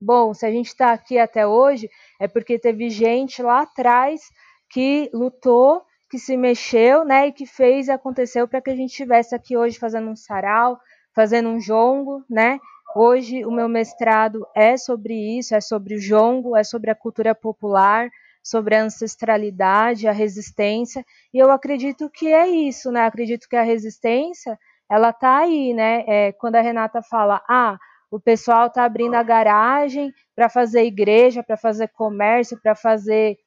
bom, 0.00 0.34
se 0.34 0.44
a 0.44 0.50
gente 0.50 0.66
está 0.66 0.92
aqui 0.92 1.18
até 1.18 1.46
hoje, 1.46 1.88
é 2.20 2.26
porque 2.26 2.58
teve 2.58 2.90
gente 2.90 3.42
lá 3.42 3.62
atrás 3.62 4.20
que 4.68 5.08
lutou, 5.14 5.82
que 6.10 6.18
se 6.18 6.36
mexeu, 6.36 7.04
né, 7.04 7.28
e 7.28 7.32
que 7.32 7.46
fez 7.46 7.86
e 7.86 7.92
aconteceu 7.92 8.48
para 8.48 8.60
que 8.60 8.70
a 8.70 8.76
gente 8.76 8.90
estivesse 8.90 9.34
aqui 9.34 9.56
hoje 9.56 9.78
fazendo 9.78 10.10
um 10.10 10.16
sarau, 10.16 10.78
fazendo 11.14 11.48
um 11.48 11.60
jongo, 11.60 12.24
né? 12.28 12.58
Hoje 12.94 13.44
o 13.44 13.50
meu 13.50 13.68
mestrado 13.68 14.46
é 14.54 14.76
sobre 14.76 15.14
isso, 15.38 15.54
é 15.54 15.60
sobre 15.60 15.94
o 15.94 16.00
jongo, 16.00 16.56
é 16.56 16.62
sobre 16.62 16.90
a 16.90 16.94
cultura 16.94 17.34
popular, 17.34 18.10
sobre 18.42 18.74
a 18.74 18.82
ancestralidade, 18.82 20.08
a 20.08 20.12
resistência, 20.12 21.04
e 21.32 21.38
eu 21.38 21.50
acredito 21.50 22.10
que 22.10 22.26
é 22.32 22.48
isso, 22.48 22.90
né? 22.90 23.06
Acredito 23.06 23.48
que 23.48 23.56
a 23.56 23.62
resistência, 23.62 24.58
ela 24.90 25.12
tá 25.12 25.38
aí, 25.38 25.72
né? 25.72 26.04
É, 26.06 26.32
quando 26.32 26.56
a 26.56 26.60
Renata 26.60 27.00
fala, 27.02 27.42
ah, 27.48 27.78
o 28.10 28.20
pessoal 28.20 28.68
tá 28.68 28.84
abrindo 28.84 29.14
a 29.14 29.22
garagem 29.22 30.12
para 30.34 30.48
fazer 30.48 30.84
igreja, 30.84 31.42
para 31.42 31.56
fazer 31.56 31.88
comércio, 31.88 32.60
para 32.60 32.74
fazer 32.74 33.38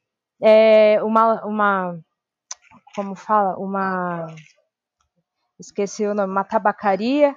é, 0.41 0.97
uma, 1.03 1.45
uma, 1.45 1.99
como 2.95 3.16
fala, 3.16 3.57
uma, 3.57 4.26
esqueci 5.59 6.05
o 6.05 6.16
nome, 6.16 6.32
uma 6.32 6.43
tabacaria, 6.43 7.36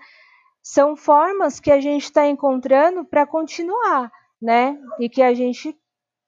são 0.62 0.96
formas 0.96 1.60
que 1.60 1.70
a 1.70 1.80
gente 1.80 2.04
está 2.04 2.26
encontrando 2.26 3.04
para 3.04 3.26
continuar, 3.26 4.10
né? 4.40 4.78
E 5.00 5.08
que 5.08 5.22
a 5.22 5.32
gente 5.32 5.76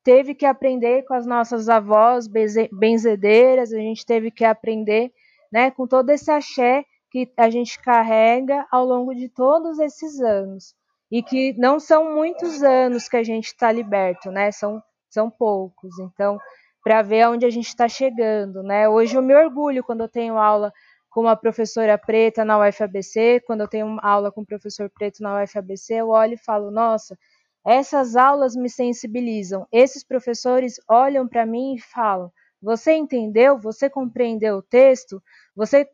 teve 0.02 0.34
que 0.34 0.46
aprender 0.46 1.04
com 1.04 1.14
as 1.14 1.26
nossas 1.26 1.68
avós 1.68 2.26
benzedeiras, 2.72 3.72
a 3.72 3.78
gente 3.78 4.04
teve 4.06 4.30
que 4.30 4.44
aprender, 4.44 5.12
né, 5.52 5.70
com 5.70 5.86
todo 5.86 6.10
esse 6.10 6.30
axé 6.30 6.84
que 7.10 7.30
a 7.36 7.50
gente 7.50 7.78
carrega 7.82 8.66
ao 8.70 8.84
longo 8.84 9.14
de 9.14 9.28
todos 9.28 9.78
esses 9.78 10.20
anos. 10.20 10.74
E 11.10 11.22
que 11.22 11.52
não 11.58 11.80
são 11.80 12.14
muitos 12.14 12.62
anos 12.62 13.08
que 13.08 13.16
a 13.16 13.22
gente 13.24 13.46
está 13.46 13.72
liberto, 13.72 14.30
né? 14.30 14.52
São, 14.52 14.80
são 15.08 15.28
poucos. 15.28 15.98
Então, 15.98 16.38
para 16.84 17.02
ver 17.02 17.22
aonde 17.22 17.44
a 17.44 17.50
gente 17.50 17.66
está 17.66 17.88
chegando, 17.88 18.62
né? 18.62 18.88
Hoje 18.88 19.16
eu 19.16 19.22
me 19.22 19.34
orgulho 19.34 19.82
quando 19.82 20.02
eu 20.02 20.08
tenho 20.08 20.38
aula 20.38 20.72
com 21.10 21.22
uma 21.22 21.36
professora 21.36 21.98
preta 21.98 22.44
na 22.44 22.58
UFABC, 22.58 23.42
quando 23.44 23.62
eu 23.62 23.68
tenho 23.68 23.98
aula 24.00 24.30
com 24.30 24.42
um 24.42 24.44
professor 24.44 24.88
preto 24.88 25.22
na 25.22 25.42
UFABC, 25.42 25.94
eu 25.94 26.08
olho 26.08 26.34
e 26.34 26.44
falo, 26.44 26.70
nossa, 26.70 27.18
essas 27.66 28.16
aulas 28.16 28.54
me 28.54 28.70
sensibilizam. 28.70 29.66
Esses 29.72 30.04
professores 30.04 30.80
olham 30.88 31.26
para 31.26 31.44
mim 31.44 31.74
e 31.74 31.80
falam, 31.80 32.32
você 32.62 32.92
entendeu? 32.92 33.58
Você 33.58 33.90
compreendeu 33.90 34.56
o 34.56 34.62
texto? 34.62 35.20
Você, 35.56 35.88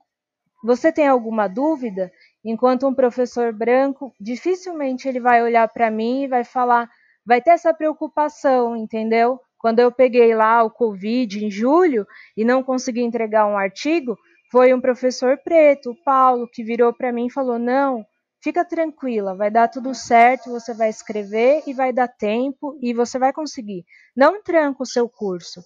você 0.63 0.93
tem 0.93 1.09
alguma 1.09 1.49
dúvida? 1.49 2.13
Enquanto 2.45 2.87
um 2.87 2.95
professor 2.95 3.53
branco, 3.53 4.13
dificilmente 4.21 5.09
ele 5.09 5.19
vai 5.19 5.43
olhar 5.43 5.67
para 5.69 5.91
mim 5.91 6.25
e 6.25 6.29
vai 6.29 6.45
falar, 6.45 6.91
vai 7.25 7.41
ter 7.41 7.51
essa 7.51 7.73
preocupação, 7.73 8.77
entendeu? 8.77 9.41
Quando 9.59 9.79
eu 9.81 9.91
peguei 9.91 10.35
lá 10.35 10.63
o 10.63 10.71
Covid 10.71 11.45
em 11.45 11.51
julho 11.51 12.07
e 12.37 12.45
não 12.45 12.63
consegui 12.63 13.01
entregar 13.01 13.47
um 13.47 13.57
artigo, 13.57 14.17
foi 14.51 14.73
um 14.73 14.81
professor 14.81 15.39
preto, 15.39 15.91
o 15.91 16.05
Paulo, 16.05 16.49
que 16.49 16.63
virou 16.63 16.93
para 16.93 17.13
mim 17.13 17.27
e 17.27 17.33
falou: 17.33 17.59
Não, 17.59 18.05
fica 18.43 18.65
tranquila, 18.65 19.35
vai 19.35 19.51
dar 19.51 19.69
tudo 19.69 19.95
certo, 19.95 20.51
você 20.51 20.73
vai 20.73 20.89
escrever 20.89 21.63
e 21.67 21.75
vai 21.75 21.93
dar 21.93 22.09
tempo 22.09 22.79
e 22.81 22.95
você 22.95 23.19
vai 23.19 23.33
conseguir. 23.33 23.85
Não 24.17 24.43
tranca 24.43 24.83
o 24.83 24.87
seu 24.87 25.09
curso, 25.09 25.61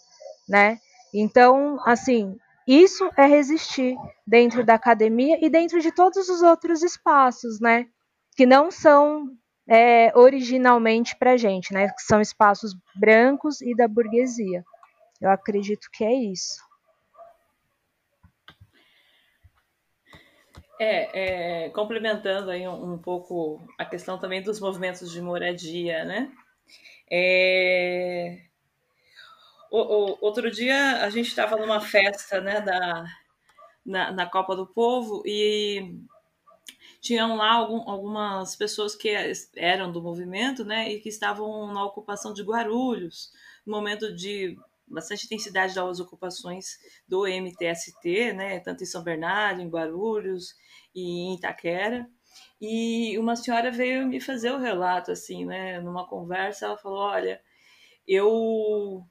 né? 0.49 0.79
Então, 1.13 1.79
assim, 1.85 2.37
isso 2.67 3.11
é 3.17 3.27
resistir 3.27 3.97
dentro 4.27 4.65
da 4.65 4.75
academia 4.75 5.39
e 5.45 5.51
dentro 5.51 5.81
de 5.81 5.93
todos 5.93 6.29
os 6.29 6.41
outros 6.41 6.83
espaços, 6.83 7.61
né? 7.61 7.87
Que 8.37 8.47
não 8.47 8.71
são 8.71 9.27
é, 9.69 10.13
originalmente 10.17 11.17
para 11.17 11.37
gente, 11.37 11.73
né? 11.75 11.89
Que 11.89 12.03
são 12.03 12.21
espaços 12.21 12.73
brancos 12.95 13.61
e 13.61 13.75
da 13.75 13.87
burguesia. 13.87 14.65
Eu 15.21 15.31
acredito 15.31 15.89
que 15.93 16.05
é 16.05 16.15
isso. 16.15 16.70
É, 20.83 21.67
é 21.67 21.71
complementando 21.71 22.51
aí 22.51 22.67
um, 22.67 22.95
um, 22.95 22.99
pouco 22.99 23.61
a 23.77 23.85
questão 23.85 24.19
também 24.19 24.43
dos 24.43 24.59
movimentos 24.59 25.13
de 25.13 25.21
moradia, 25.21 26.07
né? 26.07 26.33
É, 27.11 28.41
o, 29.71 29.79
o, 29.79 30.19
outro 30.23 30.51
dia 30.51 31.05
a 31.05 31.11
gente 31.11 31.29
estava 31.29 31.57
numa 31.57 31.83
festa, 31.83 32.41
né, 32.41 32.63
da, 32.63 33.05
na, 33.85 34.11
na 34.11 34.27
Copa 34.27 34.57
do 34.57 34.67
Povo 34.67 35.23
e 35.27 36.01
tinham 37.01 37.37
lá 37.37 37.53
algum, 37.53 37.89
algumas 37.91 38.57
pessoas 38.57 38.95
que 38.95 39.11
eram 39.57 39.93
do 39.93 40.03
movimento, 40.03 40.65
né, 40.65 40.91
e 40.91 41.01
que 41.01 41.11
estavam 41.11 41.73
na 41.75 41.85
ocupação 41.85 42.33
de 42.33 42.43
Guarulhos, 42.43 43.33
no 43.67 43.77
momento 43.77 44.15
de 44.15 44.59
bastante 44.91 45.27
intensidade 45.27 45.75
das 45.75 46.01
ocupações 46.01 46.79
do 47.07 47.27
MTST, 47.27 48.33
né, 48.33 48.61
tanto 48.61 48.83
em 48.83 48.87
São 48.87 49.03
Bernardo, 49.03 49.63
em 49.63 49.69
Guarulhos 49.69 50.55
e 50.95 51.01
em 51.01 51.35
Itaquera. 51.37 52.09
E 52.61 53.19
uma 53.19 53.37
senhora 53.37 53.71
veio 53.71 54.07
me 54.07 54.21
fazer 54.21 54.51
o 54.53 54.59
relato, 54.59 55.11
assim, 55.11 55.45
né, 55.45 55.81
numa 55.81 56.07
conversa, 56.07 56.67
ela 56.67 56.77
falou, 56.77 56.99
olha, 56.99 57.41
eu... 58.07 59.05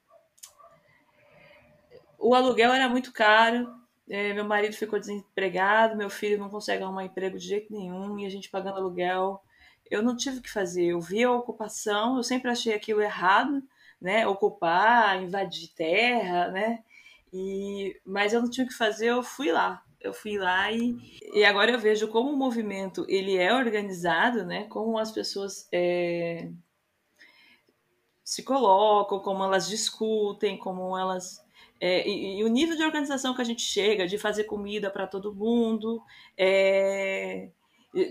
O 2.17 2.35
aluguel 2.35 2.73
era 2.73 2.89
muito 2.89 3.13
caro, 3.13 3.73
é, 4.09 4.33
meu 4.33 4.43
marido 4.43 4.75
ficou 4.75 4.99
desempregado, 4.99 5.95
meu 5.95 6.09
filho 6.09 6.37
não 6.37 6.49
consegue 6.49 6.83
arrumar 6.83 7.05
emprego 7.05 7.37
de 7.37 7.47
jeito 7.47 7.71
nenhum 7.71 8.19
e 8.19 8.25
a 8.25 8.29
gente 8.29 8.49
pagando 8.49 8.77
aluguel. 8.77 9.41
Eu 9.89 10.03
não 10.03 10.17
tive 10.17 10.39
o 10.39 10.41
que 10.41 10.51
fazer, 10.51 10.87
eu 10.87 10.99
vi 10.99 11.23
a 11.23 11.31
ocupação, 11.31 12.17
eu 12.17 12.23
sempre 12.23 12.49
achei 12.51 12.73
aquilo 12.73 13.01
errado, 13.01 13.63
né? 14.01 14.27
Ocupar, 14.27 15.21
invadir 15.21 15.69
terra, 15.75 16.49
né? 16.49 16.83
E, 17.33 17.99
mas 18.05 18.33
eu 18.33 18.41
não 18.41 18.49
tinha 18.49 18.65
o 18.65 18.69
que 18.69 18.75
fazer, 18.75 19.07
eu 19.09 19.23
fui 19.23 19.51
lá. 19.51 19.83
Eu 20.01 20.13
fui 20.13 20.37
lá 20.37 20.71
e, 20.71 20.97
e 21.33 21.43
agora 21.43 21.71
eu 21.71 21.79
vejo 21.79 22.07
como 22.07 22.31
o 22.31 22.37
movimento 22.37 23.05
ele 23.09 23.35
é 23.37 23.53
organizado, 23.53 24.45
né? 24.45 24.63
Como 24.69 24.97
as 24.97 25.11
pessoas 25.11 25.67
é, 25.73 26.49
se 28.23 28.43
colocam, 28.43 29.19
como 29.19 29.43
elas 29.43 29.67
discutem, 29.67 30.57
como 30.57 30.97
elas 30.97 31.43
é, 31.81 32.07
e, 32.07 32.39
e, 32.39 32.43
o 32.43 32.47
nível 32.47 32.75
de 32.75 32.83
organização 32.83 33.33
que 33.33 33.41
a 33.41 33.45
gente 33.45 33.61
chega, 33.61 34.05
de 34.05 34.17
fazer 34.17 34.43
comida 34.43 34.89
para 34.89 35.07
todo 35.07 35.33
mundo, 35.33 36.03
é, 36.37 37.49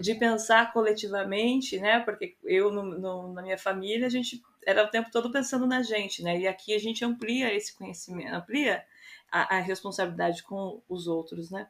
de 0.01 0.15
pensar 0.15 0.73
coletivamente, 0.73 1.79
né? 1.79 2.01
Porque 2.01 2.37
eu, 2.45 2.73
no, 2.73 2.83
no, 2.83 3.33
na 3.33 3.43
minha 3.43 3.59
família, 3.59 4.07
a 4.07 4.11
gente 4.11 4.43
era 4.69 4.85
o 4.85 4.91
tempo 4.91 5.11
todo 5.11 5.33
pensando 5.33 5.67
na 5.67 5.83
gente, 5.83 6.23
né? 6.23 6.39
E 6.39 6.47
aqui 6.47 6.75
a 6.75 6.79
gente 6.79 7.03
amplia 7.03 7.55
esse 7.55 7.75
conhecimento, 7.75 8.35
amplia 8.35 8.85
a, 9.33 9.57
a 9.57 9.61
responsabilidade 9.61 10.43
com 10.43 10.83
os 10.87 11.07
outros, 11.07 11.51
né? 11.51 11.67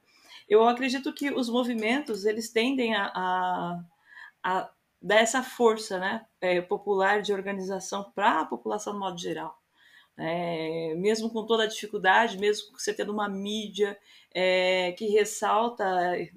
Eu 0.48 0.66
acredito 0.66 1.12
que 1.12 1.30
os 1.30 1.48
movimentos, 1.48 2.24
eles 2.24 2.50
tendem 2.50 2.96
a, 2.96 3.12
a, 3.14 3.80
a 4.42 4.70
dar 5.00 5.18
essa 5.20 5.44
força, 5.44 6.00
né? 6.00 6.26
É, 6.40 6.60
popular 6.60 7.22
de 7.22 7.32
organização 7.32 8.10
para 8.16 8.40
a 8.40 8.46
população 8.46 8.94
no 8.94 8.98
modo 8.98 9.16
geral. 9.20 9.56
É, 10.16 10.96
mesmo 10.96 11.30
com 11.30 11.46
toda 11.46 11.62
a 11.62 11.68
dificuldade, 11.68 12.36
mesmo 12.36 12.76
você 12.76 12.92
tendo 12.92 13.12
uma 13.12 13.28
mídia 13.28 13.96
é, 14.34 14.90
que 14.98 15.06
ressalta 15.06 15.84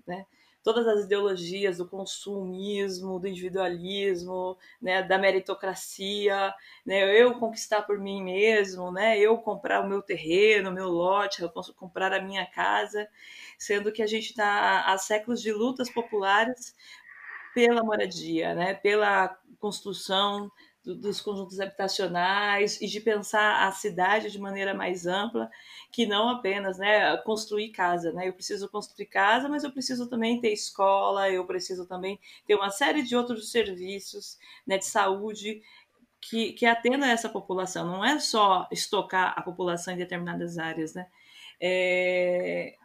né, 0.05 0.27
todas 0.63 0.87
as 0.87 1.05
ideologias 1.05 1.77
do 1.77 1.87
consumismo, 1.87 3.19
do 3.19 3.27
individualismo, 3.27 4.57
né, 4.81 5.01
da 5.03 5.17
meritocracia, 5.17 6.53
né, 6.85 7.03
eu 7.19 7.39
conquistar 7.39 7.81
por 7.83 7.97
mim 7.99 8.23
mesmo, 8.23 8.91
né, 8.91 9.19
eu 9.19 9.37
comprar 9.37 9.81
o 9.81 9.87
meu 9.87 10.01
terreno, 10.01 10.69
o 10.69 10.73
meu 10.73 10.89
lote, 10.89 11.41
eu 11.41 11.49
posso 11.49 11.73
comprar 11.73 12.13
a 12.13 12.21
minha 12.21 12.45
casa, 12.45 13.07
sendo 13.57 13.91
que 13.91 14.03
a 14.03 14.07
gente 14.07 14.29
está 14.29 14.81
há 14.85 14.97
séculos 14.97 15.41
de 15.41 15.51
lutas 15.51 15.89
populares 15.89 16.75
pela 17.53 17.83
moradia, 17.83 18.53
né, 18.55 18.73
pela 18.75 19.37
construção 19.59 20.51
do, 20.83 20.95
dos 20.95 21.21
conjuntos 21.21 21.59
habitacionais 21.59 22.81
e 22.81 22.87
de 22.87 22.99
pensar 22.99 23.67
a 23.67 23.71
cidade 23.71 24.31
de 24.31 24.39
maneira 24.39 24.73
mais 24.73 25.05
ampla, 25.05 25.49
que 25.91 26.05
não 26.05 26.29
apenas 26.29 26.77
né, 26.77 27.17
construir 27.17 27.69
casa. 27.69 28.11
Né? 28.11 28.27
Eu 28.27 28.33
preciso 28.33 28.69
construir 28.69 29.07
casa, 29.07 29.47
mas 29.47 29.63
eu 29.63 29.71
preciso 29.71 30.09
também 30.09 30.39
ter 30.39 30.51
escola, 30.51 31.29
eu 31.29 31.45
preciso 31.45 31.85
também 31.87 32.19
ter 32.45 32.55
uma 32.55 32.69
série 32.69 33.03
de 33.03 33.15
outros 33.15 33.51
serviços 33.51 34.37
né, 34.65 34.77
de 34.77 34.85
saúde 34.85 35.61
que, 36.19 36.53
que 36.53 36.65
atenda 36.65 37.07
essa 37.07 37.29
população. 37.29 37.85
Não 37.85 38.05
é 38.05 38.19
só 38.19 38.67
estocar 38.71 39.33
a 39.37 39.41
população 39.41 39.93
em 39.93 39.97
determinadas 39.97 40.57
áreas. 40.57 40.93
Né? 40.93 41.07
É, 41.59 42.75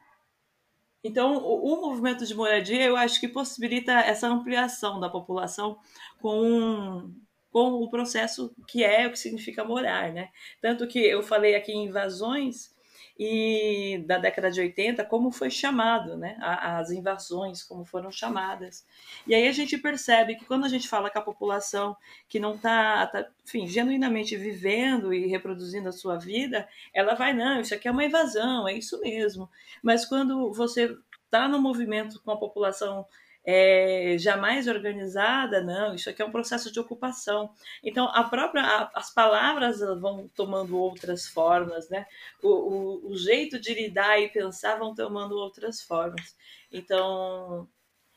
então, 1.07 1.37
o, 1.39 1.81
movimento 1.81 2.27
de 2.27 2.35
moradia, 2.35 2.83
eu 2.83 2.97
acho 2.97 3.21
que 3.21 3.29
possibilita 3.29 3.93
essa 3.93 4.27
ampliação 4.27 4.99
da 4.99 5.09
população 5.09 5.79
com 6.21 7.13
com 7.57 7.83
o 7.83 7.89
processo 7.89 8.55
que 8.69 8.85
é 8.85 9.07
o 9.07 9.11
que 9.11 9.19
significa 9.19 9.65
morar, 9.65 10.13
né? 10.13 10.29
Tanto 10.61 10.87
que 10.87 10.99
eu 10.99 11.23
falei 11.23 11.55
aqui 11.55 11.73
em 11.73 11.87
invasões 11.87 12.71
e 13.19 14.05
da 14.07 14.19
década 14.19 14.51
de 14.51 14.61
80, 14.61 15.03
como 15.07 15.31
foi 15.31 15.49
chamado, 15.49 16.19
né? 16.19 16.37
As 16.39 16.91
invasões, 16.91 17.63
como 17.63 17.83
foram 17.83 18.11
chamadas. 18.11 18.87
E 19.27 19.35
aí 19.35 19.49
a 19.49 19.53
gente 19.53 19.79
percebe 19.79 20.37
que 20.37 20.45
quando 20.45 20.67
a 20.67 20.69
gente 20.69 20.87
fala 20.87 21.09
com 21.09 21.19
a 21.19 21.23
população 21.23 21.97
que 22.29 22.39
não 22.39 22.57
está, 22.57 23.07
tá, 23.07 23.27
enfim, 23.47 23.67
genuinamente 23.67 24.37
vivendo 24.37 25.15
e 25.15 25.27
reproduzindo 25.27 25.89
a 25.89 25.93
sua 25.93 26.19
vida, 26.19 26.69
ela 26.93 27.15
vai, 27.15 27.33
não, 27.33 27.63
isso 27.63 27.75
aqui 27.75 27.89
é 27.89 27.91
uma 27.91 28.05
invasão, 28.05 28.69
é 28.69 28.75
isso 28.75 29.01
mesmo. 29.01 29.49
Mas 29.83 30.05
quando 30.05 30.53
você 30.53 30.95
está 31.25 31.49
no 31.49 31.59
movimento 31.59 32.21
com 32.23 32.33
a 32.33 32.37
população 32.37 33.07
é, 33.49 34.17
jamais 34.19 34.67
organizada, 34.67 35.63
não, 35.63 35.95
isso 35.95 36.11
aqui 36.11 36.21
é 36.21 36.25
um 36.25 36.33
processo 36.33 36.73
de 36.73 36.81
ocupação. 36.81 37.49
Então, 37.81 38.09
a 38.09 38.25
própria, 38.25 38.63
a, 38.63 38.91
as 38.93 39.15
palavras 39.15 39.79
vão 39.79 40.29
tomando 40.35 40.77
outras 40.77 41.29
formas, 41.29 41.89
né? 41.89 42.07
O, 42.43 42.49
o, 42.49 43.11
o, 43.13 43.17
jeito 43.17 43.61
de 43.61 43.73
lidar 43.73 44.21
e 44.21 44.29
pensar 44.29 44.77
vão 44.81 44.97
tomando 44.97 45.37
outras 45.37 45.81
formas. 45.81 46.37
Então, 46.73 47.69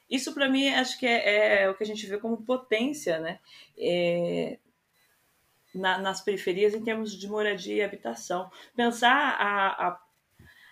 isso 0.09 0.33
para 0.33 0.49
mim 0.49 0.67
acho 0.69 0.97
que 0.97 1.05
é, 1.05 1.61
é, 1.63 1.69
o 1.69 1.75
que 1.75 1.83
a 1.83 1.87
gente 1.87 2.07
vê 2.07 2.17
como 2.17 2.43
potência, 2.43 3.19
né? 3.19 3.39
É, 3.77 4.57
na, 5.75 5.99
nas 5.99 6.21
periferias 6.21 6.73
em 6.73 6.83
termos 6.83 7.15
de 7.15 7.27
moradia 7.27 7.75
e 7.75 7.83
habitação. 7.83 8.49
Pensar 8.75 9.13
a, 9.13 9.89
a, 9.89 10.01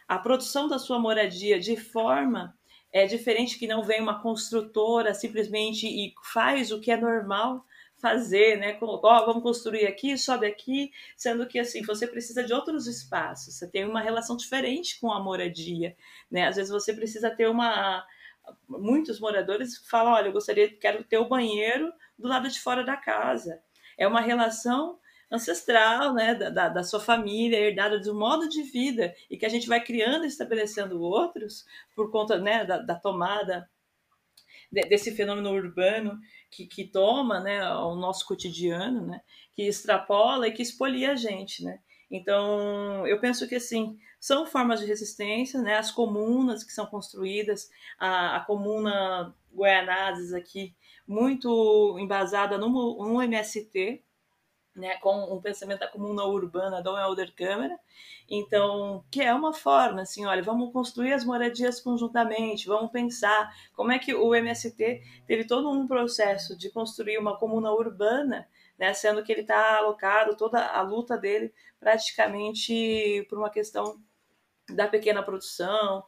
a 0.08 0.18
produção 0.18 0.68
da 0.68 0.80
sua 0.80 0.98
moradia 0.98 1.60
de 1.60 1.78
forma 1.78 2.57
é 2.98 3.06
diferente 3.06 3.60
que 3.60 3.68
não 3.68 3.84
vem 3.84 4.02
uma 4.02 4.22
construtora 4.22 5.14
simplesmente 5.14 5.88
e 5.88 6.14
faz 6.34 6.72
o 6.72 6.80
que 6.80 6.92
é 6.92 6.98
normal 6.98 7.66
fazer, 8.00 8.58
né? 8.58 8.78
Ó, 8.82 9.26
vamos 9.26 9.44
construir 9.44 9.88
aqui, 9.88 10.18
sobe 10.18 10.46
aqui, 10.46 10.92
sendo 11.16 11.48
que 11.48 11.60
assim 11.60 11.84
você 11.84 12.08
precisa 12.08 12.44
de 12.44 12.54
outros 12.54 12.88
espaços. 12.88 13.56
Você 13.56 13.68
tem 13.68 13.86
uma 13.86 14.02
relação 14.02 14.38
diferente 14.38 15.00
com 15.00 15.12
a 15.12 15.20
moradia, 15.20 15.96
né? 16.30 16.48
Às 16.48 16.56
vezes 16.56 16.72
você 16.72 16.94
precisa 16.94 17.30
ter 17.30 17.48
uma 17.48 18.06
muitos 18.68 19.20
moradores 19.20 19.78
falam, 19.90 20.14
olha, 20.14 20.28
eu 20.28 20.32
gostaria, 20.32 20.70
quero 20.70 21.04
ter 21.04 21.18
o 21.18 21.28
banheiro 21.28 21.92
do 22.18 22.30
lado 22.30 22.48
de 22.50 22.60
fora 22.60 22.84
da 22.84 22.96
casa. 22.96 23.62
É 23.98 24.08
uma 24.08 24.22
relação 24.22 24.98
ancestral, 25.30 26.14
né, 26.14 26.34
da, 26.36 26.70
da 26.70 26.84
sua 26.84 27.00
família, 27.00 27.60
herdada 27.60 28.00
de 28.00 28.10
um 28.10 28.18
modo 28.18 28.48
de 28.48 28.64
vida, 28.64 29.14
e 29.30 29.38
que 29.38 29.46
a 29.46 29.50
gente 29.50 29.68
vai 29.68 29.84
criando 29.84 30.24
e 30.24 30.28
estabelecendo 30.28 31.02
outros 31.02 31.66
por 31.96 32.10
conta 32.12 32.40
né, 32.40 32.66
da, 32.66 32.78
da 32.78 32.96
tomada 32.96 33.70
desse 34.72 35.16
fenômeno 35.16 35.52
urbano 35.52 36.20
que, 36.52 36.66
que 36.66 36.86
toma 36.86 37.40
né, 37.40 37.68
o 37.76 37.96
nosso 37.96 38.26
cotidiano, 38.26 39.06
né, 39.06 39.22
que 39.54 39.64
extrapola 39.64 40.48
e 40.48 40.52
que 40.52 40.62
expolia 40.62 41.12
a 41.12 41.16
gente. 41.16 41.64
Né? 41.64 41.80
Então, 42.10 43.06
eu 43.06 43.20
penso 43.20 43.48
que 43.48 43.56
assim, 43.56 43.98
são 44.20 44.46
formas 44.46 44.80
de 44.80 44.86
resistência, 44.86 45.62
né? 45.62 45.76
as 45.76 45.92
comunas 45.92 46.64
que 46.64 46.72
são 46.72 46.86
construídas, 46.86 47.70
a, 48.00 48.38
a 48.38 48.40
comuna 48.42 49.36
Guaianazes 49.54 50.34
aqui, 50.34 50.74
muito 51.08 51.98
embasada 52.00 52.58
no, 52.58 52.70
no 52.70 53.22
MST, 53.22 54.04
né, 54.78 54.96
com 54.98 55.34
um 55.36 55.42
pensamento 55.42 55.80
da 55.80 55.88
comuna 55.88 56.24
urbana 56.24 56.82
do 56.82 56.96
Helder 56.96 57.34
Câmara, 57.36 57.78
então, 58.30 59.04
que 59.10 59.22
é 59.22 59.34
uma 59.34 59.54
forma, 59.54 60.02
assim, 60.02 60.26
olha, 60.26 60.44
vamos 60.44 60.72
construir 60.72 61.14
as 61.14 61.26
moradias 61.26 61.80
conjuntamente, 61.82 62.68
vamos 62.68 62.92
pensar 62.92 63.52
como 63.74 63.92
é 63.92 64.00
que 64.00 64.14
o 64.14 64.36
MST 64.36 65.02
teve 65.26 65.46
todo 65.46 65.70
um 65.70 65.88
processo 65.88 66.58
de 66.58 66.70
construir 66.70 67.18
uma 67.18 67.38
comuna 67.38 67.72
urbana, 67.72 68.48
né, 68.78 68.94
sendo 68.94 69.24
que 69.24 69.32
ele 69.32 69.42
está 69.42 69.78
alocado, 69.78 70.38
toda 70.38 70.66
a 70.66 70.82
luta 70.82 71.18
dele 71.18 71.52
praticamente 71.80 73.26
por 73.30 73.38
uma 73.40 73.50
questão 73.50 74.00
da 74.70 74.88
pequena 74.88 75.24
produção, 75.24 76.04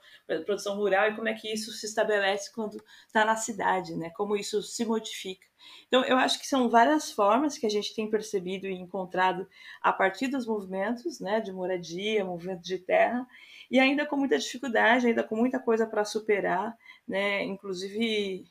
produção 0.45 0.75
rural, 0.75 1.09
e 1.09 1.15
como 1.15 1.29
é 1.29 1.33
que 1.33 1.51
isso 1.51 1.71
se 1.71 1.85
estabelece 1.85 2.53
quando 2.53 2.77
está 3.07 3.23
na 3.23 3.35
cidade, 3.35 3.95
né, 3.95 4.09
como 4.11 4.35
isso 4.35 4.61
se 4.61 4.85
modifica. 4.85 5.47
Então, 5.87 6.03
eu 6.05 6.17
acho 6.17 6.39
que 6.39 6.47
são 6.47 6.69
várias 6.69 7.11
formas 7.11 7.57
que 7.57 7.65
a 7.65 7.69
gente 7.69 7.95
tem 7.95 8.09
percebido 8.09 8.67
e 8.67 8.73
encontrado 8.73 9.47
a 9.81 9.91
partir 9.91 10.27
dos 10.27 10.45
movimentos 10.45 11.19
né, 11.19 11.41
de 11.41 11.51
moradia, 11.51 12.25
movimento 12.25 12.61
de 12.61 12.77
terra, 12.79 13.25
e 13.71 13.79
ainda 13.79 14.05
com 14.05 14.15
muita 14.15 14.37
dificuldade, 14.37 15.07
ainda 15.07 15.23
com 15.23 15.35
muita 15.35 15.59
coisa 15.59 15.85
para 15.85 16.03
superar, 16.03 16.75
né, 17.07 17.43
inclusive 17.43 18.45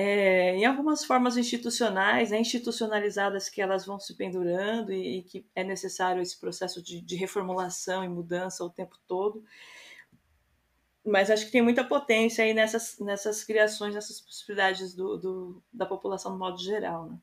é, 0.00 0.56
em 0.56 0.64
algumas 0.64 1.04
formas 1.04 1.36
institucionais, 1.36 2.30
né, 2.30 2.40
institucionalizadas 2.40 3.50
que 3.50 3.60
elas 3.60 3.84
vão 3.84 4.00
se 4.00 4.14
pendurando 4.14 4.92
e, 4.92 5.18
e 5.18 5.22
que 5.22 5.46
é 5.54 5.62
necessário 5.62 6.22
esse 6.22 6.38
processo 6.38 6.82
de, 6.82 7.02
de 7.02 7.16
reformulação 7.16 8.02
e 8.02 8.08
mudança 8.08 8.64
o 8.64 8.70
tempo 8.70 8.96
todo 9.06 9.44
mas 11.04 11.30
acho 11.30 11.46
que 11.46 11.52
tem 11.52 11.62
muita 11.62 11.82
potência 11.82 12.44
aí 12.44 12.52
nessas, 12.52 12.98
nessas 12.98 13.42
criações, 13.42 13.94
nessas 13.94 14.20
possibilidades 14.20 14.94
do, 14.94 15.16
do, 15.16 15.62
da 15.72 15.86
população 15.86 16.32
no 16.32 16.38
modo 16.38 16.58
geral. 16.62 17.06
Né? 17.06 17.18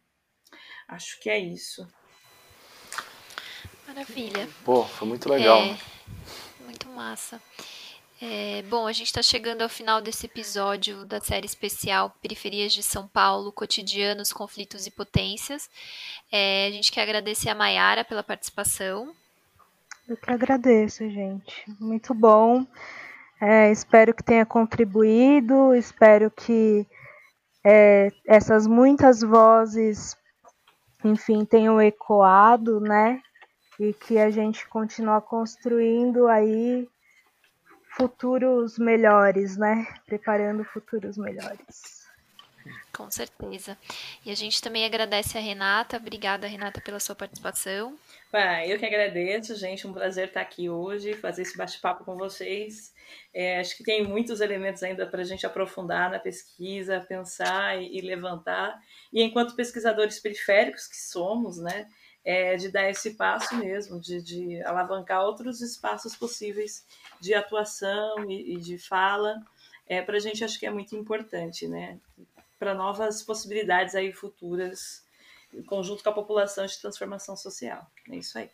Acho 0.88 1.19
que 1.19 1.30
é 1.30 1.38
isso. 1.38 1.88
Maravilha. 3.88 4.49
Pô, 4.65 4.84
foi 4.84 5.07
muito 5.07 5.30
legal. 5.30 5.59
É, 5.59 5.78
muito 6.65 6.89
massa. 6.89 7.41
É, 8.20 8.63
bom, 8.63 8.88
a 8.88 8.91
gente 8.91 9.07
está 9.07 9.22
chegando 9.22 9.61
ao 9.61 9.70
final 9.70 10.01
desse 10.01 10.26
episódio 10.26 11.05
da 11.05 11.22
série 11.22 11.45
especial 11.45 12.11
Periferias 12.20 12.74
de 12.74 12.82
São 12.82 13.07
Paulo, 13.07 13.51
Cotidianos, 13.51 14.34
Conflitos 14.34 14.88
e 14.88 14.91
Potências. 14.91 15.70
É, 16.32 16.65
a 16.68 16.72
gente 16.72 16.91
quer 16.91 17.03
agradecer 17.03 17.49
a 17.49 17.55
Maiara 17.55 18.03
pela 18.03 18.24
participação. 18.24 19.13
Eu 20.09 20.18
que 20.18 20.32
agradeço, 20.32 21.07
gente. 21.07 21.63
Muito 21.80 22.15
bom. 22.15 22.65
É, 23.39 23.72
espero 23.72 24.15
que 24.15 24.24
tenha 24.24 24.47
contribuído, 24.47 25.76
espero 25.76 26.32
que 26.32 26.88
é, 27.63 28.11
essas 28.26 28.65
muitas 28.65 29.22
vozes, 29.22 30.18
enfim, 31.03 31.45
tenham 31.45 31.80
ecoado, 31.80 32.80
né? 32.80 33.22
E 33.80 33.93
que 33.93 34.18
a 34.18 34.32
gente 34.32 34.68
continue 34.68 35.22
construindo 35.22 36.28
aí 36.28 36.88
futuros 37.98 38.78
melhores, 38.78 39.58
né? 39.58 39.88
Preparando 40.06 40.64
futuros 40.64 41.18
melhores. 41.18 41.98
Com 42.93 43.10
certeza. 43.10 43.78
E 44.26 44.32
a 44.32 44.36
gente 44.36 44.62
também 44.62 44.86
agradece 44.86 45.38
a 45.38 45.41
Renata. 45.41 45.98
Obrigada, 45.98 46.48
Renata, 46.48 46.80
pela 46.80 47.00
sua 47.00 47.16
participação. 47.16 47.98
Ah, 48.32 48.66
eu 48.68 48.78
que 48.78 48.86
agradeço, 48.86 49.56
gente. 49.56 49.88
Um 49.88 49.93
prazer 49.93 50.28
estar 50.28 50.41
aqui 50.41 50.70
hoje, 50.70 51.14
fazer 51.14 51.41
esse 51.41 51.58
bate-papo 51.58 52.04
com 52.06 52.16
vocês. 52.16 52.93
É, 53.34 53.60
acho 53.60 53.76
que 53.78 53.84
tem 53.84 54.04
muitos 54.04 54.41
elementos 54.41 54.84
ainda 54.84 55.08
para 55.08 55.22
a 55.22 55.26
gente 55.26 55.45
aprofundar 55.45 56.12
na 56.12 56.20
pesquisa, 56.20 57.00
pensar 57.08 57.82
e, 57.82 57.98
e, 57.98 58.02
levantar. 58.02 58.80
E 59.12 59.24
enquanto 59.24 59.56
pesquisadores 59.56 60.20
periféricos 60.20 60.88
que 60.88 60.98
somos, 60.98 61.58
né, 61.58 61.88
é, 62.28 62.57
de 62.57 62.69
dar 62.69 62.89
esse 62.89 63.11
passo 63.11 63.55
mesmo, 63.55 64.01
de, 64.01 64.21
de 64.21 64.61
alavancar 64.63 65.23
outros 65.23 65.61
espaços 65.61 66.13
possíveis 66.13 66.86
de 67.21 67.34
atuação 67.34 68.30
e, 68.30 68.55
e 68.55 68.57
de 68.57 68.78
fala, 68.78 69.41
é, 69.88 70.01
para 70.01 70.17
a 70.17 70.19
gente 70.19 70.43
acho 70.43 70.59
que 70.59 70.65
é 70.65 70.69
muito 70.69 70.93
importante, 70.93 71.69
né, 71.69 71.97
para 72.59 72.73
novas 72.73 73.23
possibilidades 73.23 73.95
aí 73.95 74.11
futuras, 74.11 75.05
em 75.53 75.63
conjunto 75.63 76.03
com 76.03 76.09
a 76.09 76.13
população 76.13 76.65
de 76.65 76.78
transformação 76.78 77.38
social. 77.38 77.89
É 78.11 78.17
isso 78.17 78.38
aí. 78.38 78.49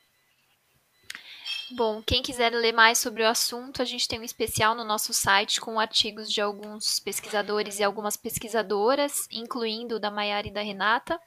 Bom, 1.75 2.03
quem 2.03 2.21
quiser 2.21 2.53
ler 2.53 2.71
mais 2.71 2.99
sobre 2.99 3.23
o 3.23 3.27
assunto, 3.27 3.81
a 3.81 3.85
gente 3.85 4.07
tem 4.07 4.19
um 4.19 4.23
especial 4.23 4.75
no 4.75 4.83
nosso 4.83 5.11
site 5.11 5.59
com 5.59 5.79
artigos 5.79 6.31
de 6.31 6.39
alguns 6.39 6.99
pesquisadores 6.99 7.79
e 7.79 7.83
algumas 7.83 8.15
pesquisadoras, 8.15 9.27
incluindo 9.31 9.95
o 9.95 9.99
da 9.99 10.11
Maiara 10.11 10.47
e 10.47 10.51
da 10.51 10.61
Renata, 10.61 11.19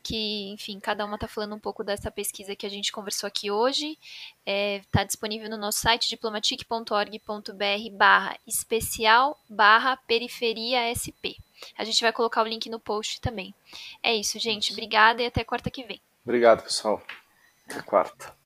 que, 0.00 0.50
enfim, 0.50 0.78
cada 0.78 1.04
uma 1.04 1.16
está 1.16 1.26
falando 1.26 1.56
um 1.56 1.58
pouco 1.58 1.82
dessa 1.82 2.12
pesquisa 2.12 2.54
que 2.54 2.64
a 2.64 2.68
gente 2.68 2.92
conversou 2.92 3.26
aqui 3.26 3.50
hoje. 3.50 3.98
Está 4.46 4.52
é, 4.52 4.82
tá 4.92 5.02
disponível 5.02 5.50
no 5.50 5.56
nosso 5.56 5.80
site 5.80 6.08
diplomatic.org.br 6.08 7.90
barra 7.90 8.38
especial 8.46 9.36
barra 9.48 9.96
periferia 9.96 10.94
SP. 10.94 11.34
A 11.76 11.82
gente 11.82 12.00
vai 12.00 12.12
colocar 12.12 12.42
o 12.42 12.46
link 12.46 12.70
no 12.70 12.78
post 12.78 13.20
também. 13.20 13.52
É 14.00 14.14
isso, 14.14 14.38
gente. 14.38 14.70
Obrigada 14.70 15.22
e 15.22 15.26
até 15.26 15.42
quarta 15.42 15.72
que 15.72 15.82
vem. 15.82 16.00
Obrigado, 16.24 16.62
pessoal. 16.62 17.02
Até 17.68 17.82
quarta. 17.82 18.32